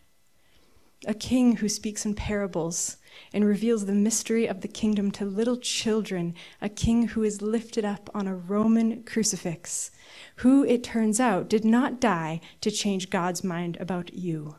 a 1.08 1.14
king 1.14 1.56
who 1.56 1.68
speaks 1.70 2.04
in 2.04 2.14
parables 2.14 2.98
and 3.32 3.44
reveals 3.44 3.86
the 3.86 3.92
mystery 3.92 4.46
of 4.46 4.60
the 4.60 4.68
kingdom 4.68 5.10
to 5.10 5.24
little 5.24 5.56
children, 5.56 6.34
a 6.60 6.68
king 6.68 7.08
who 7.08 7.22
is 7.22 7.40
lifted 7.40 7.82
up 7.82 8.10
on 8.14 8.28
a 8.28 8.36
Roman 8.36 9.02
crucifix, 9.04 9.90
who, 10.36 10.62
it 10.64 10.84
turns 10.84 11.18
out, 11.18 11.48
did 11.48 11.64
not 11.64 11.98
die 11.98 12.42
to 12.60 12.70
change 12.70 13.08
God's 13.08 13.42
mind 13.42 13.78
about 13.80 14.12
you. 14.12 14.56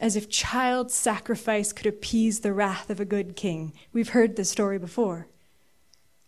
As 0.00 0.16
if 0.16 0.28
child 0.28 0.90
sacrifice 0.90 1.72
could 1.72 1.86
appease 1.86 2.40
the 2.40 2.52
wrath 2.52 2.90
of 2.90 2.98
a 2.98 3.04
good 3.04 3.36
king. 3.36 3.72
We've 3.92 4.10
heard 4.10 4.34
this 4.34 4.50
story 4.50 4.78
before. 4.78 5.28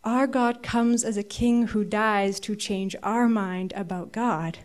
Our 0.05 0.29
God 0.29 0.63
comes 0.63 1.03
as 1.03 1.17
a 1.17 1.25
king 1.25 1.69
who 1.69 1.83
dies 1.83 2.39
to 2.41 2.55
change 2.55 2.95
our 3.03 3.29
mind 3.29 3.73
about 3.75 4.13
God 4.13 4.59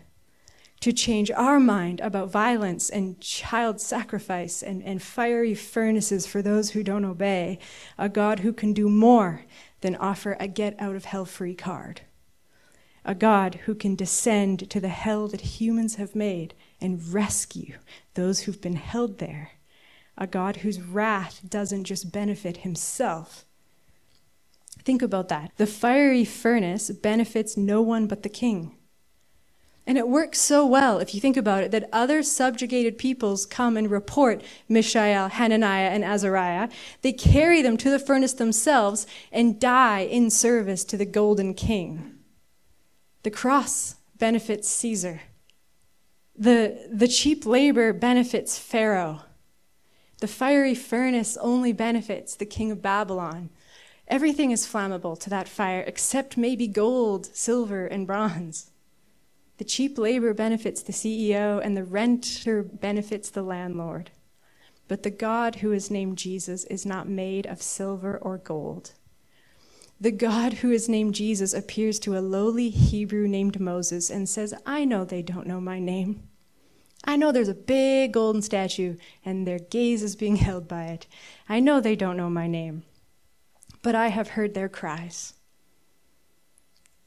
to 0.80 0.92
change 0.92 1.30
our 1.32 1.60
mind 1.60 2.00
about 2.00 2.30
violence 2.30 2.88
and 2.88 3.20
child 3.20 3.80
sacrifice 3.80 4.62
and, 4.62 4.82
and 4.82 5.02
fiery 5.02 5.54
furnaces 5.54 6.26
for 6.26 6.40
those 6.40 6.70
who 6.70 6.82
don't 6.82 7.04
obey, 7.04 7.58
a 7.98 8.08
God 8.08 8.40
who 8.40 8.52
can 8.52 8.72
do 8.72 8.88
more 8.88 9.44
than 9.82 9.94
offer 9.96 10.36
a 10.40 10.48
get 10.48 10.74
out 10.80 10.96
of 10.96 11.04
hell 11.04 11.26
free 11.26 11.54
card, 11.54 12.02
a 13.04 13.14
God 13.14 13.56
who 13.66 13.74
can 13.74 13.94
descend 13.94 14.70
to 14.70 14.80
the 14.80 14.88
hell 14.88 15.28
that 15.28 15.40
humans 15.42 15.96
have 15.96 16.14
made 16.14 16.54
and 16.80 17.12
rescue 17.12 17.76
those 18.14 18.40
who've 18.40 18.60
been 18.60 18.76
held 18.76 19.18
there, 19.18 19.52
a 20.16 20.26
God 20.26 20.58
whose 20.58 20.80
wrath 20.80 21.42
doesn't 21.46 21.84
just 21.84 22.10
benefit 22.10 22.58
himself. 22.58 23.44
Think 24.82 25.02
about 25.02 25.28
that. 25.28 25.52
The 25.58 25.66
fiery 25.66 26.24
furnace 26.24 26.90
benefits 26.90 27.56
no 27.56 27.82
one 27.82 28.06
but 28.06 28.22
the 28.22 28.30
king. 28.30 28.76
And 29.90 29.98
it 29.98 30.06
works 30.06 30.40
so 30.40 30.64
well, 30.64 31.00
if 31.00 31.16
you 31.16 31.20
think 31.20 31.36
about 31.36 31.64
it, 31.64 31.72
that 31.72 31.88
other 31.92 32.22
subjugated 32.22 32.96
peoples 32.96 33.44
come 33.44 33.76
and 33.76 33.90
report 33.90 34.40
Mishael, 34.68 35.26
Hananiah, 35.30 35.88
and 35.88 36.04
Azariah. 36.04 36.68
They 37.02 37.12
carry 37.12 37.60
them 37.60 37.76
to 37.78 37.90
the 37.90 37.98
furnace 37.98 38.34
themselves 38.34 39.04
and 39.32 39.58
die 39.58 40.02
in 40.02 40.30
service 40.30 40.84
to 40.84 40.96
the 40.96 41.04
golden 41.04 41.54
king. 41.54 42.18
The 43.24 43.32
cross 43.32 43.96
benefits 44.16 44.68
Caesar. 44.68 45.22
The, 46.36 46.88
the 46.88 47.08
cheap 47.08 47.44
labor 47.44 47.92
benefits 47.92 48.60
Pharaoh. 48.60 49.22
The 50.20 50.28
fiery 50.28 50.76
furnace 50.76 51.36
only 51.38 51.72
benefits 51.72 52.36
the 52.36 52.46
king 52.46 52.70
of 52.70 52.80
Babylon. 52.80 53.50
Everything 54.06 54.52
is 54.52 54.68
flammable 54.68 55.18
to 55.18 55.30
that 55.30 55.48
fire 55.48 55.82
except 55.84 56.36
maybe 56.36 56.68
gold, 56.68 57.26
silver, 57.34 57.86
and 57.86 58.06
bronze. 58.06 58.70
The 59.60 59.66
cheap 59.66 59.98
labor 59.98 60.32
benefits 60.32 60.80
the 60.80 60.90
CEO, 60.94 61.60
and 61.62 61.76
the 61.76 61.84
renter 61.84 62.62
benefits 62.62 63.28
the 63.28 63.42
landlord. 63.42 64.10
But 64.88 65.02
the 65.02 65.10
God 65.10 65.56
who 65.56 65.70
is 65.70 65.90
named 65.90 66.16
Jesus 66.16 66.64
is 66.64 66.86
not 66.86 67.10
made 67.10 67.44
of 67.44 67.60
silver 67.60 68.16
or 68.16 68.38
gold. 68.38 68.94
The 70.00 70.12
God 70.12 70.54
who 70.54 70.70
is 70.70 70.88
named 70.88 71.14
Jesus 71.14 71.52
appears 71.52 71.98
to 71.98 72.16
a 72.16 72.24
lowly 72.24 72.70
Hebrew 72.70 73.28
named 73.28 73.60
Moses 73.60 74.08
and 74.08 74.26
says, 74.26 74.54
I 74.64 74.86
know 74.86 75.04
they 75.04 75.20
don't 75.20 75.46
know 75.46 75.60
my 75.60 75.78
name. 75.78 76.22
I 77.04 77.16
know 77.16 77.30
there's 77.30 77.46
a 77.46 77.54
big 77.54 78.14
golden 78.14 78.40
statue 78.40 78.96
and 79.26 79.46
their 79.46 79.58
gaze 79.58 80.02
is 80.02 80.16
being 80.16 80.36
held 80.46 80.68
by 80.68 80.86
it. 80.86 81.06
I 81.50 81.60
know 81.60 81.82
they 81.82 81.96
don't 81.96 82.16
know 82.16 82.30
my 82.30 82.46
name, 82.46 82.84
but 83.82 83.94
I 83.94 84.08
have 84.08 84.28
heard 84.28 84.54
their 84.54 84.70
cries. 84.70 85.34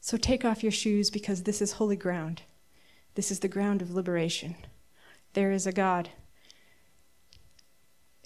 So 0.04 0.18
take 0.18 0.44
off 0.44 0.62
your 0.62 0.70
shoes 0.70 1.08
because 1.08 1.44
this 1.44 1.62
is 1.62 1.72
holy 1.72 1.96
ground. 1.96 2.42
This 3.14 3.30
is 3.30 3.38
the 3.38 3.48
ground 3.48 3.80
of 3.80 3.94
liberation. 3.94 4.54
There 5.32 5.50
is 5.50 5.66
a 5.66 5.72
God. 5.72 6.10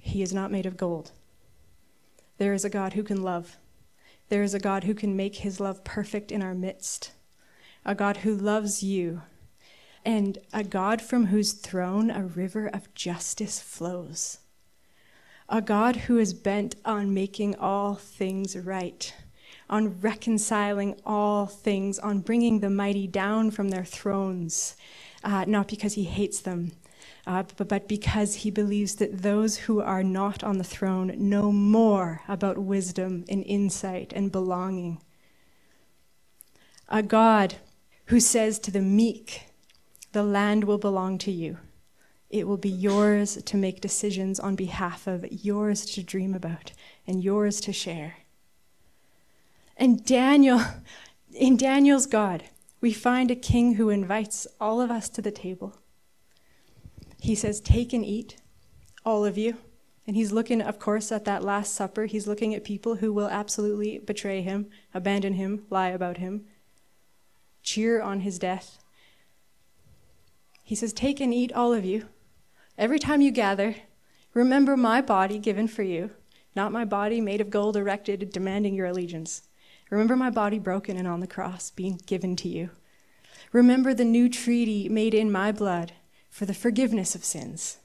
He 0.02 0.20
is 0.20 0.34
not 0.34 0.50
made 0.50 0.66
of 0.66 0.76
gold. 0.76 1.12
There 2.38 2.52
is 2.52 2.64
a 2.64 2.68
God 2.68 2.94
who 2.94 3.04
can 3.04 3.22
love. 3.22 3.58
There 4.28 4.42
is 4.42 4.54
a 4.54 4.58
God 4.58 4.82
who 4.82 4.92
can 4.92 5.14
make 5.14 5.36
his 5.36 5.60
love 5.60 5.84
perfect 5.84 6.32
in 6.32 6.42
our 6.42 6.52
midst, 6.52 7.12
a 7.84 7.94
God 7.94 8.18
who 8.18 8.34
loves 8.34 8.82
you, 8.82 9.22
and 10.04 10.36
a 10.52 10.64
God 10.64 11.00
from 11.00 11.26
whose 11.26 11.52
throne 11.52 12.10
a 12.10 12.24
river 12.24 12.66
of 12.66 12.92
justice 12.92 13.60
flows, 13.62 14.38
a 15.48 15.62
God 15.62 15.94
who 15.94 16.18
is 16.18 16.34
bent 16.34 16.74
on 16.84 17.14
making 17.14 17.54
all 17.54 17.94
things 17.94 18.58
right, 18.58 19.14
on 19.70 20.00
reconciling 20.00 20.98
all 21.04 21.46
things, 21.46 21.98
on 21.98 22.20
bringing 22.20 22.60
the 22.60 22.70
mighty 22.70 23.06
down 23.06 23.50
from 23.50 23.68
their 23.68 23.84
thrones, 23.84 24.76
uh, 25.22 25.44
not 25.46 25.68
because 25.68 25.94
he 25.94 26.04
hates 26.04 26.40
them, 26.40 26.72
uh, 27.26 27.42
but, 27.56 27.68
but 27.68 27.88
because 27.88 28.36
he 28.36 28.50
believes 28.50 28.94
that 28.96 29.22
those 29.22 29.58
who 29.58 29.80
are 29.80 30.02
not 30.02 30.42
on 30.42 30.58
the 30.58 30.64
throne 30.64 31.12
know 31.16 31.52
more 31.52 32.22
about 32.26 32.58
wisdom 32.58 33.24
and 33.28 33.44
insight 33.44 34.12
and 34.14 34.32
belonging. 34.32 35.00
A 36.88 37.02
God 37.02 37.56
who 38.06 38.20
says 38.20 38.58
to 38.60 38.70
the 38.70 38.80
meek, 38.80 39.48
The 40.12 40.22
land 40.22 40.64
will 40.64 40.78
belong 40.78 41.18
to 41.18 41.30
you. 41.30 41.58
It 42.30 42.46
will 42.46 42.56
be 42.56 42.70
yours 42.70 43.42
to 43.42 43.56
make 43.56 43.80
decisions 43.80 44.40
on 44.40 44.54
behalf 44.54 45.06
of, 45.06 45.26
yours 45.30 45.84
to 45.86 46.02
dream 46.02 46.34
about, 46.34 46.72
and 47.06 47.22
yours 47.22 47.60
to 47.62 47.72
share. 47.72 48.16
And 49.78 50.04
Daniel, 50.04 50.60
in 51.32 51.56
Daniel's 51.56 52.06
God, 52.06 52.44
we 52.80 52.92
find 52.92 53.30
a 53.30 53.36
king 53.36 53.74
who 53.74 53.88
invites 53.88 54.46
all 54.60 54.80
of 54.80 54.90
us 54.90 55.08
to 55.10 55.22
the 55.22 55.30
table 55.30 55.78
he 57.20 57.34
says, 57.34 57.60
Take 57.60 57.92
and 57.92 58.04
eat, 58.04 58.36
all 59.04 59.24
of 59.24 59.36
you. 59.36 59.56
And 60.06 60.16
he's 60.16 60.32
looking, 60.32 60.62
of 60.62 60.78
course, 60.78 61.12
at 61.12 61.24
that 61.26 61.44
Last 61.44 61.74
Supper. 61.74 62.06
He's 62.06 62.26
looking 62.26 62.54
at 62.54 62.64
people 62.64 62.96
who 62.96 63.12
will 63.12 63.28
absolutely 63.28 63.98
betray 63.98 64.40
him, 64.40 64.68
abandon 64.94 65.34
him, 65.34 65.66
lie 65.68 65.88
about 65.88 66.16
him, 66.16 66.46
cheer 67.62 68.00
on 68.00 68.20
his 68.20 68.38
death. 68.38 68.78
He 70.62 70.74
says, 70.74 70.92
Take 70.92 71.20
and 71.20 71.34
eat, 71.34 71.52
all 71.52 71.74
of 71.74 71.84
you. 71.84 72.06
Every 72.78 72.98
time 72.98 73.20
you 73.20 73.30
gather, 73.30 73.74
remember 74.32 74.76
my 74.76 75.02
body 75.02 75.38
given 75.38 75.68
for 75.68 75.82
you, 75.82 76.10
not 76.54 76.72
my 76.72 76.84
body 76.84 77.20
made 77.20 77.40
of 77.40 77.50
gold 77.50 77.76
erected, 77.76 78.30
demanding 78.32 78.74
your 78.74 78.86
allegiance. 78.86 79.47
Remember 79.90 80.16
my 80.16 80.30
body 80.30 80.58
broken 80.58 80.96
and 80.96 81.08
on 81.08 81.20
the 81.20 81.26
cross, 81.26 81.70
being 81.70 82.00
given 82.06 82.36
to 82.36 82.48
you. 82.48 82.70
Remember 83.52 83.94
the 83.94 84.04
new 84.04 84.28
treaty 84.28 84.88
made 84.88 85.14
in 85.14 85.32
my 85.32 85.52
blood 85.52 85.92
for 86.28 86.44
the 86.44 86.54
forgiveness 86.54 87.14
of 87.14 87.24
sins, 87.24 87.78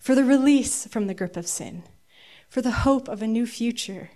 for 0.00 0.14
the 0.14 0.24
release 0.24 0.86
from 0.86 1.06
the 1.06 1.14
grip 1.14 1.36
of 1.36 1.46
sin, 1.46 1.82
for 2.48 2.62
the 2.62 2.70
hope 2.70 3.08
of 3.08 3.22
a 3.22 3.26
new 3.26 3.46
future, 3.46 4.10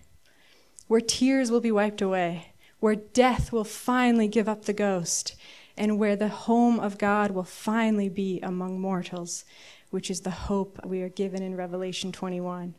where 0.89 1.01
tears 1.01 1.51
will 1.51 1.61
be 1.61 1.73
wiped 1.73 2.01
away, 2.01 2.53
where 2.81 2.95
death 2.95 3.53
will 3.53 3.65
finally 3.65 4.29
give 4.29 4.49
up 4.49 4.65
the 4.65 4.73
ghost, 4.73 5.37
and 5.77 5.99
where 5.99 6.17
the 6.17 6.29
home 6.29 6.81
of 6.81 6.99
God 6.99 7.33
will 7.33 7.45
finally 7.45 8.09
be 8.09 8.41
among 8.41 8.81
mortals, 8.81 9.45
which 9.91 10.11
is 10.11 10.23
the 10.23 10.31
hope 10.31 10.85
we 10.85 11.03
are 11.03 11.09
given 11.09 11.43
in 11.43 11.57
Revelation 11.57 12.13
21. 12.13 12.75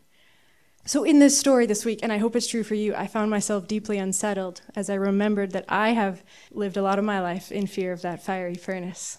So, 0.87 1.03
in 1.03 1.19
this 1.19 1.37
story 1.37 1.65
this 1.65 1.83
week, 1.83 1.99
and 2.01 2.13
I 2.13 2.17
hope 2.17 2.33
it's 2.33 2.47
true 2.47 2.63
for 2.63 2.73
you, 2.73 2.95
I 2.95 3.07
found 3.07 3.29
myself 3.29 3.67
deeply 3.67 3.97
unsettled 3.97 4.61
as 4.73 4.89
I 4.89 4.93
remembered 4.93 5.51
that 5.51 5.65
I 5.67 5.89
have 5.89 6.23
lived 6.49 6.77
a 6.77 6.81
lot 6.81 6.97
of 6.97 7.03
my 7.03 7.19
life 7.19 7.51
in 7.51 7.67
fear 7.67 7.91
of 7.91 8.01
that 8.03 8.23
fiery 8.23 8.55
furnace. 8.55 9.17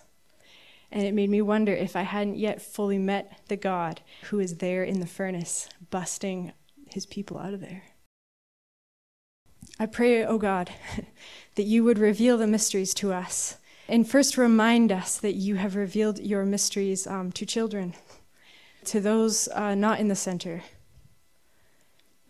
And 0.90 1.02
it 1.02 1.12
made 1.12 1.28
me 1.28 1.42
wonder 1.42 1.74
if 1.74 1.94
I 1.94 2.02
hadn't 2.02 2.38
yet 2.38 2.62
fully 2.62 2.96
met 2.96 3.42
the 3.48 3.56
God 3.56 4.00
who 4.30 4.40
is 4.40 4.56
there 4.56 4.82
in 4.82 5.00
the 5.00 5.06
furnace, 5.06 5.68
busting 5.90 6.54
his 6.90 7.04
people 7.04 7.38
out 7.38 7.52
of 7.52 7.60
there. 7.60 7.82
I 9.78 9.84
pray, 9.84 10.24
O 10.24 10.28
oh 10.28 10.38
God, 10.38 10.70
that 11.56 11.64
you 11.64 11.84
would 11.84 11.98
reveal 11.98 12.38
the 12.38 12.46
mysteries 12.46 12.94
to 12.94 13.12
us. 13.12 13.58
And 13.90 14.08
first, 14.08 14.38
remind 14.38 14.90
us 14.90 15.18
that 15.18 15.34
you 15.34 15.56
have 15.56 15.76
revealed 15.76 16.18
your 16.18 16.46
mysteries 16.46 17.06
um, 17.06 17.30
to 17.32 17.44
children, 17.44 17.92
to 18.86 19.00
those 19.00 19.48
uh, 19.48 19.74
not 19.74 20.00
in 20.00 20.08
the 20.08 20.16
center. 20.16 20.62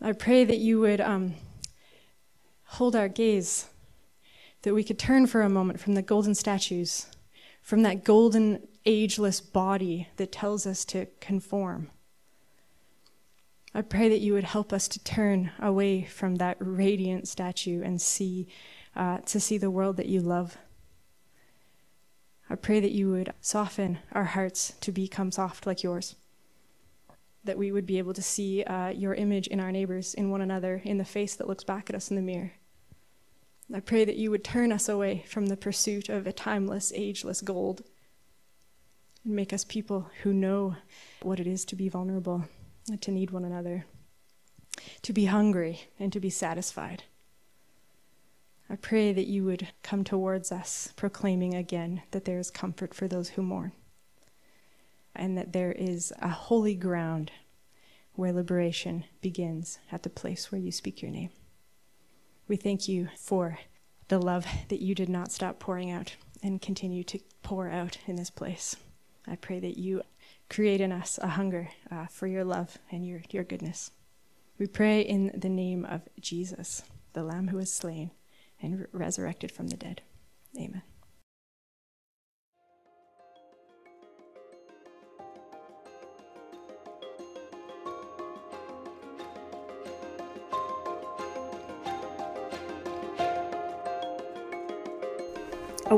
I 0.01 0.13
pray 0.13 0.43
that 0.45 0.57
you 0.57 0.79
would 0.79 1.01
um, 1.01 1.35
hold 2.63 2.95
our 2.95 3.09
gaze, 3.09 3.67
that 4.61 4.73
we 4.73 4.83
could 4.83 4.99
turn 4.99 5.27
for 5.27 5.41
a 5.41 5.49
moment 5.49 5.79
from 5.79 5.95
the 5.95 6.01
golden 6.01 6.35
statues 6.35 7.07
from 7.69 7.83
that 7.83 8.03
golden, 8.03 8.67
ageless 8.85 9.39
body 9.39 10.07
that 10.17 10.31
tells 10.31 10.65
us 10.65 10.83
to 10.85 11.05
conform. 11.19 11.91
I 13.75 13.83
pray 13.83 14.09
that 14.09 14.21
you 14.21 14.33
would 14.33 14.45
help 14.45 14.73
us 14.73 14.87
to 14.87 15.03
turn 15.03 15.51
away 15.59 16.03
from 16.03 16.37
that 16.37 16.57
radiant 16.59 17.27
statue 17.27 17.83
and 17.83 18.01
see, 18.01 18.47
uh, 18.95 19.19
to 19.19 19.39
see 19.39 19.59
the 19.59 19.69
world 19.69 19.97
that 19.97 20.07
you 20.07 20.19
love. 20.19 20.57
I 22.49 22.55
pray 22.55 22.79
that 22.79 22.91
you 22.91 23.11
would 23.11 23.33
soften 23.39 23.99
our 24.13 24.23
hearts 24.23 24.73
to 24.81 24.91
become 24.91 25.31
soft 25.31 25.67
like 25.67 25.83
yours. 25.83 26.15
That 27.43 27.57
we 27.57 27.71
would 27.71 27.85
be 27.85 27.97
able 27.97 28.13
to 28.13 28.21
see 28.21 28.63
uh, 28.63 28.89
your 28.89 29.13
image 29.13 29.47
in 29.47 29.59
our 29.59 29.71
neighbors, 29.71 30.13
in 30.13 30.29
one 30.29 30.41
another, 30.41 30.81
in 30.83 30.97
the 30.97 31.05
face 31.05 31.35
that 31.35 31.47
looks 31.47 31.63
back 31.63 31.89
at 31.89 31.95
us 31.95 32.09
in 32.09 32.15
the 32.15 32.21
mirror. 32.21 32.53
I 33.73 33.79
pray 33.79 34.03
that 34.03 34.17
you 34.17 34.31
would 34.31 34.43
turn 34.43 34.71
us 34.71 34.89
away 34.89 35.23
from 35.27 35.45
the 35.45 35.57
pursuit 35.57 36.09
of 36.09 36.25
a 36.25 36.33
timeless, 36.33 36.91
ageless 36.95 37.41
gold 37.41 37.83
and 39.23 39.35
make 39.35 39.53
us 39.53 39.63
people 39.63 40.09
who 40.23 40.33
know 40.33 40.75
what 41.21 41.39
it 41.39 41.47
is 41.47 41.65
to 41.65 41.75
be 41.75 41.89
vulnerable, 41.89 42.45
and 42.89 43.01
to 43.01 43.11
need 43.11 43.31
one 43.31 43.45
another, 43.45 43.85
to 45.01 45.13
be 45.13 45.25
hungry, 45.25 45.81
and 45.99 46.11
to 46.13 46.19
be 46.19 46.29
satisfied. 46.29 47.03
I 48.69 48.75
pray 48.75 49.13
that 49.13 49.27
you 49.27 49.43
would 49.45 49.67
come 49.83 50.03
towards 50.03 50.51
us, 50.51 50.93
proclaiming 50.95 51.53
again 51.53 52.03
that 52.11 52.25
there 52.25 52.39
is 52.39 52.51
comfort 52.51 52.93
for 52.93 53.07
those 53.07 53.29
who 53.29 53.41
mourn, 53.41 53.71
and 55.15 55.37
that 55.37 55.53
there 55.53 55.71
is 55.71 56.13
a 56.19 56.29
holy 56.29 56.75
ground 56.75 57.31
where 58.13 58.33
liberation 58.33 59.05
begins 59.21 59.79
at 59.91 60.03
the 60.03 60.09
place 60.09 60.51
where 60.51 60.61
you 60.61 60.71
speak 60.71 61.01
your 61.01 61.11
name. 61.11 61.29
We 62.47 62.55
thank 62.55 62.87
you 62.87 63.09
for 63.17 63.59
the 64.07 64.19
love 64.19 64.45
that 64.69 64.81
you 64.81 64.95
did 64.95 65.09
not 65.09 65.31
stop 65.31 65.59
pouring 65.59 65.91
out 65.91 66.15
and 66.41 66.61
continue 66.61 67.03
to 67.05 67.19
pour 67.43 67.69
out 67.69 67.97
in 68.07 68.15
this 68.15 68.29
place. 68.29 68.75
I 69.27 69.35
pray 69.35 69.59
that 69.59 69.77
you 69.77 70.01
create 70.49 70.81
in 70.81 70.91
us 70.91 71.19
a 71.21 71.27
hunger 71.27 71.69
uh, 71.91 72.07
for 72.07 72.27
your 72.27 72.43
love 72.43 72.77
and 72.91 73.05
your, 73.05 73.21
your 73.29 73.43
goodness. 73.43 73.91
We 74.57 74.67
pray 74.67 75.01
in 75.01 75.31
the 75.33 75.49
name 75.49 75.85
of 75.85 76.01
Jesus, 76.19 76.83
the 77.13 77.23
Lamb 77.23 77.49
who 77.49 77.57
was 77.57 77.71
slain 77.71 78.11
and 78.61 78.79
re- 78.79 78.85
resurrected 78.91 79.51
from 79.51 79.67
the 79.67 79.77
dead. 79.77 80.01
Amen. 80.57 80.81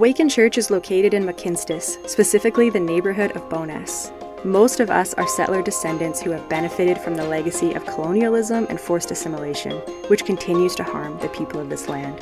Awaken 0.02 0.30
Church 0.30 0.58
is 0.58 0.72
located 0.72 1.14
in 1.14 1.24
Mohkinstsis, 1.24 2.10
specifically 2.10 2.72
the 2.72 2.80
neighborhood 2.80 3.34
of 3.36 3.48
Bowness. 3.50 4.12
Most 4.44 4.80
of 4.80 4.90
us 4.90 5.14
are 5.14 5.28
settler 5.28 5.62
descendants 5.62 6.20
who 6.20 6.32
have 6.32 6.50
benefited 6.50 6.98
from 6.98 7.14
the 7.14 7.28
legacy 7.28 7.74
of 7.74 7.86
colonialism 7.86 8.66
and 8.68 8.82
forced 8.82 9.12
assimilation, 9.12 9.74
which 10.08 10.26
continues 10.26 10.74
to 10.74 10.84
harm 10.84 11.20
the 11.20 11.30
people 11.30 11.60
of 11.60 11.70
this 11.70 11.88
land. 11.88 12.20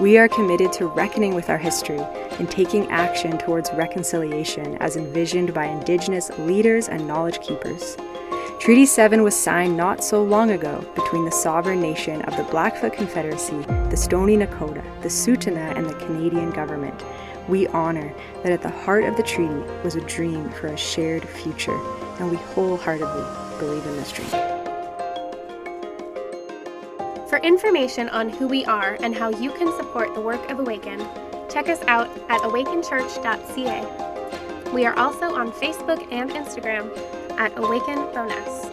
We 0.00 0.16
are 0.16 0.26
committed 0.26 0.72
to 0.72 0.86
reckoning 0.86 1.34
with 1.34 1.50
our 1.50 1.58
history 1.58 2.00
and 2.38 2.50
taking 2.50 2.90
action 2.90 3.36
towards 3.36 3.70
reconciliation 3.74 4.78
as 4.78 4.96
envisioned 4.96 5.52
by 5.52 5.66
Indigenous 5.66 6.30
leaders 6.38 6.88
and 6.88 7.06
knowledge 7.06 7.42
keepers. 7.42 7.94
Treaty 8.62 8.86
7 8.86 9.24
was 9.24 9.34
signed 9.34 9.76
not 9.76 10.04
so 10.04 10.22
long 10.22 10.52
ago 10.52 10.86
between 10.94 11.24
the 11.24 11.32
sovereign 11.32 11.80
nation 11.80 12.22
of 12.22 12.36
the 12.36 12.44
Blackfoot 12.44 12.92
Confederacy, 12.92 13.58
the 13.90 13.96
Stoney 13.96 14.36
Nakoda, 14.36 14.84
the 15.02 15.08
Tsuut'ina, 15.08 15.76
and 15.76 15.84
the 15.84 15.94
Canadian 15.94 16.52
government. 16.52 17.02
We 17.48 17.66
honor 17.66 18.14
that 18.44 18.52
at 18.52 18.62
the 18.62 18.70
heart 18.70 19.02
of 19.02 19.16
the 19.16 19.24
treaty 19.24 19.60
was 19.82 19.96
a 19.96 20.00
dream 20.02 20.48
for 20.50 20.68
a 20.68 20.76
shared 20.76 21.28
future, 21.28 21.76
and 22.20 22.30
we 22.30 22.36
wholeheartedly 22.36 23.24
believe 23.58 23.84
in 23.84 23.96
this 23.96 24.12
dream. 24.12 24.30
For 27.28 27.40
information 27.42 28.08
on 28.10 28.28
who 28.28 28.46
we 28.46 28.64
are 28.66 28.96
and 29.02 29.12
how 29.12 29.30
you 29.30 29.50
can 29.50 29.76
support 29.76 30.14
the 30.14 30.20
work 30.20 30.48
of 30.52 30.60
Awaken, 30.60 31.04
check 31.50 31.68
us 31.68 31.82
out 31.88 32.08
at 32.28 32.40
awakenchurch.ca. 32.42 34.70
We 34.72 34.86
are 34.86 34.96
also 34.96 35.34
on 35.34 35.50
Facebook 35.50 36.06
and 36.12 36.30
Instagram 36.30 36.88
at 37.38 37.52
Awaken 37.56 37.96
Bowness. 38.12 38.71